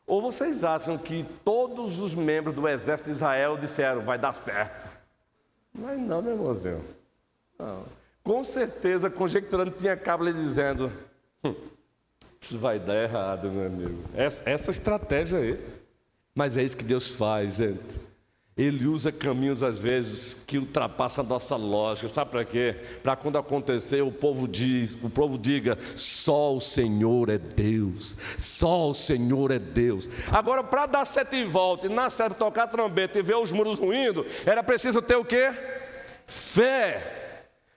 Ou 0.05 0.21
vocês 0.21 0.63
acham 0.63 0.97
que 0.97 1.23
todos 1.43 1.99
os 1.99 2.13
membros 2.13 2.53
do 2.53 2.67
exército 2.67 3.09
de 3.09 3.15
Israel 3.15 3.57
disseram, 3.57 4.01
vai 4.01 4.17
dar 4.17 4.33
certo? 4.33 4.89
Mas 5.73 5.99
não, 5.99 6.21
meu 6.21 6.33
irmãozinho. 6.33 6.83
Não. 7.57 7.85
Com 8.23 8.43
certeza, 8.43 9.09
conjecturando, 9.09 9.71
tinha 9.71 9.97
cabo 9.97 10.23
ali 10.23 10.33
dizendo, 10.33 10.91
hum, 11.43 11.55
isso 12.39 12.57
vai 12.57 12.79
dar 12.79 12.95
errado, 12.95 13.49
meu 13.49 13.65
amigo. 13.67 14.03
Essa, 14.15 14.49
essa 14.49 14.71
estratégia 14.71 15.39
aí. 15.39 15.59
Mas 16.35 16.57
é 16.57 16.63
isso 16.63 16.77
que 16.77 16.83
Deus 16.83 17.13
faz, 17.13 17.55
gente. 17.55 17.99
Ele 18.55 18.85
usa 18.85 19.11
caminhos 19.11 19.63
às 19.63 19.79
vezes 19.79 20.35
que 20.45 20.59
ultrapassam 20.59 21.25
a 21.25 21.27
nossa 21.27 21.55
lógica. 21.55 22.07
Sabe 22.07 22.29
para 22.29 22.45
quê? 22.45 22.75
Para 23.01 23.15
quando 23.15 23.39
acontecer 23.39 24.03
o 24.03 24.11
povo 24.11 24.47
diz, 24.47 24.95
o 25.01 25.09
povo 25.09 25.39
diga: 25.39 25.77
só 25.95 26.53
o 26.55 26.61
Senhor 26.61 27.29
é 27.29 27.39
Deus. 27.39 28.15
Só 28.37 28.91
o 28.91 28.93
Senhor 28.93 29.49
é 29.49 29.57
Deus. 29.57 30.07
Agora, 30.31 30.63
para 30.63 30.85
dar 30.85 31.05
sete 31.05 31.43
voltas, 31.43 31.89
na 31.89 32.11
sete 32.11 32.35
tocar 32.35 32.67
trombeta 32.67 33.17
e 33.17 33.23
ver 33.23 33.37
os 33.37 33.51
muros 33.51 33.79
ruindo, 33.79 34.23
era 34.45 34.63
preciso 34.63 35.01
ter 35.01 35.15
o 35.15 35.25
quê? 35.25 35.51
Fé. 36.27 37.22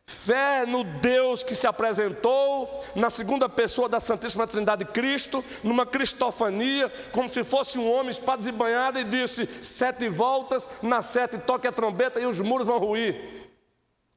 Fé 0.09 0.65
no 0.67 0.85
Deus 0.85 1.43
que 1.43 1.55
se 1.55 1.67
apresentou 1.67 2.85
na 2.95 3.11
segunda 3.11 3.49
pessoa 3.49 3.89
da 3.89 3.99
Santíssima 3.99 4.47
Trindade 4.47 4.85
Cristo, 4.85 5.45
numa 5.65 5.85
cristofania, 5.85 6.89
como 7.11 7.29
se 7.29 7.43
fosse 7.43 7.77
um 7.77 7.93
homem 7.93 8.11
espada 8.11 8.49
e 8.49 8.53
banhada, 8.53 9.01
e 9.01 9.05
disse: 9.05 9.47
sete 9.65 10.09
voltas, 10.09 10.69
na 10.81 11.03
sete 11.03 11.39
toque 11.39 11.67
a 11.67 11.73
trombeta 11.73 12.21
e 12.21 12.27
os 12.27 12.41
muros 12.41 12.69
vão 12.69 12.79
ruir. 12.79 13.51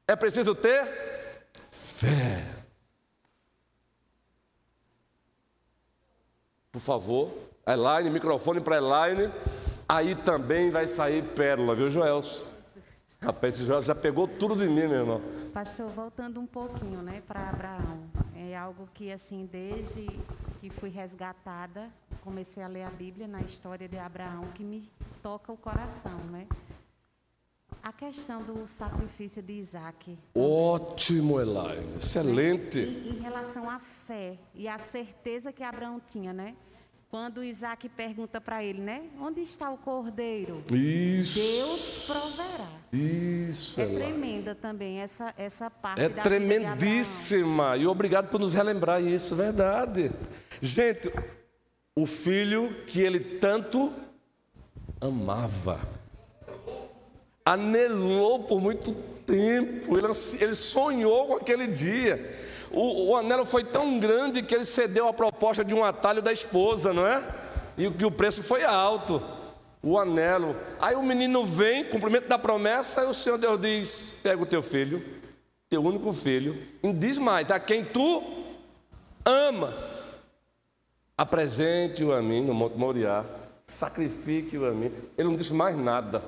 É 0.06 0.14
preciso 0.14 0.54
ter 0.54 1.48
fé. 1.68 2.46
Por 6.70 6.80
favor, 6.80 7.30
Elaine, 7.66 8.10
microfone 8.10 8.60
para 8.60 8.76
Elaine. 8.76 9.32
Aí 9.88 10.14
também 10.14 10.70
vai 10.70 10.86
sair 10.86 11.22
pérola, 11.34 11.74
viu, 11.74 11.90
Joelson? 11.90 12.59
Rapaz, 13.22 13.56
esse 13.56 13.66
Joelson 13.66 13.88
já 13.88 13.94
pegou 13.94 14.26
tudo 14.26 14.56
de 14.56 14.66
mim, 14.66 14.88
meu 14.88 15.00
irmão. 15.00 15.20
Pastor, 15.52 15.88
voltando 15.88 16.40
um 16.40 16.46
pouquinho, 16.46 17.02
né, 17.02 17.22
para 17.28 17.50
Abraão. 17.50 18.00
É 18.34 18.56
algo 18.56 18.88
que, 18.94 19.12
assim, 19.12 19.46
desde 19.52 20.06
que 20.58 20.70
fui 20.70 20.88
resgatada, 20.88 21.90
comecei 22.22 22.62
a 22.62 22.66
ler 22.66 22.84
a 22.84 22.90
Bíblia 22.90 23.28
na 23.28 23.42
história 23.42 23.86
de 23.86 23.98
Abraão, 23.98 24.44
que 24.54 24.64
me 24.64 24.90
toca 25.22 25.52
o 25.52 25.56
coração, 25.56 26.18
né? 26.30 26.46
A 27.82 27.92
questão 27.92 28.42
do 28.42 28.66
sacrifício 28.66 29.42
de 29.42 29.52
Isaac. 29.52 30.18
Ótimo, 30.34 31.38
Elaine. 31.38 31.96
Excelente. 31.98 32.80
Em, 32.80 33.18
em 33.18 33.20
relação 33.20 33.68
à 33.68 33.78
fé 33.78 34.38
e 34.54 34.66
à 34.66 34.78
certeza 34.78 35.52
que 35.52 35.62
Abraão 35.62 36.00
tinha, 36.10 36.32
né? 36.32 36.56
Quando 37.10 37.42
Isaac 37.42 37.88
pergunta 37.88 38.40
para 38.40 38.62
ele, 38.62 38.80
né? 38.80 39.02
Onde 39.20 39.40
está 39.40 39.68
o 39.68 39.76
cordeiro? 39.76 40.62
Isso. 40.72 41.40
Deus 41.40 42.04
proverá. 42.06 42.68
Isso, 42.92 43.80
É 43.80 43.84
Elaine. 43.84 44.04
tremenda 44.04 44.54
também 44.54 45.00
essa, 45.00 45.34
essa 45.36 45.68
parte 45.68 46.00
É 46.02 46.08
da 46.08 46.22
tremendíssima. 46.22 47.76
E 47.76 47.84
obrigado 47.84 48.28
por 48.30 48.38
nos 48.38 48.54
relembrar 48.54 49.02
isso, 49.02 49.34
verdade. 49.34 50.12
Gente, 50.60 51.12
o 51.96 52.06
filho 52.06 52.84
que 52.86 53.00
ele 53.00 53.18
tanto 53.18 53.92
amava, 55.00 55.80
anelou 57.44 58.44
por 58.44 58.60
muito 58.60 58.94
tempo, 59.26 59.98
ele, 59.98 60.06
ele 60.40 60.54
sonhou 60.54 61.26
com 61.26 61.34
aquele 61.36 61.66
dia. 61.66 62.48
O, 62.72 63.08
o 63.10 63.16
anelo 63.16 63.44
foi 63.44 63.64
tão 63.64 63.98
grande 63.98 64.42
que 64.42 64.54
ele 64.54 64.64
cedeu 64.64 65.08
à 65.08 65.12
proposta 65.12 65.64
de 65.64 65.74
um 65.74 65.84
atalho 65.84 66.22
da 66.22 66.32
esposa, 66.32 66.92
não 66.92 67.06
é? 67.06 67.22
E 67.76 67.90
que 67.90 68.04
o 68.04 68.10
preço 68.10 68.42
foi 68.42 68.64
alto. 68.64 69.22
O 69.82 69.98
anelo. 69.98 70.56
Aí 70.78 70.94
o 70.94 71.02
menino 71.02 71.44
vem, 71.44 71.84
cumprimento 71.84 72.28
da 72.28 72.38
promessa, 72.38 73.02
e 73.02 73.06
o 73.06 73.14
Senhor 73.14 73.38
Deus 73.38 73.60
diz: 73.60 74.20
pega 74.22 74.42
o 74.42 74.46
teu 74.46 74.62
filho, 74.62 75.02
teu 75.68 75.82
único 75.82 76.12
filho, 76.12 76.62
e 76.82 76.92
diz 76.92 77.18
mais: 77.18 77.50
a 77.50 77.58
quem 77.58 77.84
tu 77.84 78.22
amas, 79.24 80.16
apresente-o 81.16 82.12
a 82.12 82.20
mim 82.20 82.42
no 82.42 82.52
Monte 82.52 82.76
Moriá, 82.76 83.24
sacrifique-o 83.66 84.66
a 84.66 84.70
mim. 84.72 84.92
Ele 85.16 85.28
não 85.28 85.36
disse 85.36 85.54
mais 85.54 85.76
nada. 85.76 86.22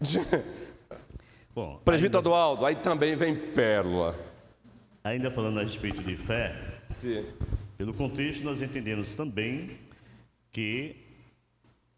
Bom, 1.54 1.78
Presbítero 1.84 2.18
ainda, 2.18 2.28
Eduardo, 2.30 2.66
aí 2.66 2.74
também 2.74 3.14
vem 3.14 3.36
pérola. 3.36 4.31
Ainda 5.04 5.30
falando 5.30 5.58
a 5.58 5.62
respeito 5.62 6.02
de 6.02 6.16
fé, 6.16 6.54
Sim. 6.92 7.24
pelo 7.76 7.92
contexto 7.92 8.42
nós 8.44 8.62
entendemos 8.62 9.12
também 9.12 9.78
que 10.50 10.96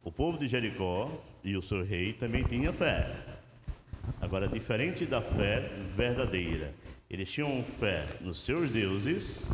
o 0.03 0.11
povo 0.11 0.39
de 0.39 0.47
Jericó 0.49 1.11
e 1.43 1.57
o 1.57 1.63
seu 1.63 1.85
rei 1.85 2.13
também 2.13 2.45
tinha 2.45 2.73
fé. 2.73 3.11
Agora, 4.21 4.47
diferente 4.47 5.07
da 5.07 5.21
fé 5.21 5.71
verdadeira, 5.97 6.75
eles 7.09 7.31
tinham 7.31 7.63
fé 7.79 8.07
nos 8.21 8.43
seus 8.45 8.71
deuses 8.71 9.47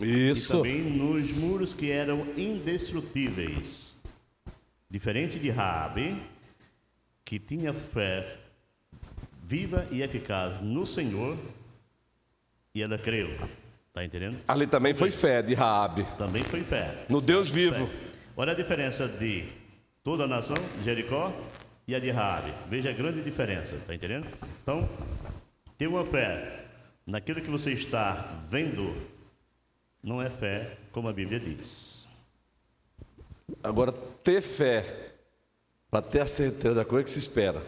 e 0.00 0.30
Isso. 0.30 0.56
também 0.56 0.80
nos 0.82 1.30
muros 1.32 1.74
que 1.74 1.90
eram 1.90 2.26
indestrutíveis. 2.36 3.94
Diferente 4.88 5.38
de 5.38 5.50
Raabe, 5.50 6.20
que 7.24 7.38
tinha 7.38 7.72
fé 7.72 8.38
viva 9.46 9.86
e 9.90 10.02
eficaz 10.02 10.60
no 10.60 10.86
Senhor, 10.86 11.36
e 12.74 12.82
ela 12.82 12.98
creu. 12.98 13.28
Tá 13.92 14.04
entendendo? 14.04 14.38
Ali 14.46 14.66
também 14.66 14.94
foi 14.94 15.10
fé 15.10 15.42
de 15.42 15.54
Raabe, 15.54 16.06
Também 16.16 16.42
foi 16.44 16.62
fé. 16.62 17.04
no 17.08 17.20
Deus 17.20 17.48
vivo. 17.50 17.88
Olha 18.36 18.52
a 18.52 18.54
diferença 18.54 19.08
de 19.08 19.48
toda 20.04 20.24
a 20.24 20.26
nação 20.28 20.56
Jericó 20.84 21.32
e 21.88 21.94
a 21.94 21.98
de 21.98 22.10
Raabe. 22.10 22.52
Veja 22.68 22.90
a 22.90 22.92
grande 22.92 23.20
diferença, 23.22 23.76
tá 23.86 23.94
entendendo? 23.94 24.26
Então, 24.62 24.88
ter 25.76 25.88
uma 25.88 26.06
fé 26.06 26.66
naquilo 27.04 27.40
que 27.40 27.50
você 27.50 27.72
está 27.72 28.40
vendo 28.48 28.96
não 30.02 30.22
é 30.22 30.30
fé 30.30 30.76
como 30.92 31.08
a 31.08 31.12
Bíblia 31.12 31.40
diz. 31.40 32.06
Agora, 33.62 33.90
ter 33.92 34.40
fé 34.40 35.10
para 35.90 36.00
ter 36.00 36.20
a 36.20 36.26
certeza 36.26 36.74
da 36.76 36.84
coisa 36.84 37.02
que 37.04 37.10
se 37.10 37.18
espera 37.18 37.60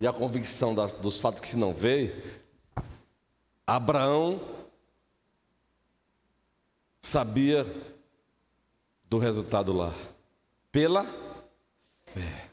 e 0.00 0.06
a 0.06 0.12
convicção 0.12 0.74
das- 0.74 0.92
dos 0.94 1.20
fatos 1.20 1.40
que 1.40 1.46
se 1.46 1.56
não 1.56 1.72
vê, 1.72 2.12
Abraão 3.70 4.40
sabia 7.00 7.64
do 9.04 9.16
resultado 9.16 9.72
lá, 9.72 9.94
pela 10.72 11.04
fé. 12.04 12.48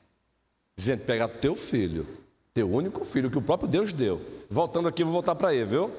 Gente, 0.76 1.06
pegar 1.06 1.28
teu 1.28 1.56
filho, 1.56 2.06
teu 2.54 2.70
único 2.70 3.04
filho 3.04 3.32
que 3.32 3.38
o 3.40 3.42
próprio 3.42 3.68
Deus 3.68 3.92
deu. 3.92 4.22
Voltando 4.48 4.88
aqui, 4.88 5.04
vou 5.04 5.12
voltar 5.12 5.34
para 5.34 5.56
ele, 5.56 5.66
viu? 5.66 5.92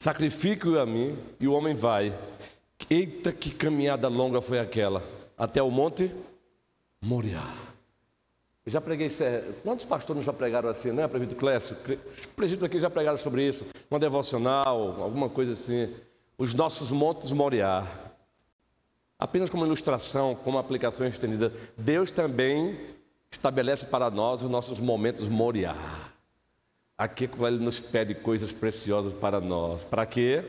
Sacrifique-o 0.00 0.80
a 0.80 0.84
mim, 0.84 1.16
e 1.38 1.46
o 1.46 1.52
homem 1.52 1.72
vai. 1.72 2.18
Eita, 2.90 3.32
que 3.32 3.52
caminhada 3.52 4.08
longa 4.08 4.42
foi 4.42 4.58
aquela, 4.58 5.04
até 5.38 5.62
o 5.62 5.70
monte 5.70 6.12
Moriá. 7.00 7.65
Eu 8.66 8.72
já 8.72 8.80
preguei, 8.80 9.08
quantos 9.62 9.84
pastores 9.86 10.24
já 10.24 10.32
pregaram 10.32 10.68
assim, 10.68 10.90
né, 10.90 11.06
presbítero 11.06 11.38
Clécio? 11.38 11.76
Presbíteros 12.34 12.64
aqui 12.64 12.80
já 12.80 12.90
pregaram 12.90 13.16
sobre 13.16 13.46
isso, 13.46 13.64
uma 13.88 14.00
devocional, 14.00 15.00
alguma 15.00 15.28
coisa 15.28 15.52
assim. 15.52 15.94
Os 16.36 16.52
nossos 16.52 16.90
montes 16.90 17.30
Moriá. 17.30 17.86
Apenas 19.16 19.48
como 19.48 19.64
ilustração, 19.64 20.34
como 20.34 20.58
aplicação 20.58 21.06
estendida, 21.06 21.52
Deus 21.78 22.10
também 22.10 22.76
estabelece 23.30 23.86
para 23.86 24.10
nós 24.10 24.42
os 24.42 24.50
nossos 24.50 24.80
momentos 24.80 25.28
Moriá. 25.28 25.76
Aqui 26.98 27.28
quando 27.28 27.54
Ele 27.54 27.64
nos 27.64 27.78
pede 27.78 28.16
coisas 28.16 28.50
preciosas 28.50 29.12
para 29.12 29.40
nós. 29.40 29.84
Para 29.84 30.04
quê? 30.04 30.44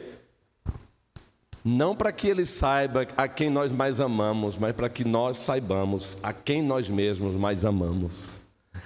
Não 1.70 1.94
para 1.94 2.14
que 2.14 2.30
Ele 2.30 2.46
saiba 2.46 3.06
a 3.18 3.28
quem 3.28 3.50
nós 3.50 3.74
mais 3.74 4.00
amamos, 4.00 4.58
mas 4.58 4.74
para 4.74 4.88
que 4.88 5.04
nós 5.04 5.38
saibamos 5.38 6.18
a 6.24 6.32
quem 6.32 6.64
nós 6.64 6.90
mesmos 6.90 7.36
mais 7.36 7.66
amamos. 7.66 8.40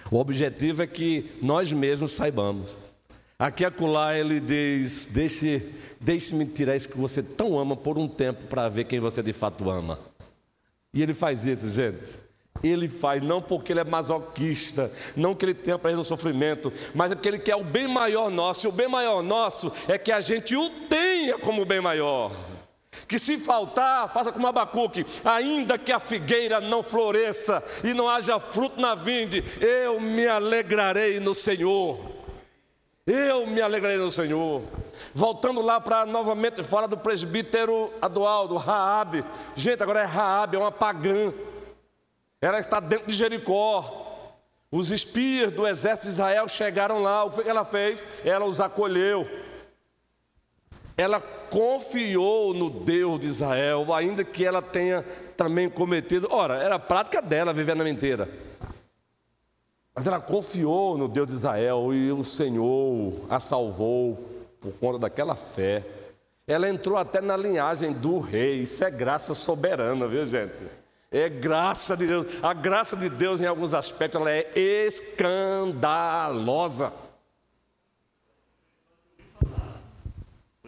O 0.10 0.18
objetivo 0.18 0.82
é 0.82 0.88
que 0.88 1.30
nós 1.44 1.72
mesmos 1.72 2.14
saibamos. 2.14 2.76
Aqui 3.38 3.64
acolá 3.64 4.18
ele 4.18 4.40
diz: 4.40 5.06
deixe, 5.12 5.62
deixe-me 6.00 6.44
tirar 6.44 6.76
isso 6.76 6.90
que 6.90 6.98
você 6.98 7.22
tão 7.22 7.60
ama 7.60 7.76
por 7.76 8.00
um 8.00 8.08
tempo 8.08 8.46
para 8.46 8.68
ver 8.68 8.86
quem 8.86 9.00
você 9.00 9.22
de 9.22 9.32
fato 9.32 9.70
ama. 9.70 10.00
E 10.92 11.04
ele 11.04 11.14
faz 11.14 11.46
isso, 11.46 11.72
gente. 11.72 12.16
Ele 12.64 12.88
faz 12.88 13.22
não 13.22 13.44
porque 13.44 13.74
ele 13.74 13.82
é 13.82 13.84
masoquista, 13.84 14.92
não 15.16 15.36
que 15.36 15.46
ele 15.46 15.54
tenha 15.54 15.78
prazer 15.78 15.98
no 15.98 16.04
sofrimento, 16.04 16.74
mas 16.96 17.12
é 17.12 17.16
porque 17.16 17.30
ele 17.30 17.38
quer 17.38 17.56
o 17.56 17.64
bem 17.64 17.88
maior 17.88 18.32
nosso. 18.32 18.66
E 18.66 18.70
o 18.70 18.72
bem 18.72 18.88
maior 18.88 19.22
nosso 19.22 19.72
é 19.88 20.00
que 20.00 20.12
a 20.12 20.20
gente 20.20 20.56
o 20.56 20.68
tenha 20.90 21.38
como 21.38 21.64
bem 21.64 21.80
maior. 21.80 22.50
Que 23.12 23.20
se 23.20 23.38
faltar, 23.38 24.08
faça 24.08 24.32
como 24.32 24.48
Abacuque, 24.48 25.06
ainda 25.26 25.78
que 25.78 25.92
a 25.92 26.00
figueira 26.00 26.62
não 26.62 26.82
floresça 26.82 27.62
e 27.84 27.94
não 27.94 28.08
haja 28.08 28.40
fruto 28.40 28.80
na 28.80 28.96
vinde, 28.96 29.44
eu 29.60 30.00
me 30.00 30.26
alegrarei 30.26 31.20
no 31.20 31.36
Senhor. 31.36 32.00
Eu 33.06 33.46
me 33.46 33.62
alegrarei 33.62 33.98
no 33.98 34.14
Senhor. 34.14 34.62
Voltando 35.14 35.60
lá 35.60 35.82
para 35.82 36.06
novamente 36.06 36.64
fora 36.64 36.88
do 36.88 36.96
presbítero 36.98 37.92
Adualdo, 38.02 38.56
Raabe. 38.56 39.26
Gente, 39.56 39.84
agora 39.84 40.04
é 40.04 40.06
Raabe, 40.06 40.56
é 40.56 40.60
uma 40.60 40.72
pagã. 40.72 41.34
Ela 42.40 42.62
está 42.62 42.80
dentro 42.80 43.08
de 43.08 43.14
Jericó. 43.14 44.32
Os 44.72 44.90
espias 44.90 45.52
do 45.52 45.68
exército 45.68 46.08
de 46.08 46.14
Israel 46.14 46.48
chegaram 46.48 47.02
lá. 47.02 47.26
O 47.26 47.30
que 47.30 47.50
ela 47.50 47.66
fez? 47.66 48.08
Ela 48.24 48.46
os 48.46 48.62
acolheu. 48.62 49.28
Ela 51.02 51.20
confiou 51.20 52.54
no 52.54 52.70
Deus 52.70 53.20
de 53.20 53.28
Israel, 53.28 53.94
ainda 53.94 54.24
que 54.24 54.46
ela 54.46 54.62
tenha 54.62 55.04
também 55.36 55.70
cometido. 55.70 56.28
Ora, 56.32 56.56
era 56.56 56.78
prática 56.78 57.22
dela 57.22 57.52
viver 57.52 57.76
na 57.76 57.84
mentira. 57.84 58.30
Mas 59.96 60.06
ela 60.06 60.20
confiou 60.20 60.98
no 60.98 61.08
Deus 61.08 61.28
de 61.28 61.34
Israel 61.34 61.94
e 61.94 62.12
o 62.12 62.24
Senhor 62.24 63.14
a 63.30 63.40
salvou 63.40 64.32
por 64.62 64.72
conta 64.74 65.00
daquela 65.00 65.36
fé. 65.36 65.84
Ela 66.48 66.70
entrou 66.70 66.98
até 66.98 67.20
na 67.20 67.36
linhagem 67.36 67.92
do 67.92 68.20
rei. 68.20 68.60
Isso 68.60 68.84
é 68.84 68.92
graça 68.92 69.34
soberana, 69.34 70.08
viu, 70.08 70.24
gente? 70.26 70.54
É 71.12 71.28
graça 71.28 71.98
de 71.98 72.08
Deus. 72.08 72.26
A 72.42 72.54
graça 72.54 72.96
de 72.96 73.10
Deus, 73.10 73.42
em 73.42 73.46
alguns 73.46 73.74
aspectos, 73.74 74.22
ela 74.22 74.32
é 74.32 74.50
escandalosa. 74.56 76.94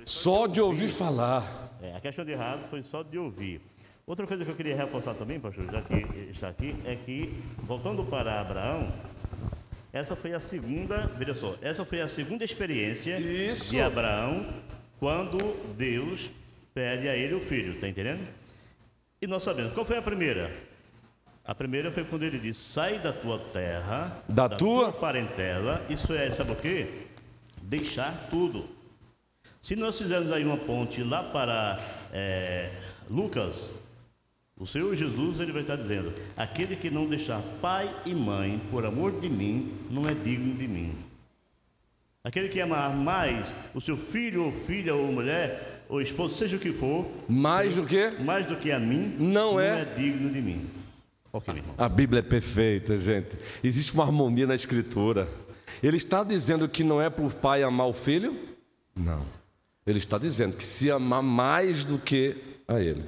Só 0.06 0.48
de 0.48 0.62
ouvir 0.62 0.88
falar. 0.88 1.44
É, 1.82 1.96
a 1.96 2.00
questão 2.00 2.24
de 2.26 2.32
errado 2.32 2.68
foi 2.70 2.82
só 2.82 3.04
de 3.04 3.18
ouvir. 3.18 3.62
Outra 4.06 4.28
coisa 4.28 4.44
que 4.44 4.52
eu 4.52 4.56
queria 4.56 4.76
reforçar 4.76 5.13
também, 5.13 5.39
pastor, 5.39 5.66
já 5.72 5.82
que 5.82 5.94
está 6.32 6.50
aqui, 6.50 6.76
é 6.86 6.96
que, 6.96 7.34
voltando 7.60 8.04
para 8.04 8.42
Abraão, 8.42 8.92
essa 9.94 10.16
foi 10.16 10.34
a 10.34 10.39
segunda, 10.39 11.08
veja 11.18 11.34
só, 11.34 11.56
essa 11.62 11.86
foi 11.86 12.02
a 12.02 12.08
segunda 12.10 12.44
experiência 12.44 13.18
Isso. 13.20 13.72
de 13.72 13.80
Abraão 13.82 14.46
quando 15.00 15.38
Deus 15.78 16.30
pede 16.74 17.08
a 17.08 17.16
ele 17.16 17.36
o 17.36 17.39
filho, 17.39 17.74
está 17.76 17.88
entendendo? 17.88 18.28
E 19.22 19.28
nós 19.28 19.44
sabemos, 19.44 19.74
qual 19.74 19.86
foi 19.86 19.98
a 19.98 20.02
primeira? 20.02 20.52
A 21.46 21.54
primeira 21.54 21.92
foi 21.92 22.04
quando 22.04 22.24
ele 22.24 22.39
disse, 22.39 22.60
sai 22.62 23.00
da 23.00 23.13
tua 23.13 23.38
terra, 23.38 24.22
Da 24.28 24.50
tua? 24.50 24.92
parentela, 24.92 25.86
isso 25.89 26.13
é, 26.13 26.32
sabe 26.32 26.52
o 26.54 26.56
quê? 26.56 26.88
Deixar 27.62 28.28
tudo. 28.30 28.68
Se 29.63 29.78
nós 29.78 29.97
fizermos 29.97 30.30
aí 30.34 30.43
uma 30.43 30.58
ponte 30.58 31.02
lá 31.02 31.23
para 31.23 31.80
é, 32.12 32.69
Lucas, 33.10 33.71
O 34.60 34.67
Senhor 34.67 34.93
Jesus 34.93 35.39
ele 35.39 35.52
vai 35.54 35.62
estar 35.62 35.78
dizendo: 35.78 36.13
aquele 36.38 36.76
que 36.76 36.89
não 36.89 37.08
deixar 37.08 37.41
pai 37.62 37.89
e 38.06 38.13
mãe 38.13 38.62
por 38.69 38.86
amor 38.86 39.19
de 39.21 39.30
mim, 39.30 39.71
não 39.89 40.08
é 40.08 40.13
digno 40.13 40.54
de 40.56 40.67
mim. 40.67 40.93
Aquele 42.26 42.49
que 42.49 42.60
amar 42.62 42.93
mais 42.93 43.54
o 43.73 43.80
seu 43.82 43.97
filho 43.97 44.43
ou 44.45 44.52
filha 44.52 44.93
ou 44.95 45.12
mulher 45.12 45.86
ou 45.89 46.02
esposo, 46.02 46.38
seja 46.38 46.58
o 46.58 46.60
que 46.60 46.71
for, 46.73 47.06
Mais 47.28 47.76
do 47.76 47.86
que? 47.86 48.10
mais 48.21 48.45
do 48.45 48.56
que 48.58 48.71
a 48.71 48.80
mim, 48.80 49.15
Não 49.19 49.60
é. 49.60 49.82
é 49.82 49.86
digno 49.86 50.30
de 50.30 50.41
mim. 50.41 50.67
Ok, 51.32 51.54
irmão. 51.54 51.73
A 51.78 51.89
Bíblia 51.89 52.19
é 52.19 52.23
perfeita, 52.23 52.97
gente. 52.97 53.38
Existe 53.63 53.93
uma 53.93 54.04
harmonia 54.04 54.45
na 54.45 54.56
Escritura. 54.56 55.28
Ele 55.82 55.97
está 55.97 56.23
dizendo 56.23 56.67
que 56.69 56.84
não 56.84 57.02
é 57.02 57.08
o 57.08 57.30
pai 57.30 57.63
amar 57.63 57.88
o 57.88 57.93
filho? 57.93 58.38
Não. 58.95 59.26
Ele 59.86 59.98
está 59.98 60.17
dizendo 60.17 60.56
que 60.56 60.65
se 60.65 60.89
amar 60.89 61.22
mais 61.22 61.84
do 61.84 62.00
que 62.00 62.38
a 62.67 62.80
ele. 62.80 63.04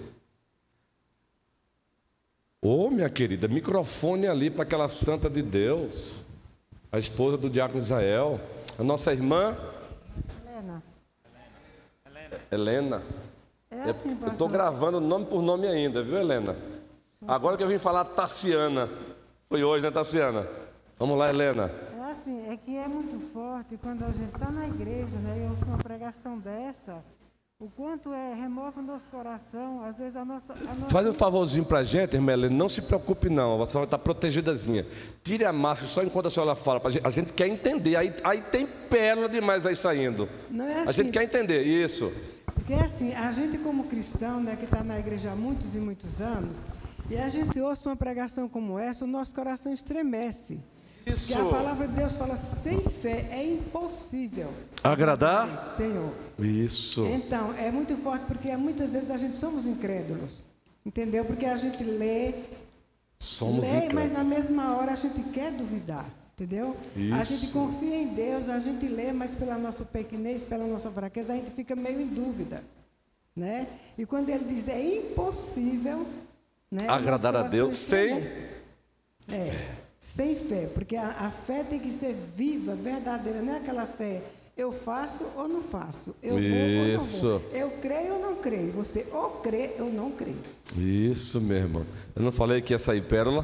Ô, 2.61 2.89
minha 2.89 3.09
querida, 3.09 3.47
microfone 3.47 4.27
ali 4.27 4.49
para 4.49 4.63
aquela 4.63 4.89
santa 4.89 5.29
de 5.29 5.41
Deus, 5.41 6.23
a 6.91 6.97
esposa 6.97 7.37
do 7.37 7.49
diácono 7.49 7.79
Israel, 7.79 8.41
a 8.77 8.83
nossa 8.83 9.13
irmã 9.13 9.55
Helena, 10.43 10.83
Helena. 12.51 13.03
é 13.69 13.75
Eu 13.87 13.91
assim, 13.91 14.11
estou 14.13 14.29
pastor. 14.29 14.49
gravando 14.49 14.99
nome 14.99 15.25
por 15.25 15.41
nome 15.41 15.67
ainda, 15.67 16.01
viu, 16.01 16.17
Helena? 16.17 16.55
Agora 17.27 17.55
que 17.55 17.63
eu 17.63 17.67
vim 17.67 17.77
falar 17.77 18.03
Tassiana. 18.05 18.89
Foi 19.47 19.63
hoje, 19.63 19.83
né, 19.83 19.91
Tassiana? 19.91 20.47
Vamos 20.97 21.17
lá, 21.17 21.29
Helena. 21.29 21.71
É 22.25 22.31
assim, 22.31 22.49
é 22.49 22.57
que 22.57 22.75
é 22.75 22.87
muito 22.87 23.31
forte 23.31 23.77
quando 23.77 24.03
a 24.03 24.11
gente 24.11 24.33
está 24.33 24.49
na 24.49 24.67
igreja, 24.67 25.15
né, 25.17 25.43
e 25.45 25.49
ouve 25.49 25.63
uma 25.65 25.77
pregação 25.77 26.39
dessa, 26.39 27.03
o 27.59 27.69
quanto 27.69 28.11
é, 28.11 28.33
remove 28.33 28.79
o 28.79 28.81
nosso 28.81 29.05
coração, 29.05 29.83
às 29.83 29.95
vezes 29.95 30.15
a 30.15 30.25
nossa... 30.25 30.53
A 30.53 30.63
nossa 30.63 30.89
Faz 30.89 31.07
um 31.07 31.13
favorzinho 31.13 31.63
pra 31.63 31.83
gente, 31.83 32.15
irmã 32.15 32.33
Helena. 32.33 32.55
Não 32.55 32.67
se 32.67 32.81
preocupe, 32.81 33.29
não. 33.29 33.61
A 33.61 33.67
senhora 33.67 33.85
está 33.85 33.97
protegidazinha. 33.97 34.85
Tire 35.23 35.45
a 35.45 35.53
máscara 35.53 35.87
só 35.87 36.03
enquanto 36.03 36.25
a 36.25 36.29
senhora 36.29 36.55
fala. 36.55 36.81
gente. 36.89 37.05
A 37.05 37.09
gente 37.09 37.31
quer 37.31 37.47
entender. 37.47 37.95
Aí, 37.95 38.13
aí 38.23 38.41
tem 38.41 38.67
pérola 38.67 39.29
demais 39.29 39.65
aí 39.65 39.75
saindo. 39.75 40.27
Não 40.49 40.65
é 40.65 40.79
A 40.79 40.81
assim, 40.81 41.03
gente 41.03 41.11
quer 41.13 41.23
entender. 41.23 41.61
Isso. 41.63 42.11
Porque 42.45 42.73
assim, 42.73 43.13
a 43.13 43.31
gente 43.31 43.57
como 43.59 43.85
cristão, 43.85 44.41
né, 44.41 44.57
que 44.57 44.65
está 44.65 44.83
na 44.83 44.99
igreja 44.99 45.31
há 45.31 45.35
muitos 45.35 45.75
e 45.75 45.77
muitos 45.77 46.19
anos, 46.19 46.65
e 47.09 47.15
a 47.15 47.29
gente 47.29 47.57
ouça 47.61 47.87
uma 47.87 47.95
pregação 47.95 48.49
como 48.49 48.77
essa, 48.77 49.05
o 49.05 49.07
nosso 49.07 49.33
coração 49.33 49.71
estremece. 49.71 50.59
Isso. 51.05 51.33
Porque 51.33 51.47
a 51.47 51.57
palavra 51.57 51.87
de 51.87 51.93
Deus 51.93 52.17
fala, 52.17 52.37
sem 52.37 52.83
fé 52.83 53.27
é 53.31 53.43
impossível. 53.45 54.51
Agradar? 54.83 55.57
Senhor. 55.75 56.11
Isso. 56.39 57.05
Então, 57.05 57.53
é 57.53 57.69
muito 57.71 57.95
forte 57.97 58.25
porque 58.25 58.55
muitas 58.57 58.93
vezes 58.93 59.09
a 59.11 59.17
gente 59.17 59.35
somos 59.35 59.65
incrédulos. 59.65 60.45
Entendeu? 60.85 61.25
Porque 61.25 61.45
a 61.45 61.57
gente 61.57 61.83
lê, 61.83 62.33
Somos 63.19 63.61
lê, 63.67 63.73
mas 63.73 63.85
incrédulos. 63.85 64.11
na 64.11 64.23
mesma 64.23 64.75
hora 64.77 64.91
a 64.93 64.95
gente 64.95 65.21
quer 65.29 65.51
duvidar. 65.51 66.05
Entendeu? 66.33 66.75
A 66.95 67.23
gente 67.23 67.45
Isso. 67.45 67.53
confia 67.53 67.95
em 67.95 68.07
Deus, 68.13 68.49
a 68.49 68.59
gente 68.59 68.85
lê, 68.87 69.13
mas 69.13 69.33
pela 69.33 69.57
nossa 69.57 69.85
pequenez, 69.85 70.43
pela 70.43 70.67
nossa 70.67 70.91
fraqueza, 70.91 71.31
a 71.31 71.35
gente 71.37 71.51
fica 71.51 71.75
meio 71.75 72.01
em 72.01 72.07
dúvida. 72.07 72.61
Né? 73.33 73.67
E 73.97 74.05
quando 74.05 74.29
ele 74.29 74.43
diz 74.45 74.67
é 74.67 74.81
impossível 74.97 76.05
né, 76.71 76.87
Agradar 76.87 77.35
a 77.35 77.43
Deus 77.43 77.77
sem 77.77 78.17
estremece. 78.19 78.55
É, 79.31 79.75
sem 80.05 80.35
fé, 80.35 80.69
porque 80.71 80.95
a, 80.95 81.07
a 81.07 81.31
fé 81.31 81.63
tem 81.63 81.79
que 81.79 81.89
ser 81.89 82.15
viva, 82.35 82.75
verdadeira, 82.75 83.41
não 83.41 83.55
é 83.55 83.57
aquela 83.57 83.87
fé, 83.87 84.21
eu 84.55 84.71
faço 84.71 85.25
ou 85.35 85.47
não 85.47 85.63
faço, 85.63 86.15
eu 86.21 86.39
Isso. 86.39 87.27
vou 87.27 87.31
ou 87.31 87.39
não 87.39 87.49
vou, 87.49 87.59
eu 87.59 87.71
creio 87.81 88.13
ou 88.13 88.19
não 88.19 88.35
creio, 88.35 88.71
você 88.71 89.07
ou 89.11 89.29
crê 89.41 89.71
ou 89.79 89.91
não 89.91 90.11
crê. 90.11 90.33
Isso, 90.77 91.41
meu 91.41 91.57
irmão. 91.57 91.85
Eu 92.15 92.21
não 92.21 92.31
falei 92.31 92.61
que 92.61 92.71
ia 92.71 92.77
sair 92.77 93.01
pérola? 93.01 93.43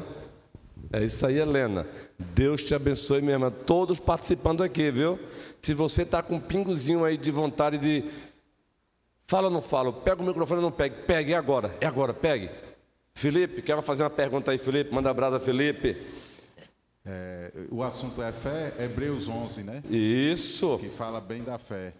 É 0.92 1.04
isso 1.04 1.26
aí, 1.26 1.38
Helena. 1.38 1.84
Deus 2.16 2.62
te 2.62 2.76
abençoe, 2.76 3.20
minha 3.20 3.32
irmã. 3.32 3.50
Todos 3.50 3.98
participando 3.98 4.62
aqui, 4.62 4.88
viu? 4.90 5.18
Se 5.60 5.74
você 5.74 6.02
está 6.02 6.22
com 6.22 6.36
um 6.36 6.40
pingozinho 6.40 7.04
aí 7.04 7.16
de 7.16 7.30
vontade 7.30 7.76
de. 7.76 8.04
Fala 9.26 9.48
ou 9.48 9.52
não 9.52 9.62
fala? 9.62 9.92
Pega 9.92 10.22
o 10.22 10.26
microfone 10.26 10.58
ou 10.58 10.70
não 10.70 10.72
pegue? 10.72 11.02
Pegue, 11.06 11.32
é 11.32 11.36
agora. 11.36 11.74
É 11.80 11.86
agora, 11.86 12.14
pegue. 12.14 12.50
Felipe, 13.14 13.62
quer 13.62 13.80
fazer 13.82 14.04
uma 14.04 14.10
pergunta 14.10 14.50
aí, 14.50 14.58
Felipe? 14.58 14.94
Manda 14.94 15.10
abraço, 15.10 15.40
Felipe. 15.40 15.96
É, 17.04 17.66
o 17.70 17.82
assunto 17.82 18.22
é 18.22 18.32
fé, 18.32 18.74
Hebreus 18.78 19.28
11, 19.28 19.62
né? 19.64 19.82
Isso. 19.88 20.78
Que 20.78 20.88
fala 20.88 21.20
bem 21.20 21.42
da 21.42 21.58
fé. 21.58 21.92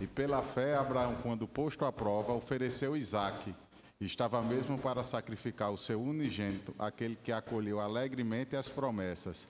E 0.00 0.06
pela 0.06 0.42
fé, 0.42 0.76
Abraão, 0.76 1.16
quando 1.22 1.46
posto 1.46 1.84
à 1.84 1.92
prova, 1.92 2.32
ofereceu 2.32 2.96
Isaque. 2.96 3.54
Estava 4.00 4.42
mesmo 4.42 4.76
para 4.76 5.02
sacrificar 5.04 5.70
o 5.70 5.78
seu 5.78 6.02
unigênito, 6.02 6.74
aquele 6.78 7.14
que 7.14 7.30
acolheu 7.30 7.78
alegremente 7.78 8.56
as 8.56 8.68
promessas, 8.68 9.46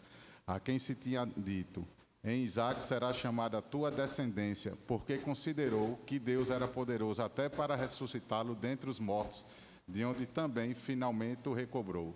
a 0.47 0.61
quem 0.61 0.79
se 0.79 0.95
tinha 0.95 1.27
dito: 1.37 1.87
Em 2.23 2.43
Isaque 2.43 2.83
será 2.83 3.15
chamada 3.15 3.59
a 3.59 3.63
tua 3.63 3.91
descendência, 3.91 4.77
porque 4.87 5.17
considerou 5.17 5.99
que 6.07 6.19
Deus 6.19 6.51
era 6.51 6.69
poderoso 6.69 7.23
até 7.23 7.49
para 7.49 7.75
ressuscitá-lo 7.75 8.55
dentre 8.55 8.91
os 8.91 9.01
mortos, 9.01 9.47
de 9.89 10.05
onde 10.05 10.27
também 10.27 10.75
finalmente 10.75 11.49
o 11.49 11.55
recobrou. 11.55 12.15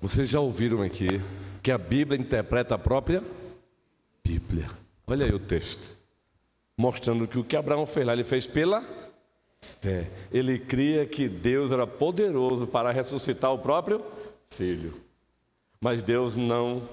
Vocês 0.00 0.28
já 0.28 0.40
ouviram 0.40 0.82
aqui 0.82 1.20
que 1.62 1.72
a 1.72 1.78
Bíblia 1.78 2.20
interpreta 2.20 2.74
a 2.74 2.78
própria 2.78 3.22
Bíblia. 4.24 4.66
Olha 5.06 5.26
aí 5.26 5.32
o 5.32 5.38
texto. 5.38 5.90
Mostrando 6.76 7.28
que 7.28 7.38
o 7.38 7.44
que 7.44 7.56
Abraão 7.56 7.86
fez 7.86 8.06
lá, 8.06 8.12
ele 8.12 8.24
fez 8.24 8.46
pela 8.46 8.82
fé. 9.80 10.10
Ele 10.32 10.58
cria 10.58 11.06
que 11.06 11.28
Deus 11.28 11.70
era 11.70 11.86
poderoso 11.86 12.66
para 12.66 12.90
ressuscitar 12.90 13.52
o 13.52 13.58
próprio 13.58 14.04
filho. 14.48 14.94
Mas 15.80 16.02
Deus 16.02 16.36
não 16.36 16.88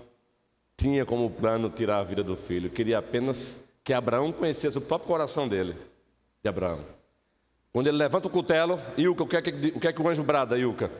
tinha 0.78 1.06
como 1.06 1.30
plano 1.30 1.70
tirar 1.70 2.00
a 2.00 2.04
vida 2.04 2.24
do 2.24 2.36
filho. 2.36 2.70
Queria 2.70 3.00
apenas 3.00 3.64
que 3.84 3.94
Abraão 3.94 4.32
conhecesse 4.32 4.78
o 4.78 4.82
próprio 4.82 5.08
coração 5.08 5.48
dele, 5.48 5.76
de 6.44 6.50
Abraão. 6.50 6.80
Quando 7.72 7.88
ele 7.88 7.98
levanta 7.98 8.28
o 8.28 8.32
cutelo, 8.32 8.80
Ilka, 8.98 9.24
o 9.24 9.28
que 9.28 9.38
é 9.38 9.42
que, 9.42 9.50
o, 9.76 9.80
que 9.80 9.88
é 9.88 9.94
que 9.94 10.02
o 10.02 10.10
anjo 10.10 10.24
brada, 10.24 10.58
Ilka? 10.58 10.92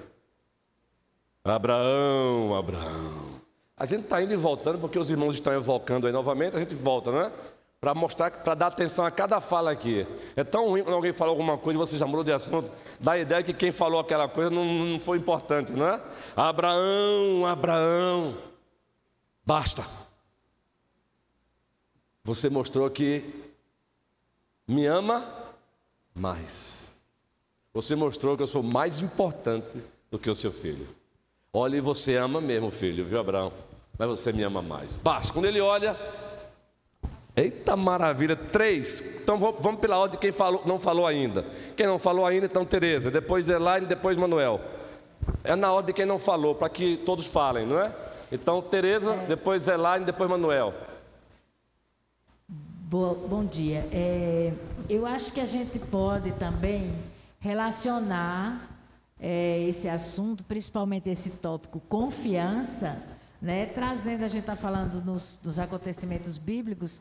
Abraão, 1.44 2.56
Abraão. 2.56 3.42
A 3.76 3.86
gente 3.86 4.04
está 4.04 4.22
indo 4.22 4.32
e 4.32 4.36
voltando 4.36 4.78
porque 4.78 5.00
os 5.00 5.10
irmãos 5.10 5.36
estão 5.36 5.52
evocando 5.54 6.06
aí 6.06 6.14
novamente, 6.14 6.56
a 6.56 6.60
gente 6.60 6.76
volta, 6.76 7.12
né? 7.12 7.32
Para 7.80 7.96
mostrar, 7.96 8.30
para 8.30 8.54
dar 8.54 8.68
atenção 8.68 9.04
a 9.04 9.10
cada 9.10 9.42
fala 9.42 9.72
aqui. 9.72 10.06
É 10.36 10.44
tão 10.44 10.68
ruim 10.68 10.84
quando 10.84 10.94
alguém 10.94 11.12
fala 11.12 11.32
alguma 11.32 11.58
coisa 11.58 11.80
e 11.80 11.80
você 11.80 11.98
já 11.98 12.06
mudou 12.06 12.24
de 12.24 12.32
assunto, 12.32 12.72
dá 13.00 13.14
a 13.14 13.18
ideia 13.18 13.42
que 13.42 13.54
quem 13.54 13.72
falou 13.72 14.00
aquela 14.00 14.28
coisa 14.28 14.52
não, 14.52 14.66
não 14.66 15.00
foi 15.00 15.18
importante, 15.18 15.74
não 15.74 15.88
é? 15.88 16.00
Abraão, 16.36 17.44
Abraão. 17.48 18.38
Basta. 19.44 19.84
Você 22.24 22.52
mostrou 22.52 22.88
que 22.92 23.52
me 24.68 24.86
ama 24.86 25.28
mais. 26.14 26.94
Você 27.74 27.96
mostrou 27.96 28.38
que 28.38 28.44
eu 28.44 28.48
sou 28.48 28.62
mais 28.62 29.00
importante 29.00 29.82
do 30.12 30.20
que 30.20 30.30
o 30.30 30.36
seu 30.36 30.52
filho. 30.52 31.01
Olha, 31.54 31.76
e 31.78 31.82
você 31.82 32.16
ama 32.16 32.40
mesmo 32.40 32.72
filho, 32.72 33.04
viu, 33.06 33.20
Abraão? 33.20 33.52
Mas 33.98 34.08
você 34.08 34.32
me 34.32 34.42
ama 34.44 34.62
mais. 34.62 34.96
Basta. 34.96 35.34
Quando 35.34 35.46
ele 35.46 35.60
olha, 35.60 35.98
eita 37.36 37.76
maravilha, 37.76 38.36
três. 38.36 39.20
Então 39.22 39.38
vamos 39.38 39.80
pela 39.82 39.98
ordem 39.98 40.18
de 40.18 40.22
quem 40.22 40.32
falou, 40.32 40.64
não 40.66 40.80
falou 40.80 41.06
ainda. 41.06 41.46
Quem 41.76 41.86
não 41.88 42.00
falou 42.00 42.26
ainda, 42.26 42.46
então 42.46 42.66
Tereza. 42.66 43.12
Depois 43.12 43.50
Elaine, 43.50 43.86
depois 43.86 44.18
Manuel. 44.18 44.62
É 45.44 45.56
na 45.56 45.72
ordem 45.74 45.88
de 45.88 45.94
quem 45.94 46.06
não 46.06 46.18
falou, 46.18 46.56
para 46.56 46.70
que 46.70 46.98
todos 47.06 47.28
falem, 47.28 47.66
não 47.68 47.80
é? 47.80 47.94
Então 48.32 48.62
Tereza, 48.62 49.18
depois 49.28 49.68
Elaine, 49.68 50.06
depois 50.06 50.30
Manuel. 50.30 50.74
Boa- 52.48 53.14
bom 53.14 53.44
dia. 53.46 53.88
É, 53.92 54.54
eu 54.90 55.06
acho 55.06 55.34
que 55.34 55.42
a 55.42 55.46
gente 55.46 55.78
pode 55.80 56.32
também 56.34 56.94
relacionar 57.40 58.70
é, 59.22 59.64
esse 59.68 59.88
assunto, 59.88 60.44
principalmente 60.44 61.08
esse 61.08 61.30
tópico 61.30 61.80
confiança, 61.80 63.02
né, 63.40 63.68
trazendo, 63.68 64.24
a 64.24 64.28
gente 64.28 64.42
está 64.42 64.56
falando 64.56 65.04
nos, 65.04 65.40
dos 65.42 65.60
acontecimentos 65.60 66.38
bíblicos, 66.38 67.00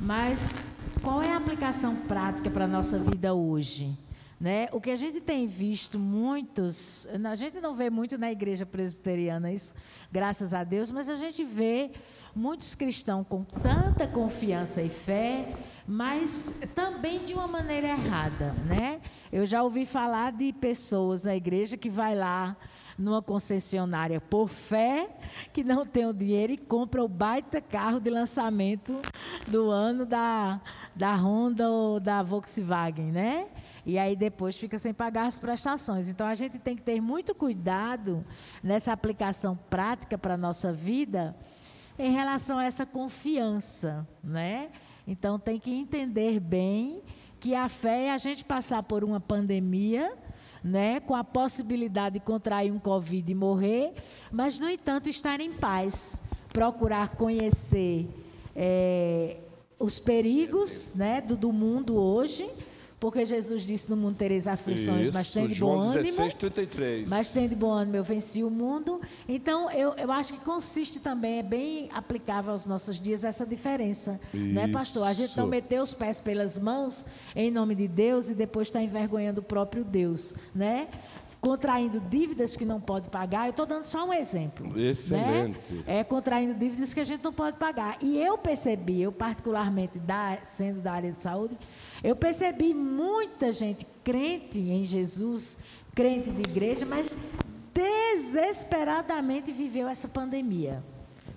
mas 0.00 0.54
qual 1.02 1.22
é 1.22 1.32
a 1.32 1.36
aplicação 1.36 1.94
prática 1.94 2.50
para 2.50 2.64
a 2.64 2.68
nossa 2.68 2.98
vida 2.98 3.34
hoje? 3.34 3.96
Né? 4.40 4.68
O 4.70 4.80
que 4.80 4.90
a 4.90 4.96
gente 4.96 5.20
tem 5.20 5.48
visto 5.48 5.98
muitos, 5.98 7.08
a 7.28 7.34
gente 7.34 7.60
não 7.60 7.74
vê 7.74 7.90
muito 7.90 8.16
na 8.16 8.30
igreja 8.30 8.64
presbiteriana 8.64 9.50
isso, 9.52 9.74
graças 10.12 10.54
a 10.54 10.62
Deus, 10.62 10.92
mas 10.92 11.08
a 11.08 11.16
gente 11.16 11.42
vê 11.42 11.90
muitos 12.36 12.76
cristãos 12.76 13.26
com 13.28 13.42
tanta 13.42 14.06
confiança 14.06 14.80
e 14.80 14.88
fé, 14.88 15.52
mas 15.88 16.60
também 16.72 17.24
de 17.24 17.34
uma 17.34 17.48
maneira 17.48 17.88
errada, 17.88 18.52
né? 18.64 19.00
Eu 19.32 19.44
já 19.44 19.60
ouvi 19.60 19.84
falar 19.84 20.30
de 20.30 20.52
pessoas 20.52 21.24
na 21.24 21.34
igreja 21.34 21.76
que 21.76 21.90
vai 21.90 22.14
lá 22.14 22.56
numa 22.98 23.22
concessionária 23.22 24.20
por 24.20 24.48
fé, 24.48 25.08
que 25.52 25.62
não 25.62 25.86
tem 25.86 26.04
o 26.04 26.12
dinheiro 26.12 26.52
e 26.52 26.56
compra 26.56 27.02
o 27.02 27.08
baita 27.08 27.60
carro 27.60 28.00
de 28.00 28.10
lançamento 28.10 29.00
do 29.46 29.70
ano 29.70 30.04
da, 30.04 30.60
da 30.94 31.14
Honda 31.14 31.70
ou 31.70 32.00
da 32.00 32.22
Volkswagen, 32.22 33.12
né? 33.12 33.46
E 33.88 33.98
aí 33.98 34.14
depois 34.14 34.54
fica 34.54 34.78
sem 34.78 34.92
pagar 34.92 35.24
as 35.24 35.38
prestações. 35.38 36.10
Então 36.10 36.26
a 36.26 36.34
gente 36.34 36.58
tem 36.58 36.76
que 36.76 36.82
ter 36.82 37.00
muito 37.00 37.34
cuidado 37.34 38.22
nessa 38.62 38.92
aplicação 38.92 39.58
prática 39.70 40.18
para 40.18 40.34
a 40.34 40.36
nossa 40.36 40.70
vida 40.70 41.34
em 41.98 42.12
relação 42.12 42.58
a 42.58 42.64
essa 42.66 42.84
confiança, 42.84 44.06
né? 44.22 44.68
Então 45.06 45.38
tem 45.38 45.58
que 45.58 45.72
entender 45.72 46.38
bem 46.38 47.02
que 47.40 47.54
a 47.54 47.66
fé 47.66 48.08
é 48.08 48.10
a 48.10 48.18
gente 48.18 48.44
passar 48.44 48.82
por 48.82 49.02
uma 49.02 49.20
pandemia, 49.20 50.12
né, 50.62 51.00
com 51.00 51.14
a 51.14 51.24
possibilidade 51.24 52.18
de 52.18 52.20
contrair 52.20 52.70
um 52.70 52.78
Covid 52.78 53.32
e 53.32 53.34
morrer, 53.34 53.94
mas, 54.30 54.58
no 54.58 54.68
entanto, 54.68 55.08
estar 55.08 55.40
em 55.40 55.52
paz, 55.52 56.20
procurar 56.52 57.16
conhecer 57.16 58.06
é, 58.54 59.38
os 59.78 59.98
perigos 59.98 60.94
né, 60.96 61.22
do, 61.22 61.36
do 61.36 61.52
mundo 61.52 61.96
hoje, 61.96 62.50
porque 63.00 63.24
Jesus 63.24 63.62
disse: 63.62 63.88
No 63.88 63.96
mundo 63.96 64.16
tereis 64.16 64.46
aflições, 64.46 65.08
Isso, 65.08 65.14
mas 65.14 65.32
tem 65.32 65.46
de 65.46 65.54
João 65.54 65.80
bom 65.80 65.86
ânimo. 65.86 66.02
16, 66.02 66.34
33. 66.34 67.08
Mas 67.08 67.30
tem 67.30 67.48
de 67.48 67.54
bom 67.54 67.70
ânimo, 67.70 67.96
eu 67.96 68.04
venci 68.04 68.42
o 68.42 68.50
mundo. 68.50 69.00
Então, 69.28 69.70
eu, 69.70 69.94
eu 69.94 70.10
acho 70.10 70.32
que 70.32 70.40
consiste 70.40 70.98
também, 71.00 71.38
é 71.38 71.42
bem 71.42 71.88
aplicável 71.92 72.52
aos 72.52 72.66
nossos 72.66 72.98
dias 72.98 73.24
essa 73.24 73.46
diferença. 73.46 74.20
Né, 74.32 74.68
pastor? 74.68 75.06
A 75.06 75.12
gente 75.12 75.36
não 75.36 75.46
meter 75.46 75.80
os 75.80 75.94
pés 75.94 76.20
pelas 76.20 76.58
mãos 76.58 77.04
em 77.34 77.50
nome 77.50 77.74
de 77.74 77.86
Deus 77.86 78.28
e 78.28 78.34
depois 78.34 78.68
está 78.68 78.82
envergonhando 78.82 79.40
o 79.40 79.44
próprio 79.44 79.84
Deus. 79.84 80.34
Né? 80.54 80.88
Contraindo 81.40 82.00
dívidas 82.00 82.56
que 82.56 82.64
não 82.64 82.80
pode 82.80 83.08
pagar. 83.08 83.46
Eu 83.46 83.50
estou 83.50 83.64
dando 83.64 83.86
só 83.86 84.06
um 84.06 84.12
exemplo. 84.12 84.78
Excelente. 84.78 85.74
Né? 85.74 85.82
É 85.86 86.04
contraindo 86.04 86.52
dívidas 86.52 86.92
que 86.92 87.00
a 87.00 87.04
gente 87.04 87.22
não 87.22 87.32
pode 87.32 87.56
pagar. 87.58 87.96
E 88.02 88.18
eu 88.18 88.36
percebi, 88.36 89.00
eu 89.00 89.12
particularmente 89.12 89.98
da, 89.98 90.38
sendo 90.42 90.80
da 90.80 90.92
área 90.92 91.12
de 91.12 91.22
saúde, 91.22 91.56
eu 92.02 92.16
percebi 92.16 92.74
muita 92.74 93.52
gente 93.52 93.86
crente 94.02 94.58
em 94.58 94.82
Jesus, 94.82 95.56
crente 95.94 96.30
de 96.30 96.40
igreja, 96.40 96.84
mas 96.84 97.16
desesperadamente 97.72 99.52
viveu 99.52 99.86
essa 99.86 100.08
pandemia. 100.08 100.82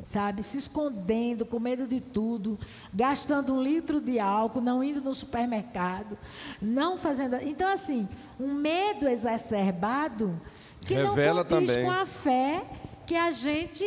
Sabe, 0.04 0.42
se 0.42 0.58
escondendo, 0.58 1.46
com 1.46 1.60
medo 1.60 1.86
de 1.86 2.02
tudo, 2.02 2.60
gastando 2.94 3.54
um 3.54 3.62
litro 3.62 4.02
de 4.02 4.20
álcool, 4.20 4.60
não 4.60 4.84
indo 4.84 5.00
no 5.00 5.14
supermercado, 5.14 6.18
não 6.62 6.98
fazendo. 6.98 7.36
Então, 7.36 7.72
assim, 7.72 8.08
um 8.40 8.54
medo 8.54 9.08
exacerbado 9.08 10.40
que 10.86 10.96
Revela 10.96 11.44
não 11.44 11.50
condiz 11.50 11.70
também. 11.70 11.86
com 11.86 11.92
a 11.92 12.06
fé 12.06 12.64
que 13.06 13.16
a 13.16 13.30
gente 13.30 13.86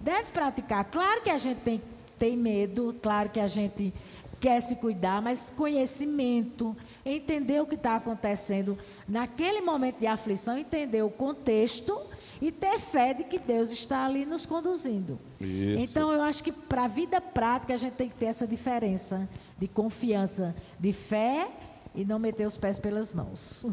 deve 0.00 0.32
praticar. 0.32 0.84
Claro 0.84 1.22
que 1.22 1.30
a 1.30 1.36
gente 1.36 1.60
tem, 1.60 1.82
tem 2.18 2.36
medo, 2.36 2.96
claro 3.02 3.28
que 3.28 3.40
a 3.40 3.46
gente 3.46 3.92
quer 4.40 4.60
se 4.62 4.74
cuidar, 4.76 5.20
mas 5.20 5.52
conhecimento, 5.54 6.74
entender 7.04 7.60
o 7.60 7.66
que 7.66 7.74
está 7.74 7.96
acontecendo 7.96 8.78
naquele 9.06 9.60
momento 9.60 9.98
de 9.98 10.06
aflição, 10.06 10.56
entender 10.56 11.02
o 11.02 11.10
contexto 11.10 12.00
e 12.40 12.50
ter 12.50 12.78
fé 12.78 13.12
de 13.12 13.24
que 13.24 13.38
Deus 13.38 13.70
está 13.70 14.04
ali 14.04 14.24
nos 14.24 14.46
conduzindo. 14.46 15.18
Isso. 15.40 15.90
Então, 15.90 16.12
eu 16.12 16.22
acho 16.22 16.42
que 16.42 16.52
para 16.52 16.84
a 16.84 16.88
vida 16.88 17.20
prática 17.20 17.74
a 17.74 17.76
gente 17.76 17.94
tem 17.94 18.08
que 18.08 18.14
ter 18.14 18.26
essa 18.26 18.46
diferença 18.46 19.28
de 19.58 19.68
confiança, 19.68 20.54
de 20.78 20.92
fé 20.92 21.48
e 21.94 22.04
não 22.04 22.18
meter 22.18 22.46
os 22.46 22.56
pés 22.56 22.78
pelas 22.78 23.12
mãos. 23.12 23.66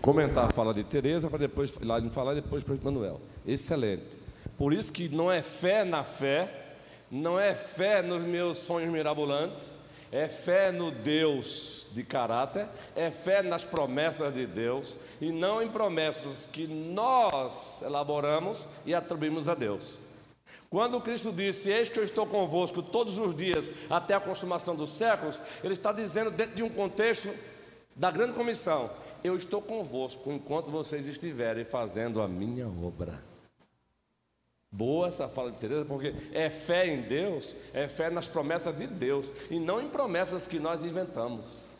Comentar 0.00 0.46
a 0.46 0.50
fala 0.50 0.72
de 0.72 0.84
Tereza 0.84 1.28
para 1.28 1.38
depois 1.38 1.78
lá 1.80 2.00
me 2.00 2.10
falar 2.10 2.32
e 2.32 2.42
depois 2.42 2.62
para 2.62 2.74
o 2.74 2.78
Manuel. 2.82 3.20
Excelente. 3.46 4.16
Por 4.56 4.72
isso 4.72 4.92
que 4.92 5.08
não 5.08 5.30
é 5.32 5.42
fé 5.42 5.84
na 5.84 6.04
fé, 6.04 6.76
não 7.10 7.40
é 7.40 7.54
fé 7.54 8.02
nos 8.02 8.22
meus 8.22 8.58
sonhos 8.58 8.92
mirabolantes, 8.92 9.78
é 10.12 10.28
fé 10.28 10.70
no 10.70 10.90
Deus 10.90 11.88
de 11.92 12.04
caráter, 12.04 12.68
é 12.94 13.10
fé 13.10 13.42
nas 13.42 13.64
promessas 13.64 14.32
de 14.34 14.46
Deus 14.46 14.98
e 15.18 15.32
não 15.32 15.62
em 15.62 15.70
promessas 15.70 16.46
que 16.46 16.66
nós 16.66 17.80
elaboramos 17.80 18.68
e 18.84 18.94
atribuímos 18.94 19.48
a 19.48 19.54
Deus. 19.54 20.02
Quando 20.68 21.00
Cristo 21.00 21.32
disse: 21.32 21.70
Eis 21.70 21.88
que 21.88 21.98
eu 21.98 22.04
estou 22.04 22.26
convosco 22.26 22.82
todos 22.82 23.18
os 23.18 23.34
dias 23.34 23.72
até 23.88 24.14
a 24.14 24.20
consumação 24.20 24.76
dos 24.76 24.90
séculos, 24.90 25.40
Ele 25.64 25.72
está 25.72 25.92
dizendo 25.92 26.30
dentro 26.30 26.54
de 26.54 26.62
um 26.62 26.68
contexto 26.68 27.30
da 27.96 28.10
grande 28.10 28.34
comissão: 28.34 28.90
Eu 29.24 29.34
estou 29.34 29.62
convosco 29.62 30.30
enquanto 30.30 30.70
vocês 30.70 31.06
estiverem 31.06 31.64
fazendo 31.64 32.20
a 32.20 32.28
minha 32.28 32.68
obra. 32.68 33.31
Boa 34.74 35.08
essa 35.08 35.28
fala 35.28 35.52
de 35.52 35.58
Teresa, 35.58 35.84
porque 35.84 36.14
é 36.32 36.48
fé 36.48 36.86
em 36.86 37.02
Deus, 37.02 37.54
é 37.74 37.86
fé 37.86 38.08
nas 38.08 38.26
promessas 38.26 38.74
de 38.74 38.86
Deus 38.86 39.30
e 39.50 39.60
não 39.60 39.82
em 39.82 39.90
promessas 39.90 40.46
que 40.46 40.58
nós 40.58 40.82
inventamos. 40.82 41.76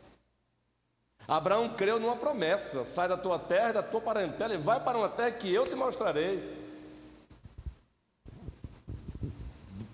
Abraão 1.27 1.71
creu 1.75 1.99
numa 1.99 2.17
promessa: 2.17 2.85
sai 2.85 3.09
da 3.09 3.17
tua 3.17 3.39
terra, 3.39 3.73
da 3.73 3.83
tua 3.83 4.03
parentela 4.03 4.53
e 4.53 4.59
vai 4.59 4.79
para 4.79 4.99
uma 4.99 5.09
terra 5.09 5.33
que 5.33 5.51
eu 5.51 5.67
te 5.67 5.75
mostrarei. 5.75 6.61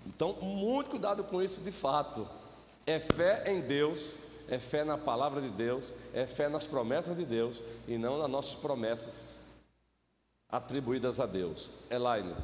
Então, 0.05 0.33
muito 0.41 0.89
cuidado 0.89 1.23
com 1.23 1.41
isso 1.41 1.61
de 1.61 1.71
fato. 1.71 2.27
É 2.85 2.99
fé 2.99 3.43
em 3.49 3.61
Deus, 3.61 4.17
é 4.49 4.59
fé 4.59 4.83
na 4.83 4.97
palavra 4.97 5.39
de 5.39 5.49
Deus, 5.49 5.93
é 6.13 6.27
fé 6.27 6.49
nas 6.49 6.67
promessas 6.67 7.15
de 7.15 7.23
Deus 7.23 7.63
e 7.87 7.97
não 7.97 8.17
nas 8.17 8.29
nossas 8.29 8.55
promessas 8.55 9.39
atribuídas 10.49 11.21
a 11.21 11.25
Deus. 11.25 11.71
Elaine. 11.89 12.35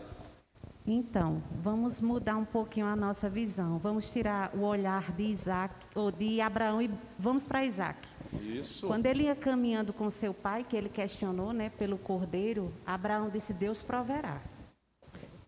Então, 0.87 1.41
vamos 1.63 1.99
mudar 1.99 2.37
um 2.37 2.45
pouquinho 2.45 2.85
a 2.85 2.95
nossa 2.95 3.27
visão. 3.27 3.79
Vamos 3.79 4.11
tirar 4.11 4.51
o 4.53 4.61
olhar 4.61 5.11
de 5.11 5.23
Isaac, 5.23 5.73
ou 5.95 6.11
de 6.11 6.39
Abraão 6.39 6.79
e 6.79 6.91
vamos 7.17 7.45
para 7.47 7.65
Isaac. 7.65 8.07
Isso. 8.33 8.85
Quando 8.85 9.07
ele 9.07 9.23
ia 9.23 9.35
caminhando 9.35 9.91
com 9.91 10.09
seu 10.11 10.31
pai, 10.31 10.63
que 10.63 10.75
ele 10.75 10.89
questionou, 10.89 11.51
né, 11.53 11.71
pelo 11.71 11.97
cordeiro, 11.97 12.71
Abraão 12.85 13.29
disse: 13.29 13.51
Deus 13.51 13.81
proverá. 13.81 14.39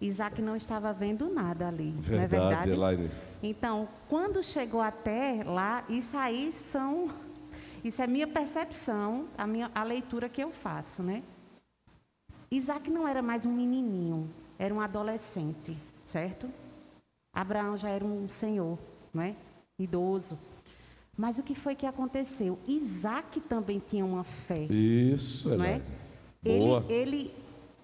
Isaac 0.01 0.41
não 0.41 0.55
estava 0.55 0.91
vendo 0.91 1.29
nada 1.29 1.67
ali, 1.67 1.91
não 1.91 1.99
é 1.99 2.27
Verdade, 2.27 2.29
verdade? 2.29 2.71
Elaine. 2.71 3.11
Então, 3.41 3.87
quando 4.07 4.43
chegou 4.43 4.81
até 4.81 5.43
lá, 5.43 5.83
isso 5.87 6.17
aí 6.17 6.51
são, 6.51 7.09
isso 7.83 8.01
é 8.01 8.07
minha 8.07 8.27
percepção, 8.27 9.27
a 9.37 9.45
minha 9.45 9.71
a 9.73 9.83
leitura 9.83 10.29
que 10.29 10.41
eu 10.41 10.51
faço, 10.51 11.03
né? 11.03 11.23
Isaac 12.49 12.89
não 12.89 13.07
era 13.07 13.21
mais 13.21 13.45
um 13.45 13.51
menininho, 13.51 14.29
era 14.57 14.73
um 14.73 14.81
adolescente, 14.81 15.77
certo? 16.03 16.49
Abraão 17.33 17.77
já 17.77 17.89
era 17.89 18.03
um 18.03 18.27
senhor, 18.27 18.77
não 19.13 19.21
é? 19.21 19.35
Idoso. 19.77 20.37
Mas 21.15 21.39
o 21.39 21.43
que 21.43 21.55
foi 21.55 21.75
que 21.75 21.85
aconteceu? 21.85 22.59
Isaac 22.67 23.39
também 23.41 23.79
tinha 23.79 24.05
uma 24.05 24.23
fé, 24.23 24.65
Isso, 24.65 25.55
não 25.55 25.65
é? 25.65 25.81
Boa. 26.41 26.85
Ele, 26.87 27.17
ele 27.17 27.33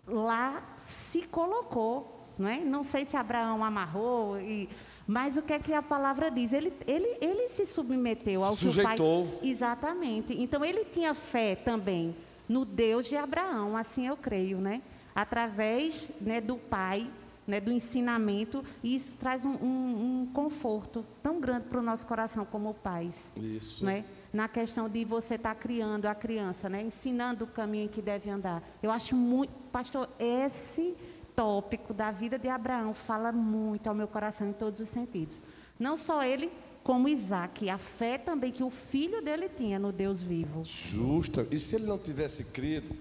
lá 0.07 0.75
se 0.77 1.21
colocou, 1.23 2.27
não 2.37 2.47
é? 2.47 2.57
Não 2.59 2.83
sei 2.83 3.05
se 3.05 3.17
Abraão 3.17 3.63
amarrou, 3.63 4.39
e, 4.39 4.69
mas 5.07 5.37
o 5.37 5.41
que 5.41 5.53
é 5.53 5.59
que 5.59 5.73
a 5.73 5.81
palavra 5.81 6.29
diz? 6.29 6.53
Ele, 6.53 6.71
ele, 6.87 7.17
ele 7.21 7.49
se 7.49 7.65
submeteu 7.65 8.43
ao 8.43 8.53
o 8.53 8.55
pai... 8.55 8.65
Sujeitou. 8.65 9.39
Exatamente. 9.41 10.33
Então 10.39 10.63
ele 10.63 10.85
tinha 10.85 11.13
fé 11.13 11.55
também 11.55 12.15
no 12.47 12.65
Deus 12.65 13.07
de 13.07 13.15
Abraão, 13.15 13.75
assim 13.75 14.07
eu 14.07 14.17
creio, 14.17 14.59
né? 14.59 14.81
Através 15.15 16.11
né, 16.21 16.41
do 16.41 16.55
pai, 16.57 17.09
né, 17.45 17.59
do 17.59 17.71
ensinamento, 17.71 18.63
e 18.81 18.95
isso 18.95 19.17
traz 19.17 19.43
um, 19.45 19.51
um- 19.51 20.21
um 20.21 20.29
conforto 20.33 21.05
tão 21.21 21.39
grande 21.41 21.65
para 21.67 21.79
o 21.79 21.83
nosso 21.83 22.05
coração 22.07 22.45
como 22.45 22.73
pais 22.73 23.31
Isso. 23.35 23.85
né? 23.85 24.05
na 24.31 24.47
questão 24.47 24.89
de 24.89 25.03
você 25.05 25.35
estar 25.35 25.53
criando 25.55 26.05
a 26.07 26.15
criança, 26.15 26.67
né? 26.69 26.81
ensinando 26.81 27.43
o 27.43 27.47
caminho 27.47 27.85
em 27.85 27.87
que 27.87 28.01
deve 28.01 28.29
andar. 28.29 28.63
Eu 28.81 28.89
acho 28.91 29.15
muito, 29.15 29.51
pastor, 29.71 30.09
esse 30.17 30.95
tópico 31.35 31.93
da 31.93 32.11
vida 32.11 32.39
de 32.39 32.47
Abraão 32.47 32.93
fala 32.93 33.31
muito 33.31 33.87
ao 33.87 33.93
meu 33.95 34.07
coração 34.07 34.47
em 34.49 34.53
todos 34.53 34.79
os 34.81 34.87
sentidos. 34.87 35.41
Não 35.79 35.97
só 35.97 36.23
ele, 36.23 36.51
como 36.83 37.07
Isaac, 37.07 37.69
a 37.69 37.77
fé 37.77 38.17
também 38.17 38.51
que 38.51 38.63
o 38.63 38.69
filho 38.69 39.21
dele 39.21 39.49
tinha 39.49 39.77
no 39.79 39.91
Deus 39.91 40.21
vivo. 40.21 40.63
Justa. 40.63 41.45
E 41.51 41.59
se 41.59 41.75
ele 41.75 41.85
não 41.85 41.97
tivesse 41.97 42.45
crido, 42.45 42.95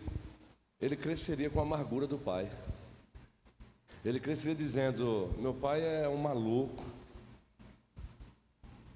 ele 0.83 0.97
cresceria 0.97 1.49
com 1.49 1.61
a 1.61 1.63
amargura 1.63 2.09
do 2.09 2.19
pai. 2.19 2.51
Ele 4.05 4.19
cresceria 4.19 4.57
dizendo: 4.57 5.31
Meu 5.39 5.55
pai 5.55 5.81
é 5.81 6.09
um 6.09 6.17
maluco. 6.17 6.85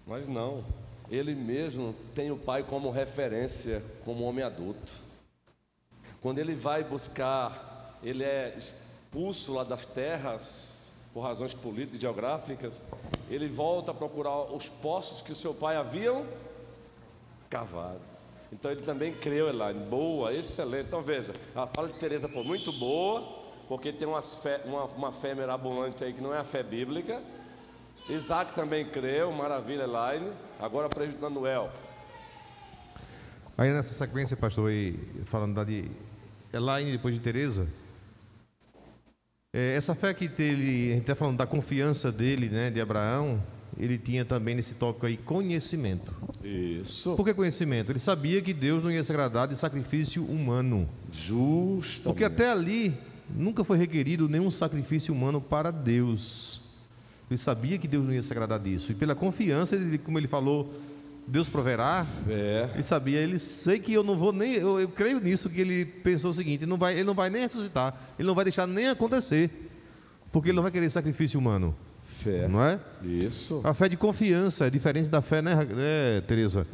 Mas 0.05 0.27
não. 0.27 0.65
Ele 1.09 1.33
mesmo 1.33 1.95
tem 2.13 2.33
o 2.33 2.37
pai 2.37 2.65
como 2.65 2.91
referência, 2.91 3.81
como 4.05 4.25
homem 4.25 4.45
adulto. 4.45 4.95
Quando 6.21 6.41
ele 6.41 6.57
vai 6.57 6.83
buscar, 6.83 7.97
ele 8.03 8.25
é 8.25 8.57
expulso 8.59 9.55
lá 9.55 9.63
das 9.63 9.87
terras 9.87 10.93
por 11.15 11.21
razões 11.21 11.55
políticas 11.55 11.99
e 11.99 12.01
geográficas, 12.01 12.83
ele 13.31 13.49
volta 13.49 13.93
a 13.93 13.95
procurar 13.95 14.53
os 14.53 14.69
poços 14.69 15.23
que 15.23 15.33
o 15.33 15.37
seu 15.37 15.55
pai 15.55 15.77
haviam 15.77 16.27
cavado. 17.49 18.16
Então 18.59 18.71
ele 18.71 18.81
também 18.81 19.13
creu, 19.13 19.49
Elaine. 19.49 19.85
Boa, 19.85 20.33
excelente. 20.33 20.87
Então 20.87 21.03
veja, 21.03 21.35
a 21.55 21.67
fala 21.67 21.89
de 21.89 21.99
Teresa 21.99 22.27
foi 22.27 22.43
muito 22.43 22.73
boa, 22.73 23.21
porque 23.69 23.93
tem 23.93 24.09
fé- 24.23 24.63
uma, 24.65 24.85
uma 24.85 25.13
fé 25.13 25.35
mirabolante 25.35 26.03
aí 26.03 26.15
que 26.15 26.23
não 26.23 26.35
é 26.35 26.39
a 26.39 26.45
fé 26.45 26.63
bíblica. 26.63 27.23
Isaac 28.09 28.55
também 28.55 28.87
creu, 28.87 29.31
maravilha, 29.31 29.83
Elaine. 29.83 30.33
Agora 30.59 30.89
para 30.89 31.05
o 31.05 31.21
Manuel. 31.21 31.71
Aí 33.59 33.71
nessa 33.73 33.93
sequência, 33.93 34.37
pastor, 34.37 34.71
aí, 34.71 34.99
falando 35.27 35.55
da 35.55 35.65
de, 35.65 35.91
em 36.89 36.93
depois 36.93 37.15
de 37.15 37.21
Teresa, 37.21 37.67
é, 39.55 39.75
essa 39.77 39.95
fé 39.95 40.15
que 40.15 40.31
ele, 40.39 40.93
a 40.93 40.95
gente 40.95 41.01
está 41.03 41.15
falando 41.15 41.37
da 41.37 41.47
confiança 41.47 42.11
dele, 42.11 42.49
né, 42.49 42.71
de 42.71 42.81
Abraão, 42.81 43.43
ele 43.79 43.99
tinha 43.99 44.25
também 44.25 44.55
nesse 44.55 44.75
tópico 44.75 45.07
aí 45.07 45.17
conhecimento. 45.17 46.13
Isso. 46.43 47.15
Por 47.17 47.25
que 47.25 47.35
conhecimento? 47.35 47.93
Ele 47.93 47.99
sabia 47.99 48.41
que 48.41 48.55
Deus 48.55 48.83
não 48.83 48.91
ia 48.91 49.03
se 49.03 49.13
agradar 49.13 49.49
de 49.49 49.57
sacrifício 49.57 50.25
humano. 50.25 50.89
Justo. 51.13 52.05
Porque 52.05 52.25
até 52.25 52.51
ali 52.51 52.95
nunca 53.29 53.65
foi 53.65 53.77
requerido 53.77 54.29
nenhum 54.29 54.51
sacrifício 54.51 55.13
humano 55.13 55.41
para 55.41 55.71
Deus. 55.71 56.61
Ele 57.31 57.39
sabia 57.39 57.77
que 57.77 57.89
Deus 57.89 58.05
não 58.05 58.15
ia 58.15 58.23
se 58.23 58.33
agradar 58.33 58.61
disso. 58.61 58.93
E 58.93 58.95
pela 58.95 59.15
confiança, 59.15 59.75
ele, 59.75 59.99
como 59.99 60.19
ele 60.19 60.29
falou, 60.29 60.73
Deus 61.27 61.49
proverá. 61.49 62.07
É. 62.29 62.71
Ele 62.75 62.83
sabia, 62.83 63.19
ele 63.19 63.39
sei 63.39 63.81
que 63.81 63.93
eu 63.93 64.05
não 64.05 64.17
vou 64.17 64.33
nem. 64.33 64.55
Eu, 64.55 64.79
eu 64.81 64.89
creio 64.89 65.19
nisso, 65.19 65.51
que 65.51 65.61
ele 65.61 65.85
pensou 65.85 66.31
o 66.31 66.35
seguinte: 66.35 66.63
ele 66.63 66.71
não, 66.71 66.79
vai, 66.79 66.95
ele 66.95 67.05
não 67.05 67.15
vai 67.15 67.29
nem 67.29 67.43
ressuscitar, 67.43 67.95
ele 68.19 68.29
não 68.29 68.35
vai 68.35 68.45
deixar 68.45 68.67
nem 68.67 68.89
acontecer. 68.89 69.66
Porque 70.37 70.51
ele 70.51 70.57
não 70.57 70.63
vai 70.63 70.71
querer 70.71 70.91
sacrifício 70.91 71.41
humano. 71.41 71.75
Fé. 72.03 72.47
Não 72.47 72.63
é? 72.63 72.79
Isso. 73.03 73.63
A 73.65 73.73
fé 73.73 73.89
de 73.89 73.97
confiança 73.97 74.67
é 74.67 74.71
diferente 74.71 75.09
da 75.09 75.23
fé, 75.23 75.41
né, 75.41 75.55
né 75.65 76.21
Tereza? 76.27 76.67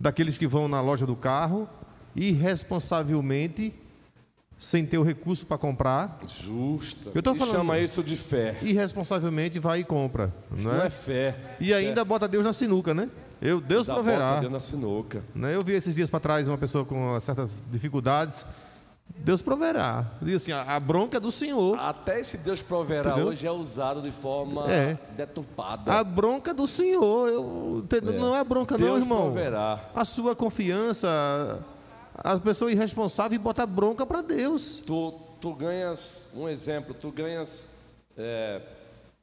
Daqueles 0.00 0.38
que 0.38 0.46
vão 0.46 0.66
na 0.66 0.80
loja 0.80 1.04
do 1.04 1.14
carro 1.14 1.68
irresponsavelmente, 2.16 3.74
sem 4.58 4.86
ter 4.86 4.96
o 4.96 5.02
recurso 5.02 5.44
para 5.44 5.58
comprar, 5.58 6.18
Justa. 6.26 7.10
Eu 7.14 7.22
tô 7.22 7.34
E 7.34 7.38
falando- 7.38 7.56
chama 7.56 7.78
isso 7.78 8.02
de 8.02 8.16
fé. 8.16 8.56
irresponsavelmente 8.62 9.58
vai 9.58 9.80
e 9.80 9.84
compra. 9.84 10.32
Isso 10.56 10.66
Não 10.66 10.76
não 10.76 10.82
é? 10.82 10.86
é 10.86 10.90
fé. 10.90 11.36
E 11.60 11.74
ainda 11.74 12.02
bota 12.02 12.26
Deus 12.26 12.42
na 12.42 12.54
sinuca, 12.54 12.94
né? 12.94 13.10
Eu, 13.42 13.60
Deus 13.60 13.86
proverá. 13.86 14.28
bota 14.28 14.40
Deus 14.40 14.52
na 14.54 14.60
sinuca. 14.60 15.22
Né? 15.34 15.54
Eu 15.54 15.60
vi 15.62 15.74
esses 15.74 15.94
dias 15.94 16.08
para 16.08 16.20
trás 16.20 16.48
uma 16.48 16.56
pessoa 16.56 16.86
com 16.86 17.20
certas 17.20 17.62
dificuldades. 17.70 18.46
Deus 19.22 19.42
proverá. 19.42 20.06
Diz 20.20 20.36
assim: 20.42 20.52
a, 20.52 20.78
bronca 20.80 21.16
é 21.18 21.20
do 21.20 21.30
Senhor. 21.30 21.78
Até 21.78 22.20
esse 22.20 22.38
Deus 22.38 22.60
proverá 22.62 23.10
Entendeu? 23.10 23.28
hoje 23.28 23.46
é 23.46 23.50
usado 23.50 24.00
de 24.02 24.10
forma 24.10 24.70
É. 24.70 24.98
deturpada. 25.16 25.92
A 25.92 26.02
bronca 26.04 26.50
é 26.50 26.54
do 26.54 26.66
Senhor. 26.66 27.28
Eu, 27.28 27.80
entendeu? 27.84 28.14
Não 28.14 28.36
é 28.36 28.42
bronca, 28.42 28.76
não, 28.78 28.84
Deus 28.86 29.00
irmão. 29.00 29.22
proverá. 29.22 29.90
A 29.94 30.04
sua 30.04 30.34
confiança. 30.34 31.08
A 32.14 32.38
pessoa 32.38 32.70
irresponsável 32.70 33.38
bota 33.38 33.64
bronca 33.66 34.04
para 34.04 34.20
Deus. 34.20 34.78
Tu, 34.86 35.12
tu 35.40 35.54
ganhas, 35.54 36.28
um 36.34 36.48
exemplo, 36.48 36.94
tu 36.94 37.10
ganhas, 37.10 37.66
é, 38.16 38.60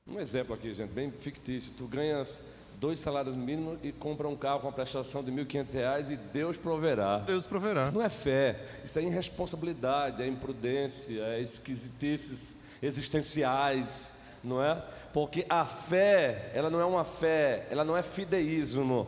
um 0.10 0.20
exemplo 0.20 0.56
aqui, 0.56 0.74
gente, 0.74 0.92
bem 0.92 1.12
fictício, 1.12 1.74
tu 1.78 1.86
ganhas 1.86 2.42
dois 2.80 3.00
salários 3.00 3.36
mínimos 3.36 3.80
e 3.84 3.92
compra 3.92 4.28
um 4.28 4.36
carro 4.36 4.60
com 4.60 4.68
a 4.70 4.72
prestação 4.72 5.24
de 5.24 5.32
1.500 5.32 5.74
reais 5.74 6.10
e 6.12 6.16
Deus 6.16 6.58
proverá. 6.58 7.20
Deus 7.20 7.46
proverá. 7.48 7.84
Isso 7.84 7.92
não 7.92 8.02
é 8.04 8.10
fé, 8.10 8.60
isso 8.84 9.00
é 9.00 9.02
irresponsabilidade, 9.04 10.22
é 10.22 10.28
imprudência, 10.28 11.22
é 11.24 11.42
esquisitices 11.42 12.56
existenciais, 12.82 14.14
não 14.44 14.62
é? 14.64 14.82
Porque 15.14 15.46
a 15.50 15.66
fé, 15.66 16.52
ela 16.54 16.70
não 16.70 16.80
é 16.80 16.86
uma 16.86 17.04
fé, 17.04 17.66
ela 17.72 17.84
não 17.84 17.98
é 17.98 18.04
fideísmo. 18.04 19.08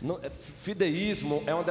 Não, 0.00 0.20
é- 0.22 0.30
fideísmo 0.30 1.42
é 1.44 1.52
uma 1.52 1.64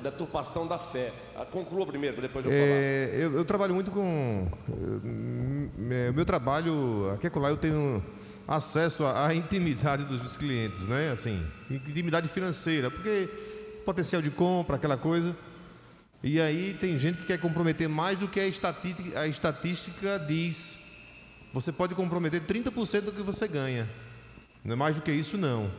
deturpação 0.00 0.68
da 0.68 0.78
fé. 0.78 1.12
Ah, 1.34 1.44
Conclua 1.44 1.84
primeiro, 1.84 2.20
depois 2.22 2.44
eu 2.44 2.52
falar. 2.52 2.62
É, 2.64 3.10
eu, 3.14 3.34
eu 3.38 3.44
trabalho 3.44 3.74
muito 3.74 3.90
com. 3.90 4.46
eh, 4.70 6.10
O 6.10 6.14
meu 6.14 6.24
trabalho, 6.24 7.10
aqui 7.12 7.26
e 7.26 7.30
lá, 7.42 7.48
eu 7.50 7.56
tenho 7.56 8.00
acesso 8.46 9.06
à, 9.06 9.34
intimidade 9.34 10.04
dos 10.04 10.36
clientes, 10.36 10.86
né? 10.86 11.12
Assim, 11.12 11.46
intimidade 11.70 12.28
financeira, 12.28 12.90
porque 12.90 13.28
potencial 13.84 14.22
de 14.22 14.30
compra, 14.30 14.76
aquela 14.76 14.96
coisa. 14.96 15.36
E 16.22 16.40
aí 16.40 16.74
tem 16.74 16.96
gente 16.96 17.18
que 17.18 17.24
quer 17.26 17.38
comprometer 17.38 17.88
mais 17.88 18.18
do 18.18 18.28
que 18.28 18.38
a 18.38 18.46
estatística, 18.46 19.18
a 19.18 19.26
estatística 19.26 20.18
diz. 20.18 20.78
Você 21.52 21.72
pode 21.72 21.94
comprometer 21.94 22.40
30% 22.40 23.00
do 23.02 23.12
que 23.12 23.22
você 23.22 23.46
ganha. 23.46 23.88
Não 24.64 24.74
é 24.74 24.76
mais 24.76 24.96
do 24.96 25.02
que 25.02 25.12
isso, 25.12 25.36
não. 25.36 25.70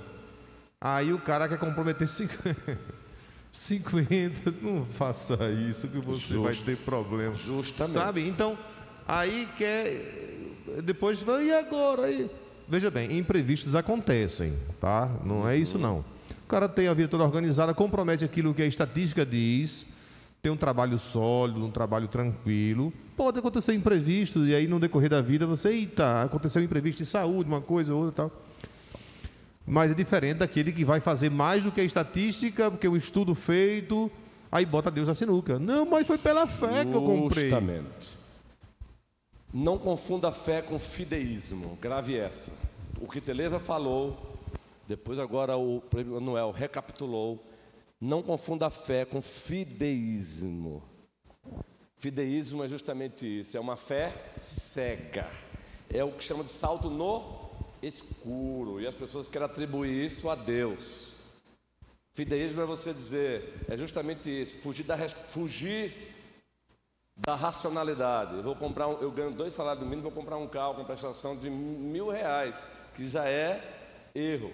Aí 0.79 1.13
o 1.13 1.19
cara 1.19 1.47
quer 1.47 1.57
comprometer 1.57 2.07
50. 2.07 2.77
50, 3.49 4.51
não 4.61 4.85
faça 4.85 5.37
isso 5.49 5.87
que 5.87 5.99
você 5.99 6.35
vai 6.35 6.51
Justo. 6.51 6.65
ter 6.65 6.77
problema. 6.77 7.33
Justamente. 7.33 7.93
Sabe? 7.93 8.27
Então, 8.27 8.57
aí 9.07 9.47
quer. 9.57 10.81
Depois 10.83 11.21
vai, 11.21 11.45
e 11.45 11.53
agora? 11.53 12.05
Aí, 12.05 12.29
veja 12.73 12.89
bem, 12.89 13.19
imprevistos 13.19 13.75
acontecem, 13.75 14.57
tá? 14.81 15.07
Não 15.23 15.47
é 15.47 15.55
isso 15.55 15.77
não. 15.77 15.99
O 16.43 16.47
cara 16.47 16.67
tem 16.67 16.87
a 16.87 16.93
vida 16.95 17.07
toda 17.07 17.23
organizada, 17.23 17.71
compromete 17.71 18.25
aquilo 18.25 18.51
que 18.51 18.63
a 18.63 18.65
estatística 18.65 19.23
diz, 19.23 19.85
tem 20.41 20.51
um 20.51 20.57
trabalho 20.57 20.97
sólido, 20.97 21.63
um 21.63 21.69
trabalho 21.69 22.07
tranquilo. 22.07 22.91
Pode 23.15 23.37
acontecer 23.37 23.73
imprevisto, 23.73 24.43
e 24.43 24.55
aí 24.55 24.67
no 24.67 24.79
decorrer 24.79 25.07
da 25.07 25.21
vida 25.21 25.45
você, 25.45 25.69
eita, 25.69 26.23
aconteceu 26.23 26.63
imprevisto 26.63 26.97
de 26.97 27.05
saúde, 27.05 27.47
uma 27.47 27.61
coisa, 27.61 27.93
outra 27.93 28.11
tal. 28.27 28.43
Mas 29.67 29.91
é 29.91 29.93
diferente 29.93 30.39
daquele 30.39 30.71
que 30.71 30.83
vai 30.83 30.99
fazer 30.99 31.29
mais 31.29 31.63
do 31.63 31.71
que 31.71 31.79
a 31.79 31.83
estatística, 31.83 32.71
porque 32.71 32.87
o 32.87 32.97
estudo 32.97 33.35
feito, 33.35 34.09
aí 34.51 34.65
bota 34.65 34.89
Deus 34.89 35.07
na 35.07 35.13
sinuca. 35.13 35.59
Não, 35.59 35.85
mas 35.85 36.07
foi 36.07 36.17
pela 36.17 36.47
fé 36.47 36.85
que 36.85 36.95
eu 36.95 37.03
comprei. 37.03 37.51
Justamente. 37.51 38.22
Não 39.53 39.77
confunda 39.77 40.31
fé 40.31 40.63
com 40.63 40.79
fideísmo. 40.79 41.77
Grave 41.79 42.17
essa. 42.17 42.51
O 42.99 43.07
que 43.07 43.21
Teresa 43.21 43.59
falou, 43.59 44.17
depois 44.87 45.19
agora 45.19 45.55
o 45.55 45.79
prêmio 45.79 46.15
Manuel 46.15 46.49
recapitulou. 46.49 47.45
Não 48.01 48.23
confunda 48.23 48.71
fé 48.71 49.05
com 49.05 49.21
fideísmo. 49.21 50.81
Fideísmo 51.97 52.63
é 52.63 52.67
justamente 52.67 53.27
isso, 53.41 53.55
é 53.55 53.59
uma 53.59 53.77
fé 53.77 54.33
cega. 54.39 55.29
É 55.87 56.03
o 56.03 56.11
que 56.11 56.23
chama 56.23 56.43
de 56.43 56.51
salto 56.51 56.89
no 56.89 57.51
escuro. 57.79 58.81
E 58.81 58.87
as 58.87 58.95
pessoas 58.95 59.27
querem 59.27 59.45
atribuir 59.45 60.05
isso 60.05 60.31
a 60.31 60.35
Deus. 60.35 61.15
Fideísmo 62.15 62.61
é 62.61 62.65
você 62.65 62.91
dizer, 62.91 63.65
é 63.69 63.77
justamente 63.77 64.29
isso, 64.29 64.57
fugir 64.57 64.83
da, 64.83 64.97
fugir 65.09 66.12
da 67.15 67.35
racionalidade. 67.35 68.35
Eu 68.35 68.43
vou 68.43 68.55
comprar, 68.55 68.87
um, 68.87 68.99
eu 69.01 69.11
ganho 69.11 69.31
dois 69.31 69.53
salários 69.53 69.83
mínimos, 69.83 70.03
vou 70.03 70.11
comprar 70.11 70.37
um 70.37 70.47
carro 70.47 70.75
com 70.75 70.85
prestação 70.85 71.35
de 71.37 71.49
mil 71.49 72.09
reais, 72.09 72.67
que 72.95 73.07
já 73.07 73.27
é 73.27 73.61
erro. 74.15 74.53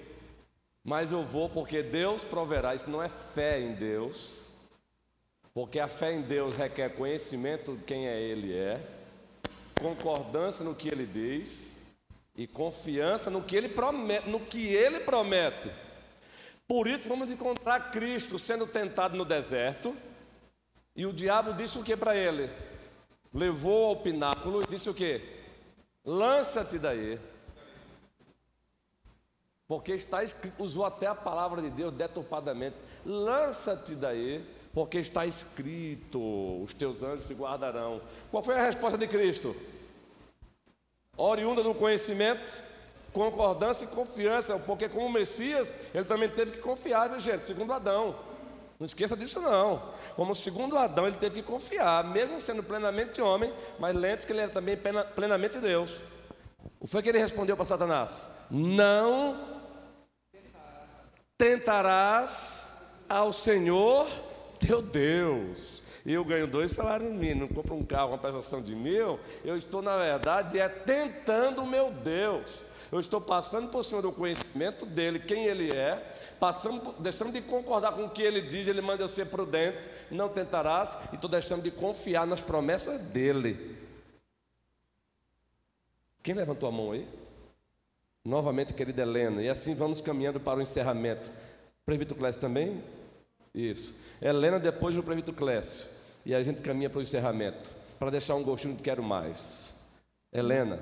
Mas 0.84 1.12
eu 1.12 1.24
vou 1.24 1.50
porque 1.50 1.82
Deus 1.82 2.24
proverá. 2.24 2.76
Isso 2.76 2.90
não 2.90 3.02
é 3.02 3.10
fé 3.10 3.60
em 3.60 3.74
Deus, 3.74 4.48
porque 5.54 5.80
a 5.80 5.88
fé 5.88 6.14
em 6.14 6.22
Deus 6.22 6.56
requer 6.56 6.90
conhecimento 6.96 7.76
de 7.76 7.84
quem 7.84 8.08
é 8.08 8.20
Ele 8.20 8.56
é, 8.56 8.80
concordância 9.80 10.64
no 10.64 10.76
que 10.76 10.90
Ele 10.90 11.06
diz 11.06 11.76
e 12.36 12.48
confiança 12.48 13.30
no 13.30 13.44
que 13.44 13.56
Ele 13.56 13.70
promete, 13.70 14.30
no 14.30 14.40
que 14.40 14.68
Ele 14.68 15.00
promete. 15.02 15.72
Por 16.68 16.88
isso 16.88 17.10
vamos 17.10 17.32
encontrar 17.32 17.92
Cristo 17.92 18.38
sendo 18.38 18.68
tentado 18.68 19.18
no 19.18 19.26
deserto. 19.26 19.96
E 21.00 21.06
o 21.06 21.14
diabo 21.14 21.54
disse 21.54 21.80
o 21.80 21.84
que 21.84 21.96
para 21.96 22.14
ele? 22.14 22.52
Levou 23.34 23.86
ao 23.86 23.96
pináculo 23.96 24.62
e 24.62 24.68
disse 24.68 24.90
o 24.90 24.94
que? 24.94 25.22
Lança-te 26.04 26.78
daí. 26.78 27.18
Porque 29.66 29.94
está 29.94 30.26
escrito, 30.26 30.62
usou 30.62 30.86
até 30.86 31.08
a 31.08 31.16
palavra 31.16 31.62
de 31.62 31.70
Deus 31.70 31.94
deturpadamente. 31.94 32.76
Lança-te 33.06 33.96
daí, 33.96 34.46
porque 34.74 35.00
está 35.00 35.26
escrito: 35.26 36.20
os 36.62 36.74
teus 36.74 37.02
anjos 37.02 37.26
te 37.26 37.34
guardarão. 37.34 38.02
Qual 38.30 38.44
foi 38.44 38.56
a 38.56 38.66
resposta 38.66 38.98
de 38.98 39.08
Cristo? 39.08 39.56
Oriunda 41.16 41.64
do 41.64 41.74
conhecimento, 41.74 42.62
concordância 43.14 43.86
e 43.86 43.88
confiança, 43.88 44.60
porque 44.60 44.90
como 44.90 45.10
Messias, 45.10 45.78
ele 45.94 46.04
também 46.04 46.28
teve 46.28 46.52
que 46.52 46.58
confiar, 46.58 47.08
viu, 47.08 47.20
gente? 47.22 47.48
Segundo 47.48 47.72
Adão. 47.72 48.28
Não 48.80 48.86
esqueça 48.86 49.18
disso 49.18 49.42
não. 49.42 49.92
Como 50.16 50.34
segundo 50.34 50.78
Adão, 50.78 51.06
ele 51.06 51.18
teve 51.18 51.42
que 51.42 51.48
confiar, 51.48 52.02
mesmo 52.06 52.40
sendo 52.40 52.64
plenamente 52.64 53.22
homem, 53.22 53.54
mas 53.78 53.94
lento 53.94 54.26
que 54.26 54.32
ele 54.32 54.40
era 54.42 54.52
também 54.52 54.78
plena- 54.78 55.04
plenamente 55.04 55.60
Deus. 55.60 56.02
O 56.80 56.86
que 56.86 56.92
foi 56.92 57.02
que 57.02 57.10
ele 57.10 57.20
respondeu 57.20 57.58
para 57.58 57.66
Satanás? 57.66 58.30
Não 58.50 59.60
tentarás 61.38 62.72
ao 63.10 63.34
Senhor 63.34 64.08
teu 64.60 64.82
Deus. 64.82 65.84
Eu 66.06 66.24
ganho 66.24 66.48
dois 66.48 66.72
salários 66.72 67.12
mínimos, 67.12 67.54
compro 67.54 67.76
um 67.76 67.84
carro 67.84 68.10
uma 68.12 68.18
prestação 68.18 68.62
de 68.62 68.74
mil, 68.76 69.20
eu 69.44 69.58
estou, 69.58 69.82
na 69.82 69.98
verdade, 69.98 70.58
é 70.58 70.70
tentando 70.70 71.64
o 71.64 71.68
meu 71.68 71.92
Deus. 71.92 72.64
Eu 72.92 73.00
estou 73.00 73.22
passando 73.22 73.70
por 73.70 73.84
cima 73.84 74.02
do 74.02 74.12
conhecimento 74.12 74.86
dele, 74.86 75.20
quem 75.20 75.46
ele 75.46 75.72
é, 75.72 75.96
passando, 76.40 76.94
deixando 77.00 77.32
de 77.32 77.42
concordar 77.42 77.92
com 77.94 78.06
o 78.06 78.10
que 78.10 78.22
ele 78.22 78.42
diz, 78.42 78.68
ele 78.68 78.82
manda 78.82 79.04
eu 79.04 79.08
ser 79.08 79.26
prudente, 79.26 79.90
não 80.10 80.28
tentarás, 80.28 80.98
e 81.12 81.16
estou 81.16 81.30
deixando 81.30 81.62
de 81.62 81.70
confiar 81.70 82.26
nas 82.26 82.42
promessas 82.42 83.00
dele. 83.00 83.78
Quem 86.24 86.34
levantou 86.34 86.68
a 86.68 86.72
mão 86.72 86.92
aí? 86.92 87.08
Novamente, 88.26 88.74
querida 88.74 89.04
Helena, 89.04 89.42
e 89.42 89.50
assim 89.50 89.76
vamos 89.76 90.02
caminhando 90.02 90.40
para 90.40 90.60
o 90.60 90.62
encerramento. 90.62 91.32
Previto 91.86 92.16
Clécio 92.16 92.42
também? 92.42 92.84
Isso. 93.54 93.96
Helena, 94.22 94.60
depois 94.60 94.98
o 94.98 95.04
prefeito 95.04 95.34
Clécio. 95.34 95.88
E 96.26 96.36
a 96.36 96.44
gente 96.44 96.62
caminha 96.62 96.90
para 96.90 97.00
o 97.00 97.02
encerramento, 97.02 97.70
para 97.98 98.12
deixar 98.12 98.36
um 98.36 98.44
gostinho 98.44 98.76
de 98.76 98.84
quero 98.84 99.02
mais. 99.02 99.76
Helena. 100.32 100.80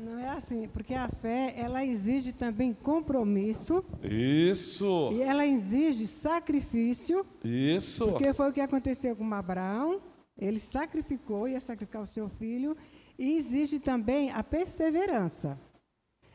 Não 0.00 0.18
é 0.18 0.28
assim, 0.30 0.68
porque 0.68 0.94
a 0.94 1.08
fé, 1.08 1.54
ela 1.56 1.84
exige 1.84 2.32
também 2.32 2.72
compromisso. 2.72 3.84
Isso. 4.02 5.10
E 5.12 5.22
ela 5.22 5.46
exige 5.46 6.06
sacrifício. 6.06 7.26
Isso. 7.44 8.06
Porque 8.08 8.32
foi 8.32 8.50
o 8.50 8.52
que 8.52 8.60
aconteceu 8.60 9.16
com 9.16 9.32
Abraão. 9.34 10.00
Ele 10.38 10.58
sacrificou, 10.60 11.48
ia 11.48 11.60
sacrificar 11.60 12.02
o 12.02 12.06
seu 12.06 12.28
filho. 12.28 12.76
E 13.18 13.36
exige 13.36 13.80
também 13.80 14.30
a 14.30 14.42
perseverança. 14.44 15.58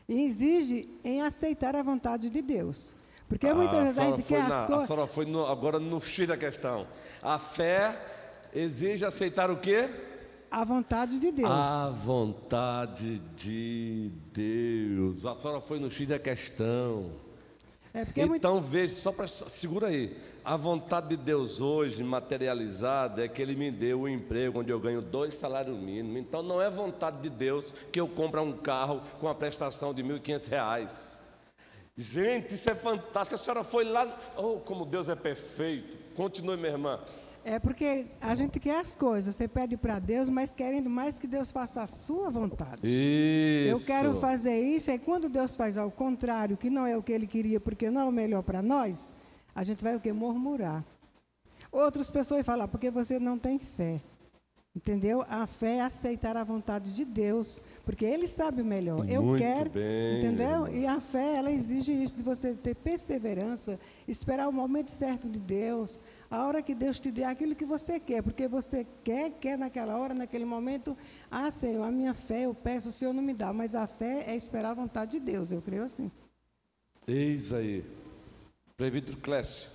E 0.06 0.22
exige 0.22 0.88
em 1.02 1.22
aceitar 1.22 1.74
a 1.74 1.82
vontade 1.82 2.28
de 2.28 2.42
Deus. 2.42 2.94
Porque 3.26 3.46
Ah, 3.46 3.54
muitas 3.54 3.82
vezes 3.82 3.98
a 3.98 4.04
gente 4.08 4.22
quer 4.24 4.40
na- 4.40 4.56
as 4.56 4.62
A 4.62 4.66
coisas. 4.66 4.86
senhora 4.86 5.06
foi 5.06 5.24
no- 5.24 5.46
agora 5.46 5.78
no 5.78 5.98
X 6.00 6.28
da 6.28 6.36
questão. 6.36 6.86
A 7.22 7.38
fé 7.38 7.98
exige 8.52 9.06
aceitar 9.06 9.50
o 9.50 9.56
quê? 9.56 9.88
A 10.54 10.62
vontade 10.62 11.18
de 11.18 11.32
Deus. 11.32 11.50
A 11.50 11.90
vontade 11.90 13.18
de 13.36 14.12
Deus. 14.32 15.26
A 15.26 15.34
senhora 15.34 15.60
foi 15.60 15.80
no 15.80 15.90
X 15.90 16.06
da 16.06 16.16
questão. 16.16 17.10
é 17.92 18.04
porque 18.04 18.24
muitas 18.24 18.48
Então 18.48 18.60
veja, 18.60 18.94
só 18.94 19.10
para 19.10 19.26
segura 19.26 19.88
aí. 19.88 20.16
A 20.44 20.56
vontade 20.56 21.08
de 21.08 21.16
Deus 21.16 21.60
hoje 21.60 22.04
materializada 22.04 23.24
é 23.24 23.26
que 23.26 23.42
Ele 23.42 23.56
me 23.56 23.68
deu 23.72 24.02
um 24.02 24.08
emprego 24.08 24.60
onde 24.60 24.70
eu 24.70 24.78
ganho 24.78 25.02
dois 25.02 25.34
salários 25.34 25.76
mínimos. 25.76 26.20
Então 26.20 26.40
não 26.40 26.62
é 26.62 26.70
vontade 26.70 27.20
de 27.20 27.30
Deus 27.30 27.74
que 27.90 27.98
eu 27.98 28.06
compre 28.06 28.38
um 28.38 28.56
carro 28.56 29.02
com 29.18 29.26
a 29.26 29.34
prestação 29.34 29.92
de 29.92 30.04
1.500 30.04 30.48
reais. 30.48 31.20
Gente, 31.96 32.54
isso 32.54 32.70
é 32.70 32.76
fantástico. 32.76 33.34
A 33.34 33.38
senhora 33.38 33.64
foi 33.64 33.82
lá. 33.82 34.06
Oh, 34.36 34.60
como 34.60 34.86
Deus 34.86 35.08
é 35.08 35.16
perfeito. 35.16 35.98
Continue, 36.14 36.56
minha 36.56 36.70
irmã. 36.70 37.00
É 37.44 37.58
porque 37.58 38.06
a 38.22 38.34
gente 38.34 38.58
quer 38.58 38.80
as 38.80 38.96
coisas, 38.96 39.36
você 39.36 39.46
pede 39.46 39.76
para 39.76 39.98
Deus, 39.98 40.30
mas 40.30 40.54
querendo 40.54 40.88
mais 40.88 41.18
que 41.18 41.26
Deus 41.26 41.52
faça 41.52 41.82
a 41.82 41.86
sua 41.86 42.30
vontade. 42.30 42.80
Isso. 42.84 43.70
Eu 43.70 43.78
quero 43.86 44.18
fazer 44.18 44.58
isso, 44.58 44.90
e 44.90 44.98
quando 44.98 45.28
Deus 45.28 45.54
faz 45.54 45.76
ao 45.76 45.90
contrário, 45.90 46.56
que 46.56 46.70
não 46.70 46.86
é 46.86 46.96
o 46.96 47.02
que 47.02 47.12
Ele 47.12 47.26
queria, 47.26 47.60
porque 47.60 47.90
não 47.90 48.00
é 48.00 48.04
o 48.04 48.10
melhor 48.10 48.42
para 48.42 48.62
nós, 48.62 49.14
a 49.54 49.62
gente 49.62 49.84
vai 49.84 49.94
o 49.94 50.00
que? 50.00 50.10
Murmurar. 50.10 50.82
Outras 51.70 52.08
pessoas 52.08 52.46
falam, 52.46 52.66
porque 52.66 52.90
você 52.90 53.18
não 53.18 53.38
tem 53.38 53.58
fé. 53.58 54.00
Entendeu? 54.76 55.24
A 55.28 55.46
fé 55.46 55.76
é 55.76 55.80
aceitar 55.82 56.36
a 56.36 56.42
vontade 56.42 56.92
de 56.92 57.04
Deus, 57.04 57.62
porque 57.84 58.04
Ele 58.04 58.26
sabe 58.26 58.60
melhor. 58.60 59.08
Eu 59.08 59.22
Muito 59.22 59.40
quero, 59.40 59.70
bem, 59.70 60.18
entendeu? 60.18 60.66
E 60.66 60.84
a 60.84 61.00
fé, 61.00 61.36
ela 61.36 61.52
exige 61.52 61.92
isso 61.92 62.16
de 62.16 62.24
você 62.24 62.54
ter 62.54 62.74
perseverança, 62.74 63.78
esperar 64.08 64.48
o 64.48 64.52
momento 64.52 64.90
certo 64.90 65.28
de 65.28 65.38
Deus, 65.38 66.02
a 66.28 66.44
hora 66.44 66.60
que 66.60 66.74
Deus 66.74 66.98
te 66.98 67.12
dê 67.12 67.22
aquilo 67.22 67.54
que 67.54 67.64
você 67.64 68.00
quer, 68.00 68.20
porque 68.20 68.48
você 68.48 68.84
quer, 69.04 69.30
quer 69.40 69.56
naquela 69.56 69.96
hora, 69.96 70.12
naquele 70.12 70.44
momento. 70.44 70.96
Ah, 71.30 71.52
Senhor, 71.52 71.84
a 71.84 71.92
minha 71.92 72.12
fé 72.12 72.46
eu 72.46 72.52
peço, 72.52 72.88
o 72.88 72.92
Senhor 72.92 73.12
não 73.12 73.22
me 73.22 73.32
dá, 73.32 73.52
mas 73.52 73.76
a 73.76 73.86
fé 73.86 74.24
é 74.26 74.34
esperar 74.34 74.70
a 74.70 74.74
vontade 74.74 75.12
de 75.12 75.20
Deus, 75.20 75.52
eu 75.52 75.62
creio 75.62 75.84
assim. 75.84 76.10
Eis 77.06 77.52
aí. 77.52 77.84
Prefeito 78.76 79.16
Clécio, 79.18 79.70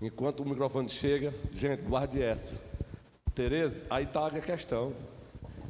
enquanto 0.00 0.44
o 0.44 0.48
microfone 0.48 0.88
chega, 0.88 1.34
gente, 1.52 1.82
guarde 1.82 2.22
essa. 2.22 2.56
Tereza, 3.38 3.86
aí 3.88 4.02
está 4.02 4.26
a 4.26 4.30
questão. 4.40 4.92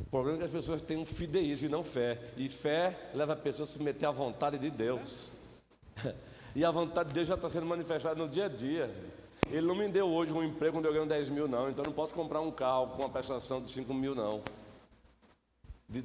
O 0.01 0.11
problema 0.11 0.39
é 0.39 0.41
que 0.41 0.45
as 0.47 0.51
pessoas 0.51 0.81
têm 0.81 0.97
um 0.97 1.05
fideísmo 1.05 1.69
e 1.69 1.71
não 1.71 1.85
fé. 1.85 2.19
E 2.35 2.49
fé 2.49 3.11
leva 3.12 3.35
a 3.35 3.37
pessoa 3.37 3.64
a 3.64 3.66
se 3.66 3.75
submeter 3.75 4.09
à 4.09 4.11
vontade 4.11 4.57
de 4.59 4.71
Deus. 4.71 5.33
E 6.57 6.64
a 6.64 6.71
vontade 6.71 7.11
de 7.11 7.14
Deus 7.14 7.29
já 7.29 7.35
está 7.35 7.49
sendo 7.49 7.66
manifestada 7.66 8.16
no 8.16 8.27
dia 8.27 8.47
a 8.47 8.49
dia. 8.49 8.91
Ele 9.51 9.66
não 9.66 9.77
me 9.77 9.87
deu 9.87 10.09
hoje 10.09 10.33
um 10.33 10.43
emprego 10.43 10.79
onde 10.79 10.89
eu 10.89 10.93
ganho 10.95 11.07
10 11.07 11.29
mil, 11.29 11.47
não. 11.47 11.69
Então 11.69 11.85
eu 11.85 11.89
não 11.89 11.93
posso 11.95 12.14
comprar 12.14 12.41
um 12.41 12.51
carro 12.51 12.89
com 12.97 13.03
uma 13.03 13.09
prestação 13.09 13.61
de 13.61 13.69
5 13.69 13.93
mil, 13.95 14.14
não. 14.14 14.41
De- 15.87 16.05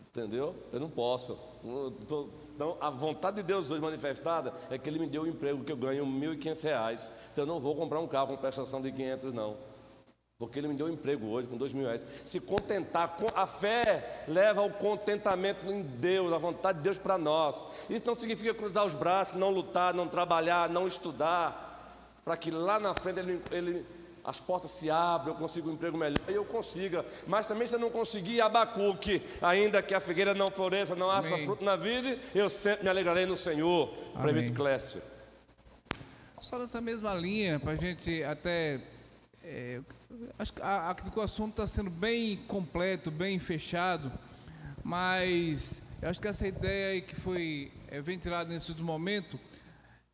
entendeu? 0.00 0.56
Eu 0.72 0.80
não 0.80 0.88
posso. 0.88 1.38
Eu 1.62 1.92
tô- 2.08 2.28
então, 2.56 2.76
a 2.80 2.88
vontade 2.90 3.36
de 3.36 3.42
Deus 3.42 3.70
hoje 3.70 3.80
manifestada 3.82 4.52
é 4.70 4.78
que 4.78 4.88
Ele 4.88 4.98
me 4.98 5.06
deu 5.06 5.22
um 5.22 5.26
emprego 5.26 5.62
que 5.62 5.70
eu 5.70 5.76
ganho 5.76 6.04
1.500 6.06 6.62
reais. 6.64 7.12
Então 7.32 7.42
eu 7.44 7.46
não 7.46 7.60
vou 7.60 7.76
comprar 7.76 8.00
um 8.00 8.08
carro 8.08 8.28
com 8.28 8.36
prestação 8.38 8.80
de 8.80 8.90
500, 8.90 9.32
não. 9.32 9.56
Porque 10.42 10.58
Ele 10.58 10.66
me 10.66 10.74
deu 10.74 10.86
um 10.86 10.90
emprego 10.90 11.28
hoje 11.28 11.46
com 11.46 11.56
dois 11.56 11.72
mil 11.72 11.84
reais. 11.84 12.04
Se 12.24 12.40
contentar, 12.40 13.16
a 13.32 13.46
fé 13.46 14.24
leva 14.26 14.60
ao 14.60 14.70
contentamento 14.70 15.64
em 15.70 15.82
Deus, 15.82 16.32
a 16.32 16.36
vontade 16.36 16.78
de 16.78 16.82
Deus 16.84 16.98
para 16.98 17.16
nós. 17.16 17.64
Isso 17.88 18.04
não 18.04 18.14
significa 18.16 18.52
cruzar 18.52 18.84
os 18.84 18.92
braços, 18.92 19.38
não 19.38 19.50
lutar, 19.50 19.94
não 19.94 20.08
trabalhar, 20.08 20.68
não 20.68 20.84
estudar, 20.84 22.18
para 22.24 22.36
que 22.36 22.50
lá 22.50 22.80
na 22.80 22.92
frente 22.92 23.20
ele, 23.20 23.40
ele- 23.52 23.86
as 24.24 24.40
portas 24.40 24.72
se 24.72 24.90
abram, 24.90 25.32
eu 25.34 25.38
consiga 25.38 25.68
um 25.68 25.74
emprego 25.74 25.96
melhor 25.96 26.18
e 26.28 26.34
eu 26.34 26.44
consiga. 26.44 27.06
Mas 27.24 27.46
também 27.46 27.68
se 27.68 27.76
eu 27.76 27.78
não 27.78 27.88
conseguir, 27.90 28.40
Abacuque, 28.40 29.22
ainda 29.40 29.80
que 29.80 29.94
a 29.94 30.00
figueira 30.00 30.34
não 30.34 30.50
floresça, 30.50 30.96
não 30.96 31.08
haja 31.08 31.38
fruto 31.44 31.64
na 31.64 31.76
vide, 31.76 32.18
eu 32.34 32.50
sempre 32.50 32.82
me 32.82 32.90
alegrarei 32.90 33.26
no 33.26 33.36
Senhor. 33.36 33.94
Amém. 34.12 34.22
Prefeito 34.22 34.52
Clécio. 34.56 35.00
Só 36.40 36.58
nessa 36.58 36.80
mesma 36.80 37.14
linha, 37.14 37.60
para 37.60 37.70
a 37.70 37.76
gente 37.76 38.24
até. 38.24 38.80
É, 39.44 39.80
acho 40.38 40.52
que 40.52 40.62
a- 40.62 40.90
acredito 40.90 41.12
que 41.14 41.18
o 41.18 41.22
assunto 41.22 41.50
está 41.52 41.66
sendo 41.66 41.90
bem 41.90 42.36
completo, 42.48 43.10
bem 43.10 43.38
fechado, 43.38 44.12
mas 44.84 45.80
eu 46.00 46.08
acho 46.08 46.20
que 46.20 46.28
essa 46.28 46.46
ideia 46.46 46.92
aí 46.92 47.02
que 47.02 47.14
foi 47.16 47.72
é, 47.88 48.00
ventilada 48.00 48.48
nesse 48.52 48.70
último 48.70 48.86
momento, 48.86 49.38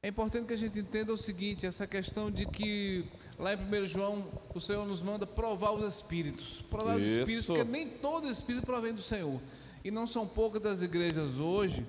é 0.03 0.09
importante 0.09 0.47
que 0.47 0.53
a 0.53 0.57
gente 0.59 0.79
entenda 0.79 1.13
o 1.13 1.17
seguinte: 1.19 1.67
essa 1.67 1.87
questão 1.87 2.31
de 2.31 2.47
que 2.47 3.05
lá 3.39 3.53
em 3.55 3.57
1 3.57 3.87
João 3.87 4.29
o 4.55 4.61
Senhor 4.61 4.87
nos 4.87 5.03
manda 5.03 5.27
provar 5.27 5.73
os 5.73 5.85
espíritos. 5.95 6.61
Provar 6.63 6.97
os 6.99 7.09
espíritos, 7.09 7.47
porque 7.47 7.65
nem 7.65 7.89
todo 7.89 8.31
espírito 8.31 8.65
provém 8.65 8.95
do 8.95 9.03
Senhor. 9.03 9.41
E 9.85 9.91
não 9.91 10.07
são 10.07 10.27
poucas 10.27 10.61
das 10.63 10.83
igrejas 10.83 11.39
hoje 11.39 11.85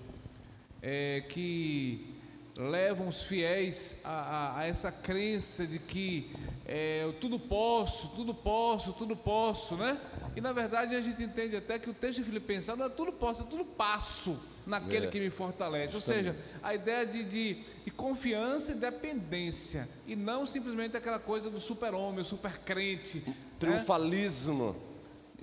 é, 0.81 1.21
que 1.29 2.15
levam 2.55 3.07
os 3.07 3.21
fiéis 3.21 3.99
a, 4.03 4.09
a- 4.11 4.59
a 4.59 4.65
essa 4.67 4.91
crença 4.91 5.65
de 5.67 5.79
que 5.79 6.31
é, 6.71 7.03
eu 7.03 7.13
tudo 7.13 7.39
posso, 7.39 8.09
tudo 8.09 8.31
posso, 8.31 8.93
tudo 8.93 9.15
posso, 9.15 9.75
né? 9.75 9.99
E 10.35 10.41
na 10.41 10.53
verdade 10.53 10.95
a 10.95 11.01
gente 11.01 11.23
entende 11.23 11.55
até 11.55 11.79
que 11.79 11.89
o 11.89 11.93
texto 11.95 12.19
de 12.19 12.25
Filipenses 12.25 12.67
não 12.77 12.85
é 12.85 12.89
tudo 12.89 13.11
posso, 13.11 13.41
é 13.41 13.45
tudo 13.45 13.65
passo 13.65 14.37
naquele 14.67 15.07
É. 15.07 15.09
que 15.09 15.19
me 15.19 15.31
fortalece. 15.31 15.95
Ou 15.95 16.01
seja, 16.01 16.35
a 16.61 16.75
ideia 16.75 17.07
de, 17.07 17.23
de, 17.23 17.63
de 17.85 17.89
confiança 17.91 18.71
e 18.71 18.75
dependência, 18.75 19.89
e 20.05 20.15
não 20.15 20.45
simplesmente 20.45 20.95
aquela 20.95 21.17
coisa 21.17 21.49
do 21.49 21.59
super-homem, 21.59 22.21
o 22.21 22.25
super-crente. 22.25 23.23
né? 23.71 23.79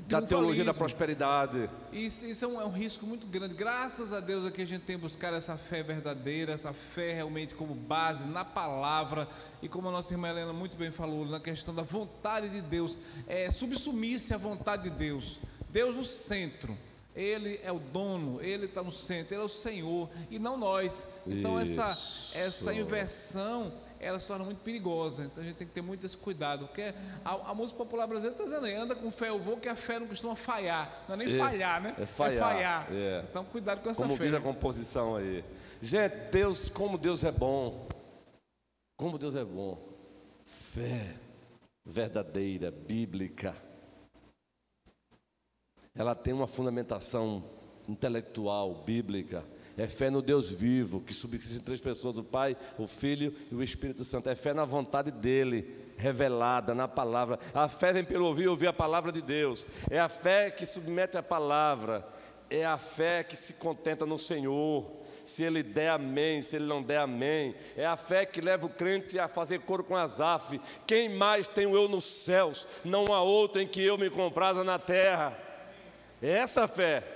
Triunfalismo 0.02 0.20
da 0.20 0.22
teologia 0.22 0.64
da 0.64 0.74
prosperidade. 0.74 1.70
Isso, 1.92 2.26
isso 2.26 2.44
é, 2.44 2.48
um, 2.48 2.60
é 2.60 2.64
um 2.64 2.70
risco 2.70 3.06
muito 3.06 3.26
grande. 3.26 3.54
Graças 3.54 4.12
a 4.12 4.20
Deus 4.20 4.44
aqui 4.44 4.62
a 4.62 4.66
gente 4.66 4.82
tem 4.82 4.96
buscado 4.96 5.36
essa 5.36 5.56
fé 5.56 5.82
verdadeira, 5.82 6.52
essa 6.52 6.72
fé 6.72 7.14
realmente 7.14 7.54
como 7.54 7.74
base 7.74 8.24
na 8.24 8.44
palavra 8.44 9.28
e 9.62 9.68
como 9.68 9.88
a 9.88 9.92
nossa 9.92 10.12
irmã 10.12 10.28
Helena 10.28 10.52
muito 10.52 10.76
bem 10.76 10.90
falou, 10.90 11.24
na 11.24 11.40
questão 11.40 11.74
da 11.74 11.82
vontade 11.82 12.48
de 12.50 12.60
Deus, 12.60 12.98
é 13.26 13.50
subsumir-se 13.50 14.34
à 14.34 14.36
vontade 14.36 14.84
de 14.84 14.90
Deus. 14.90 15.38
Deus 15.70 15.96
no 15.96 16.04
centro. 16.04 16.76
Ele 17.14 17.58
é 17.62 17.72
o 17.72 17.78
dono, 17.78 18.42
ele 18.42 18.66
está 18.66 18.82
no 18.82 18.92
centro, 18.92 19.34
ele 19.34 19.42
é 19.42 19.44
o 19.44 19.48
Senhor 19.48 20.10
e 20.30 20.38
não 20.38 20.58
nós. 20.58 21.06
Então 21.26 21.58
essa, 21.58 21.88
essa 22.38 22.74
inversão 22.74 23.72
ela 24.00 24.18
se 24.20 24.26
torna 24.26 24.44
muito 24.44 24.62
perigosa. 24.62 25.24
Então 25.24 25.42
a 25.42 25.46
gente 25.46 25.56
tem 25.56 25.66
que 25.66 25.72
ter 25.72 25.82
muito 25.82 26.04
esse 26.04 26.16
cuidado. 26.16 26.66
Porque 26.66 26.94
a, 27.24 27.50
a 27.50 27.54
música 27.54 27.78
popular 27.78 28.06
brasileira 28.06 28.40
está 28.42 28.44
dizendo 28.44 28.82
anda 28.82 28.94
com 28.94 29.10
fé, 29.10 29.28
eu 29.28 29.38
vou, 29.38 29.56
que 29.58 29.68
a 29.68 29.76
fé 29.76 29.98
não 29.98 30.06
costuma 30.06 30.36
falhar. 30.36 31.04
Não 31.08 31.14
é 31.14 31.18
nem 31.18 31.28
Isso, 31.28 31.38
falhar, 31.38 31.82
né? 31.82 31.94
é 31.98 32.06
falhar, 32.06 32.52
falhar. 32.52 32.86
é. 32.92 33.24
Então 33.28 33.44
cuidado 33.44 33.82
com 33.82 33.90
essa 33.90 34.02
Como 34.02 34.16
fé. 34.16 34.24
diz 34.24 34.34
a 34.34 34.40
composição 34.40 35.16
aí. 35.16 35.44
Gente, 35.80 36.14
Deus, 36.30 36.68
como 36.68 36.96
Deus 36.98 37.24
é 37.24 37.32
bom. 37.32 37.88
Como 38.96 39.18
Deus 39.18 39.34
é 39.34 39.44
bom. 39.44 39.78
Fé 40.44 41.16
verdadeira, 41.84 42.70
bíblica. 42.70 43.54
Ela 45.94 46.14
tem 46.14 46.34
uma 46.34 46.46
fundamentação 46.46 47.44
intelectual, 47.88 48.82
bíblica. 48.84 49.44
É 49.78 49.86
fé 49.86 50.08
no 50.08 50.22
Deus 50.22 50.50
vivo, 50.50 51.00
que 51.00 51.12
subsiste 51.12 51.58
em 51.58 51.62
três 51.62 51.80
pessoas: 51.80 52.16
o 52.16 52.24
Pai, 52.24 52.56
o 52.78 52.86
Filho 52.86 53.34
e 53.50 53.54
o 53.54 53.62
Espírito 53.62 54.04
Santo. 54.04 54.30
É 54.30 54.34
fé 54.34 54.54
na 54.54 54.64
vontade 54.64 55.10
dele, 55.10 55.76
revelada 55.98 56.74
na 56.74 56.88
palavra. 56.88 57.38
A 57.52 57.68
fé 57.68 57.92
vem 57.92 58.04
pelo 58.04 58.26
ouvir, 58.26 58.48
ouvir 58.48 58.68
a 58.68 58.72
palavra 58.72 59.12
de 59.12 59.20
Deus. 59.20 59.66
É 59.90 60.00
a 60.00 60.08
fé 60.08 60.50
que 60.50 60.64
submete 60.64 61.18
a 61.18 61.22
palavra. 61.22 62.06
É 62.48 62.64
a 62.64 62.78
fé 62.78 63.22
que 63.22 63.36
se 63.36 63.54
contenta 63.54 64.06
no 64.06 64.18
Senhor. 64.18 65.04
Se 65.24 65.42
ele 65.42 65.62
der 65.62 65.90
amém, 65.90 66.40
se 66.40 66.56
ele 66.56 66.66
não 66.66 66.82
der 66.82 66.98
amém. 66.98 67.54
É 67.76 67.84
a 67.84 67.96
fé 67.96 68.24
que 68.24 68.40
leva 68.40 68.64
o 68.64 68.70
crente 68.70 69.18
a 69.18 69.28
fazer 69.28 69.60
coro 69.60 69.84
com 69.84 69.96
Asaf. 69.96 70.58
Quem 70.86 71.08
mais 71.08 71.48
tenho 71.48 71.74
eu 71.74 71.88
nos 71.88 72.04
céus? 72.04 72.66
Não 72.84 73.12
há 73.12 73.20
outra 73.20 73.60
em 73.60 73.66
que 73.66 73.82
eu 73.82 73.98
me 73.98 74.08
compraza 74.08 74.62
na 74.62 74.78
terra. 74.78 75.36
É 76.22 76.30
essa 76.30 76.66
fé. 76.68 77.15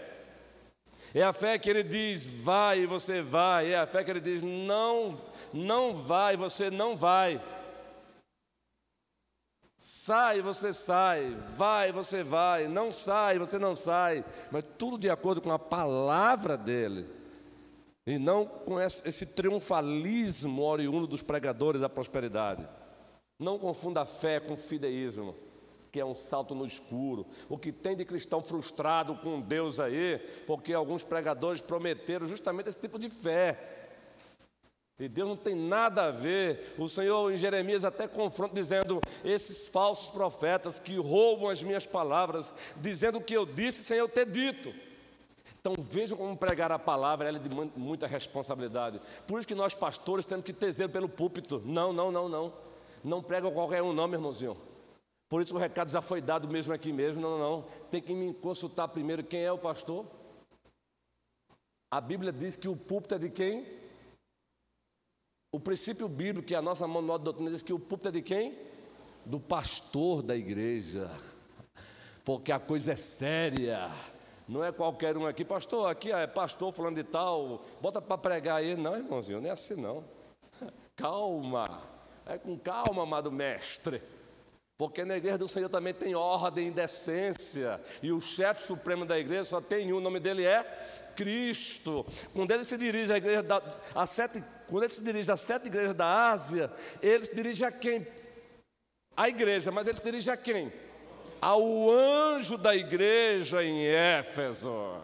É 1.12 1.22
a 1.22 1.32
fé 1.32 1.58
que 1.58 1.68
ele 1.68 1.82
diz, 1.82 2.24
vai 2.24 2.80
e 2.80 2.86
você 2.86 3.20
vai. 3.20 3.72
É 3.72 3.78
a 3.78 3.86
fé 3.86 4.04
que 4.04 4.10
ele 4.10 4.20
diz, 4.20 4.42
não, 4.42 5.14
não 5.52 5.92
vai, 5.92 6.36
você 6.36 6.70
não 6.70 6.96
vai. 6.96 7.40
Sai, 9.82 10.42
você 10.42 10.74
sai, 10.74 11.34
vai, 11.56 11.90
você 11.90 12.22
vai, 12.22 12.68
não 12.68 12.92
sai, 12.92 13.38
você 13.38 13.58
não 13.58 13.74
sai, 13.74 14.22
mas 14.50 14.62
tudo 14.76 14.98
de 14.98 15.08
acordo 15.08 15.40
com 15.40 15.50
a 15.50 15.58
palavra 15.58 16.54
dele, 16.54 17.08
e 18.06 18.18
não 18.18 18.44
com 18.44 18.78
esse 18.78 19.24
triunfalismo 19.24 20.62
oriundo 20.62 21.06
dos 21.06 21.22
pregadores 21.22 21.80
da 21.80 21.88
prosperidade. 21.88 22.68
Não 23.38 23.58
confunda 23.58 24.04
fé 24.04 24.38
com 24.38 24.54
fideísmo, 24.54 25.34
que 25.90 26.00
é 26.00 26.04
um 26.04 26.14
salto 26.14 26.54
no 26.54 26.64
escuro. 26.64 27.26
O 27.48 27.58
que 27.58 27.72
tem 27.72 27.96
de 27.96 28.04
cristão 28.04 28.42
frustrado 28.42 29.14
com 29.16 29.40
Deus 29.40 29.80
aí, 29.80 30.18
porque 30.46 30.72
alguns 30.72 31.02
pregadores 31.02 31.60
prometeram 31.60 32.26
justamente 32.26 32.68
esse 32.68 32.78
tipo 32.78 32.98
de 32.98 33.08
fé. 33.08 33.78
E 34.98 35.08
Deus 35.08 35.28
não 35.28 35.36
tem 35.36 35.54
nada 35.54 36.04
a 36.04 36.10
ver. 36.10 36.74
O 36.78 36.86
Senhor 36.86 37.32
em 37.32 37.36
Jeremias 37.36 37.84
até 37.84 38.06
confronta, 38.06 38.54
dizendo: 38.54 39.00
esses 39.24 39.66
falsos 39.66 40.10
profetas 40.10 40.78
que 40.78 40.96
roubam 40.96 41.48
as 41.48 41.62
minhas 41.62 41.86
palavras, 41.86 42.54
dizendo 42.76 43.18
o 43.18 43.22
que 43.22 43.32
eu 43.32 43.46
disse 43.46 43.82
sem 43.82 43.96
eu 43.96 44.08
ter 44.08 44.26
dito. 44.26 44.72
Então 45.58 45.74
vejam 45.78 46.16
como 46.16 46.36
pregar 46.36 46.72
a 46.72 46.78
palavra 46.78 47.28
ela 47.28 47.38
é 47.38 47.40
de 47.40 47.54
muita 47.76 48.06
responsabilidade. 48.06 49.00
Por 49.26 49.38
isso 49.38 49.48
que 49.48 49.54
nós 49.54 49.74
pastores 49.74 50.24
temos 50.24 50.44
que 50.44 50.52
ter 50.52 50.72
zelo 50.72 50.90
pelo 50.90 51.08
púlpito. 51.08 51.62
Não, 51.64 51.92
não, 51.92 52.10
não, 52.10 52.28
não. 52.28 52.52
Não 53.02 53.22
prega 53.22 53.50
qualquer 53.50 53.82
um, 53.82 53.92
não, 53.92 54.06
meu 54.06 54.18
irmãozinho. 54.18 54.56
Por 55.30 55.40
isso 55.40 55.54
o 55.54 55.58
recado 55.58 55.92
já 55.92 56.02
foi 56.02 56.20
dado 56.20 56.48
mesmo 56.48 56.74
aqui 56.74 56.92
mesmo. 56.92 57.22
Não, 57.22 57.38
não, 57.38 57.38
não. 57.38 57.62
Tem 57.88 58.02
que 58.02 58.12
me 58.12 58.34
consultar 58.34 58.88
primeiro 58.88 59.22
quem 59.22 59.44
é 59.44 59.52
o 59.52 59.56
pastor. 59.56 60.04
A 61.88 62.00
Bíblia 62.00 62.32
diz 62.32 62.56
que 62.56 62.68
o 62.68 62.74
púlpito 62.74 63.14
é 63.14 63.18
de 63.18 63.30
quem? 63.30 63.64
O 65.52 65.60
princípio 65.60 66.08
bíblico, 66.08 66.48
que 66.48 66.54
é 66.54 66.58
a 66.58 66.62
nossa 66.62 66.86
manual 66.86 67.16
de 67.16 67.24
doutrina, 67.24 67.50
diz 67.50 67.62
que 67.62 67.72
o 67.72 67.78
púlpito 67.78 68.08
é 68.08 68.12
de 68.12 68.22
quem? 68.22 68.58
Do 69.24 69.38
pastor 69.38 70.20
da 70.20 70.36
igreja. 70.36 71.08
Porque 72.24 72.50
a 72.50 72.58
coisa 72.58 72.92
é 72.92 72.96
séria. 72.96 73.88
Não 74.48 74.64
é 74.64 74.72
qualquer 74.72 75.16
um 75.16 75.26
aqui, 75.26 75.44
pastor, 75.44 75.88
aqui 75.88 76.10
é 76.10 76.26
pastor 76.26 76.72
falando 76.72 76.96
de 76.96 77.04
tal, 77.04 77.64
bota 77.80 78.02
para 78.02 78.18
pregar 78.18 78.56
aí. 78.56 78.74
Não, 78.74 78.96
irmãozinho, 78.96 79.40
não 79.40 79.48
é 79.48 79.52
assim 79.52 79.80
não. 79.80 80.02
Calma, 80.96 81.82
é 82.26 82.36
com 82.36 82.58
calma, 82.58 83.04
amado 83.04 83.30
mestre. 83.30 84.02
Porque 84.80 85.04
na 85.04 85.18
igreja 85.18 85.36
do 85.36 85.46
Senhor 85.46 85.68
também 85.68 85.92
tem 85.92 86.14
ordem 86.14 86.68
e 86.68 86.70
decência. 86.70 87.78
E 88.02 88.10
o 88.10 88.18
chefe 88.18 88.66
supremo 88.66 89.04
da 89.04 89.18
igreja 89.18 89.44
só 89.44 89.60
tem 89.60 89.92
um, 89.92 89.98
o 89.98 90.00
nome 90.00 90.18
dele 90.18 90.42
é 90.42 90.64
Cristo. 91.14 92.06
Quando 92.32 92.50
ele 92.50 92.64
se 92.64 92.78
dirige 92.78 93.12
à 93.12 93.18
igreja 93.18 93.42
da, 93.42 93.62
a 93.94 94.06
sete 94.06 94.42
quando 94.66 94.84
ele 94.84 94.92
se 94.94 95.04
dirige 95.04 95.30
às 95.30 95.42
sete 95.42 95.66
igrejas 95.66 95.94
da 95.94 96.30
Ásia, 96.30 96.72
ele 97.02 97.22
se 97.26 97.34
dirige 97.34 97.62
a 97.62 97.70
quem? 97.70 98.06
A 99.14 99.28
igreja, 99.28 99.70
mas 99.70 99.86
ele 99.86 99.98
se 99.98 100.04
dirige 100.04 100.30
a 100.30 100.36
quem? 100.38 100.72
Ao 101.42 101.90
anjo 101.90 102.56
da 102.56 102.74
igreja 102.74 103.62
em 103.62 103.84
Éfeso. 103.84 104.96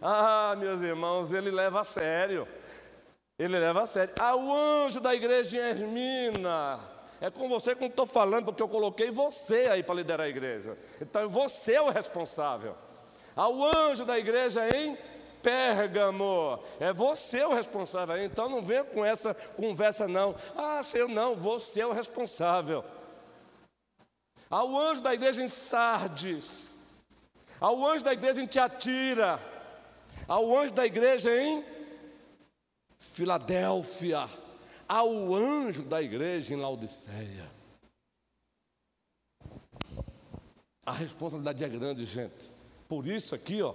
Ah, 0.00 0.56
meus 0.58 0.80
irmãos, 0.80 1.34
ele 1.34 1.50
leva 1.50 1.82
a 1.82 1.84
sério. 1.84 2.48
Ele 3.38 3.58
leva 3.58 3.82
a 3.82 3.86
sério. 3.86 4.14
Ao 4.18 4.40
anjo 4.50 5.00
da 5.00 5.14
igreja 5.14 5.58
em 5.58 5.60
Hermina. 5.60 6.91
É 7.22 7.30
com 7.30 7.48
você 7.48 7.72
que 7.76 7.84
eu 7.84 7.88
estou 7.88 8.04
falando, 8.04 8.46
porque 8.46 8.60
eu 8.60 8.68
coloquei 8.68 9.08
você 9.08 9.68
aí 9.70 9.80
para 9.80 9.94
liderar 9.94 10.26
a 10.26 10.28
igreja. 10.28 10.76
Então 11.00 11.28
você 11.28 11.74
é 11.74 11.80
o 11.80 11.88
responsável. 11.88 12.74
Ao 13.36 13.64
anjo 13.64 14.04
da 14.04 14.18
igreja 14.18 14.68
em 14.76 14.98
Pérgamo. 15.40 16.58
É 16.80 16.92
você 16.92 17.44
o 17.44 17.54
responsável. 17.54 18.20
Então 18.24 18.48
não 18.48 18.60
venha 18.60 18.82
com 18.82 19.04
essa 19.04 19.32
conversa, 19.34 20.08
não. 20.08 20.34
Ah, 20.56 20.82
Senhor, 20.82 21.08
não, 21.08 21.36
você 21.36 21.82
é 21.82 21.86
o 21.86 21.92
responsável. 21.92 22.84
Ao 24.50 24.76
anjo 24.76 25.00
da 25.00 25.14
igreja 25.14 25.44
em 25.44 25.48
Sardes, 25.48 26.76
ao 27.60 27.86
anjo 27.86 28.04
da 28.04 28.12
igreja 28.12 28.42
em 28.42 28.46
Tiatira, 28.46 29.38
ao 30.26 30.58
anjo 30.58 30.74
da 30.74 30.84
igreja 30.84 31.32
em 31.40 31.64
Filadélfia, 32.98 34.28
ao 34.88 35.34
anjo 35.34 35.82
da 35.82 36.02
igreja 36.02 36.54
em 36.54 36.56
Laodiceia. 36.56 37.50
A 40.84 40.92
responsabilidade 40.92 41.64
é 41.64 41.68
grande, 41.68 42.04
gente. 42.04 42.50
Por 42.88 43.06
isso 43.06 43.34
aqui, 43.34 43.62
ó, 43.62 43.74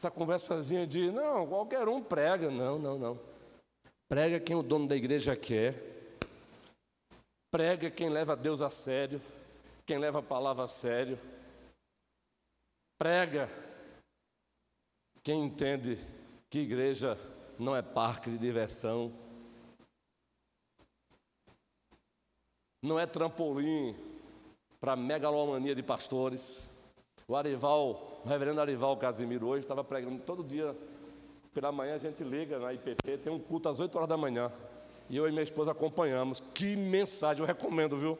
essa 0.00 0.10
conversazinha 0.10 0.86
de, 0.86 1.10
não, 1.10 1.46
qualquer 1.46 1.86
um 1.86 2.02
prega. 2.02 2.50
Não, 2.50 2.78
não, 2.78 2.98
não. 2.98 3.20
Prega 4.08 4.40
quem 4.40 4.56
o 4.56 4.62
dono 4.62 4.88
da 4.88 4.96
igreja 4.96 5.36
quer. 5.36 5.74
Prega 7.50 7.90
quem 7.90 8.08
leva 8.08 8.34
Deus 8.34 8.62
a 8.62 8.70
sério. 8.70 9.20
Quem 9.84 9.98
leva 9.98 10.20
a 10.20 10.22
palavra 10.22 10.64
a 10.64 10.68
sério. 10.68 11.18
Prega 12.98 13.46
quem 15.22 15.44
entende 15.44 15.98
que 16.48 16.60
igreja 16.60 17.18
não 17.60 17.76
é 17.76 17.82
parque 17.82 18.30
de 18.30 18.38
diversão. 18.38 19.12
Não 22.82 22.98
é 22.98 23.06
trampolim 23.06 23.94
para 24.80 24.96
megalomania 24.96 25.74
de 25.74 25.82
pastores. 25.82 26.70
O 27.28 27.36
Arival 27.36 28.10
o 28.24 28.28
reverendo 28.28 28.60
Arival 28.60 28.96
Casimiro 28.96 29.46
hoje 29.46 29.60
estava 29.60 29.82
pregando 29.82 30.20
todo 30.22 30.44
dia. 30.44 30.76
Pela 31.54 31.72
manhã 31.72 31.94
a 31.94 31.98
gente 31.98 32.22
liga 32.22 32.58
na 32.58 32.72
IPP, 32.72 33.18
tem 33.18 33.32
um 33.32 33.38
culto 33.38 33.68
às 33.68 33.80
8 33.80 33.94
horas 33.96 34.08
da 34.08 34.16
manhã. 34.16 34.50
E 35.08 35.16
eu 35.16 35.26
e 35.26 35.30
minha 35.30 35.42
esposa 35.42 35.72
acompanhamos. 35.72 36.40
Que 36.40 36.76
mensagem, 36.76 37.42
eu 37.42 37.46
recomendo, 37.46 37.96
viu? 37.96 38.18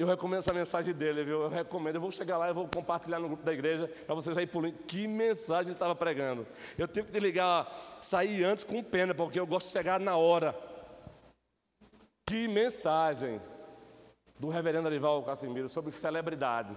Eu 0.00 0.06
recomendo 0.06 0.38
essa 0.38 0.54
mensagem 0.54 0.94
dele, 0.94 1.22
viu? 1.22 1.42
Eu 1.42 1.50
recomendo. 1.50 1.96
Eu 1.96 2.00
vou 2.00 2.10
chegar 2.10 2.38
lá 2.38 2.48
e 2.48 2.54
vou 2.54 2.66
compartilhar 2.66 3.18
no 3.18 3.28
grupo 3.28 3.42
da 3.42 3.52
igreja 3.52 3.86
para 4.06 4.14
vocês 4.14 4.34
aí 4.34 4.46
por 4.46 4.66
Que 4.72 5.06
mensagem 5.06 5.66
ele 5.66 5.72
estava 5.74 5.94
pregando. 5.94 6.46
Eu 6.78 6.88
tive 6.88 7.12
que 7.12 7.20
ligar, 7.20 7.70
sair 8.00 8.42
antes 8.42 8.64
com 8.64 8.82
pena, 8.82 9.14
porque 9.14 9.38
eu 9.38 9.46
gosto 9.46 9.66
de 9.66 9.72
chegar 9.74 10.00
na 10.00 10.16
hora. 10.16 10.58
Que 12.24 12.48
mensagem 12.48 13.42
do 14.38 14.48
reverendo 14.48 14.88
Arival 14.88 15.22
Casimiro 15.22 15.68
sobre 15.68 15.92
celebridade. 15.92 16.74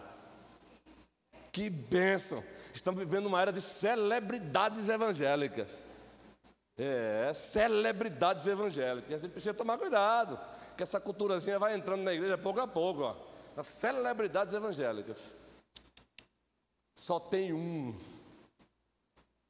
Que 1.50 1.70
bênção! 1.70 2.44
Estamos 2.74 3.00
vivendo 3.00 3.28
uma 3.28 3.42
era 3.42 3.54
de 3.54 3.62
celebridades 3.62 4.90
evangélicas. 4.90 5.82
É, 6.78 7.32
celebridades 7.34 8.46
evangélicas. 8.48 9.14
A 9.14 9.18
gente 9.18 9.32
precisa 9.32 9.54
tomar 9.54 9.78
cuidado, 9.78 10.38
que 10.84 10.90
essa 10.90 11.00
culturazinha 11.00 11.58
vai 11.58 11.74
entrando 11.74 12.04
na 12.04 12.14
igreja 12.14 12.38
pouco 12.38 12.60
a 12.60 12.68
pouco. 12.68 13.04
Ó. 13.04 13.16
As 13.56 13.68
celebridades 13.68 14.54
evangélicas. 14.54 15.34
Só 16.94 17.20
tem 17.20 17.54
um 17.54 17.98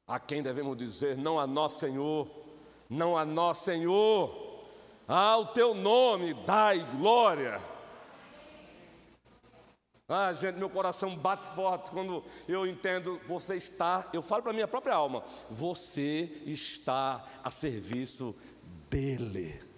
a 0.06 0.20
quem 0.20 0.42
devemos 0.42 0.76
dizer: 0.76 1.16
não 1.16 1.38
a 1.40 1.46
nós, 1.46 1.74
Senhor, 1.74 2.30
não 2.88 3.18
a 3.18 3.24
nós, 3.24 3.58
Senhor. 3.58 4.42
Ao 5.06 5.52
teu 5.52 5.74
nome 5.74 6.32
dai 6.46 6.78
glória. 6.96 7.60
Ah, 10.08 10.32
gente, 10.32 10.56
meu 10.56 10.70
coração 10.70 11.16
bate 11.16 11.46
forte 11.46 11.90
quando 11.90 12.22
eu 12.46 12.66
entendo 12.66 13.20
você 13.26 13.56
está, 13.56 14.08
eu 14.12 14.22
falo 14.22 14.42
para 14.42 14.52
minha 14.52 14.68
própria 14.68 14.94
alma, 14.94 15.24
você 15.50 16.42
está 16.44 17.24
a 17.42 17.50
serviço 17.50 18.36
dele. 18.90 19.73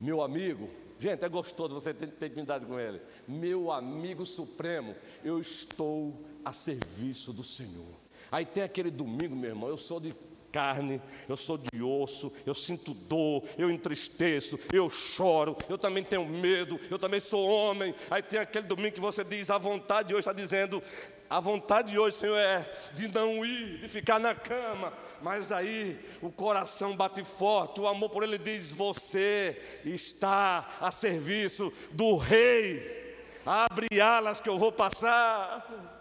Meu 0.00 0.22
amigo, 0.22 0.68
gente, 0.98 1.22
é 1.24 1.28
gostoso 1.28 1.74
você 1.74 1.92
ter, 1.92 2.26
intimidade 2.26 2.64
com 2.64 2.80
ele. 2.80 3.02
Meu 3.28 3.70
amigo 3.70 4.24
supremo, 4.24 4.96
eu 5.22 5.38
estou 5.38 6.24
a 6.42 6.52
serviço 6.54 7.34
do 7.34 7.44
Senhor. 7.44 8.00
Aí 8.32 8.46
tem 8.46 8.62
aquele 8.62 8.90
domingo, 8.90 9.36
meu 9.36 9.50
irmão, 9.50 9.68
eu 9.68 9.76
sou 9.76 10.00
de 10.00 10.14
carne, 10.52 11.00
eu 11.28 11.36
sou 11.36 11.58
de 11.58 11.82
osso, 11.82 12.32
eu 12.44 12.54
sinto 12.54 12.92
dor, 12.92 13.44
eu 13.56 13.70
entristeço, 13.70 14.58
eu 14.72 14.90
choro, 14.90 15.56
eu 15.68 15.78
também 15.78 16.02
tenho 16.02 16.26
medo, 16.26 16.78
eu 16.90 16.98
também 16.98 17.20
sou 17.20 17.48
homem. 17.48 17.94
Aí 18.10 18.22
tem 18.22 18.40
aquele 18.40 18.66
domingo 18.66 18.94
que 18.94 19.00
você 19.00 19.24
diz: 19.24 19.50
a 19.50 19.58
vontade 19.58 20.08
de 20.08 20.14
hoje 20.14 20.20
está 20.20 20.32
dizendo, 20.32 20.82
a 21.28 21.38
vontade 21.38 21.92
de 21.92 21.98
hoje, 21.98 22.16
Senhor, 22.16 22.36
é 22.36 22.68
de 22.92 23.06
não 23.06 23.44
ir, 23.44 23.78
de 23.78 23.88
ficar 23.88 24.18
na 24.18 24.34
cama. 24.34 24.92
Mas 25.22 25.52
aí 25.52 25.98
o 26.20 26.30
coração 26.30 26.96
bate 26.96 27.22
forte, 27.22 27.80
o 27.80 27.86
amor 27.86 28.10
por 28.10 28.22
Ele 28.22 28.38
diz: 28.38 28.72
Você 28.72 29.60
está 29.84 30.76
a 30.80 30.90
serviço 30.90 31.72
do 31.92 32.16
Rei. 32.16 32.98
Abre 33.46 34.00
alas 34.00 34.40
que 34.40 34.48
eu 34.48 34.58
vou 34.58 34.72
passar. 34.72 35.99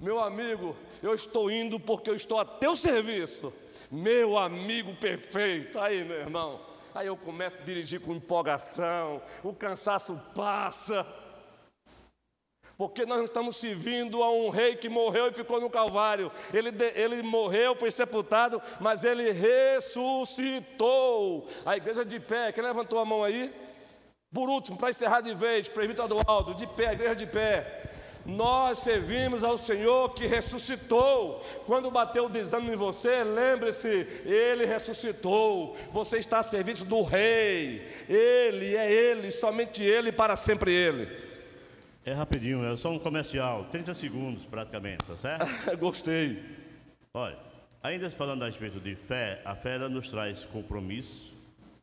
Meu 0.00 0.20
amigo, 0.20 0.76
eu 1.02 1.12
estou 1.12 1.50
indo 1.50 1.80
porque 1.80 2.08
eu 2.08 2.14
estou 2.14 2.38
a 2.38 2.44
teu 2.44 2.76
serviço. 2.76 3.52
Meu 3.90 4.38
amigo 4.38 4.94
perfeito. 4.94 5.78
Aí, 5.78 6.04
meu 6.04 6.18
irmão. 6.18 6.60
Aí 6.94 7.08
eu 7.08 7.16
começo 7.16 7.56
a 7.56 7.60
dirigir 7.60 8.00
com 8.00 8.14
empolgação, 8.14 9.22
o 9.42 9.52
cansaço 9.52 10.20
passa. 10.34 11.06
Porque 12.76 13.04
nós 13.04 13.24
estamos 13.24 13.56
servindo 13.56 14.22
a 14.22 14.30
um 14.30 14.50
rei 14.50 14.76
que 14.76 14.88
morreu 14.88 15.26
e 15.28 15.34
ficou 15.34 15.60
no 15.60 15.68
Calvário. 15.68 16.30
Ele, 16.54 16.70
ele 16.94 17.22
morreu, 17.22 17.74
foi 17.74 17.90
sepultado, 17.90 18.62
mas 18.80 19.02
ele 19.04 19.32
ressuscitou. 19.32 20.38
A 21.66 21.76
igreja 21.76 22.04
de 22.04 22.20
pé, 22.20 22.52
quem 22.52 22.62
levantou 22.62 23.00
a 23.00 23.04
mão 23.04 23.24
aí? 23.24 23.52
Por 24.32 24.48
último, 24.48 24.76
para 24.76 24.90
encerrar 24.90 25.22
de 25.22 25.34
vez, 25.34 25.68
presbítero 25.68 26.20
Aldo, 26.26 26.54
de 26.54 26.68
pé, 26.68 26.92
igreja 26.92 27.16
de 27.16 27.26
pé. 27.26 27.87
Nós 28.28 28.80
servimos 28.80 29.42
ao 29.42 29.56
Senhor 29.56 30.10
que 30.10 30.26
ressuscitou. 30.26 31.42
Quando 31.64 31.90
bateu 31.90 32.26
o 32.26 32.28
desânimo 32.28 32.74
em 32.74 32.76
você, 32.76 33.24
lembre-se, 33.24 34.06
Ele 34.26 34.66
ressuscitou. 34.66 35.74
Você 35.90 36.18
está 36.18 36.40
a 36.40 36.42
serviço 36.42 36.84
do 36.84 37.02
Rei. 37.02 37.88
Ele 38.06 38.76
é 38.76 38.92
Ele, 38.92 39.30
somente 39.30 39.82
Ele, 39.82 40.12
para 40.12 40.36
sempre 40.36 40.70
Ele. 40.70 41.08
É 42.04 42.12
rapidinho, 42.12 42.62
é 42.70 42.76
só 42.76 42.90
um 42.90 42.98
comercial, 42.98 43.64
30 43.70 43.94
segundos 43.94 44.44
praticamente, 44.44 45.04
tá 45.06 45.16
certo? 45.16 45.46
Gostei. 45.80 46.42
Olha, 47.14 47.38
ainda 47.82 48.10
falando 48.10 48.42
a 48.42 48.46
respeito 48.46 48.78
de 48.78 48.94
fé, 48.94 49.40
a 49.42 49.54
fé 49.54 49.76
ela 49.76 49.88
nos 49.88 50.10
traz 50.10 50.44
compromisso 50.44 51.37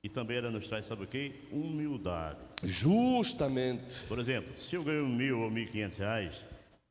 e 0.05 0.09
também 0.09 0.37
ela 0.37 0.51
nos 0.51 0.67
traz, 0.67 0.85
sabe 0.85 1.03
o 1.03 1.07
quê? 1.07 1.33
Humildade. 1.51 2.37
Justamente. 2.63 4.03
Por 4.07 4.19
exemplo, 4.19 4.53
se 4.61 4.75
eu 4.75 4.83
ganho 4.83 5.07
mil 5.07 5.41
ou 5.41 5.49
mil 5.49 5.63
e 5.63 5.65
quinhentos 5.65 5.97
reais, 5.97 6.45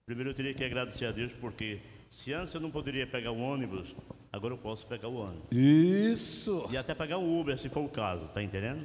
primeiro 0.04 0.30
eu 0.30 0.34
teria 0.34 0.52
que 0.52 0.64
agradecer 0.64 1.06
a 1.06 1.12
Deus 1.12 1.32
porque 1.40 1.78
se 2.10 2.32
antes 2.32 2.52
eu 2.52 2.60
não 2.60 2.72
poderia 2.72 3.06
pegar 3.06 3.30
o 3.30 3.38
ônibus, 3.38 3.94
agora 4.32 4.54
eu 4.54 4.58
posso 4.58 4.84
pegar 4.88 5.06
o 5.06 5.14
ônibus. 5.14 5.46
Isso. 5.52 6.66
E 6.72 6.76
até 6.76 6.92
pagar 6.92 7.18
o 7.18 7.40
Uber, 7.40 7.56
se 7.56 7.68
for 7.68 7.84
o 7.84 7.88
caso, 7.88 8.26
tá 8.34 8.42
entendendo? 8.42 8.84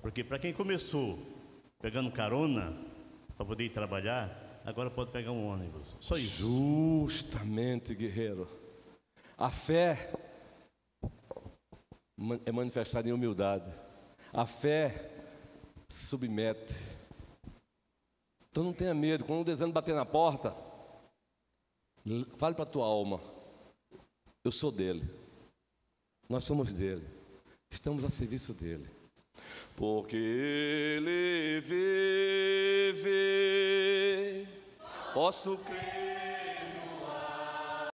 Porque 0.00 0.24
para 0.24 0.38
quem 0.38 0.54
começou 0.54 1.18
pegando 1.78 2.10
carona 2.10 2.74
para 3.36 3.44
poder 3.44 3.64
ir 3.64 3.70
trabalhar, 3.70 4.62
agora 4.64 4.88
pode 4.88 5.10
pegar 5.10 5.32
um 5.32 5.46
ônibus. 5.46 5.94
Só 6.00 6.16
isso. 6.16 6.42
Justamente, 7.06 7.94
guerreiro. 7.94 8.48
A 9.36 9.50
fé 9.50 10.10
é 12.44 12.52
manifestada 12.52 13.08
em 13.08 13.12
humildade. 13.12 13.72
A 14.32 14.46
fé 14.46 15.10
submete. 15.88 16.74
Então 18.50 18.62
não 18.64 18.72
tenha 18.72 18.94
medo. 18.94 19.24
Quando 19.24 19.40
o 19.40 19.44
desânimo 19.44 19.72
bater 19.72 19.94
na 19.94 20.04
porta, 20.04 20.54
fale 22.36 22.54
para 22.54 22.64
a 22.64 22.70
tua 22.70 22.84
alma: 22.84 23.20
Eu 24.44 24.52
sou 24.52 24.70
dele. 24.70 25.08
Nós 26.28 26.44
somos 26.44 26.72
dele. 26.72 27.06
Estamos 27.70 28.04
a 28.04 28.10
serviço 28.10 28.52
dele. 28.52 28.88
Porque 29.76 30.16
ele 30.16 31.60
vive, 32.92 33.08
posso 35.14 35.56
crer. 35.58 36.19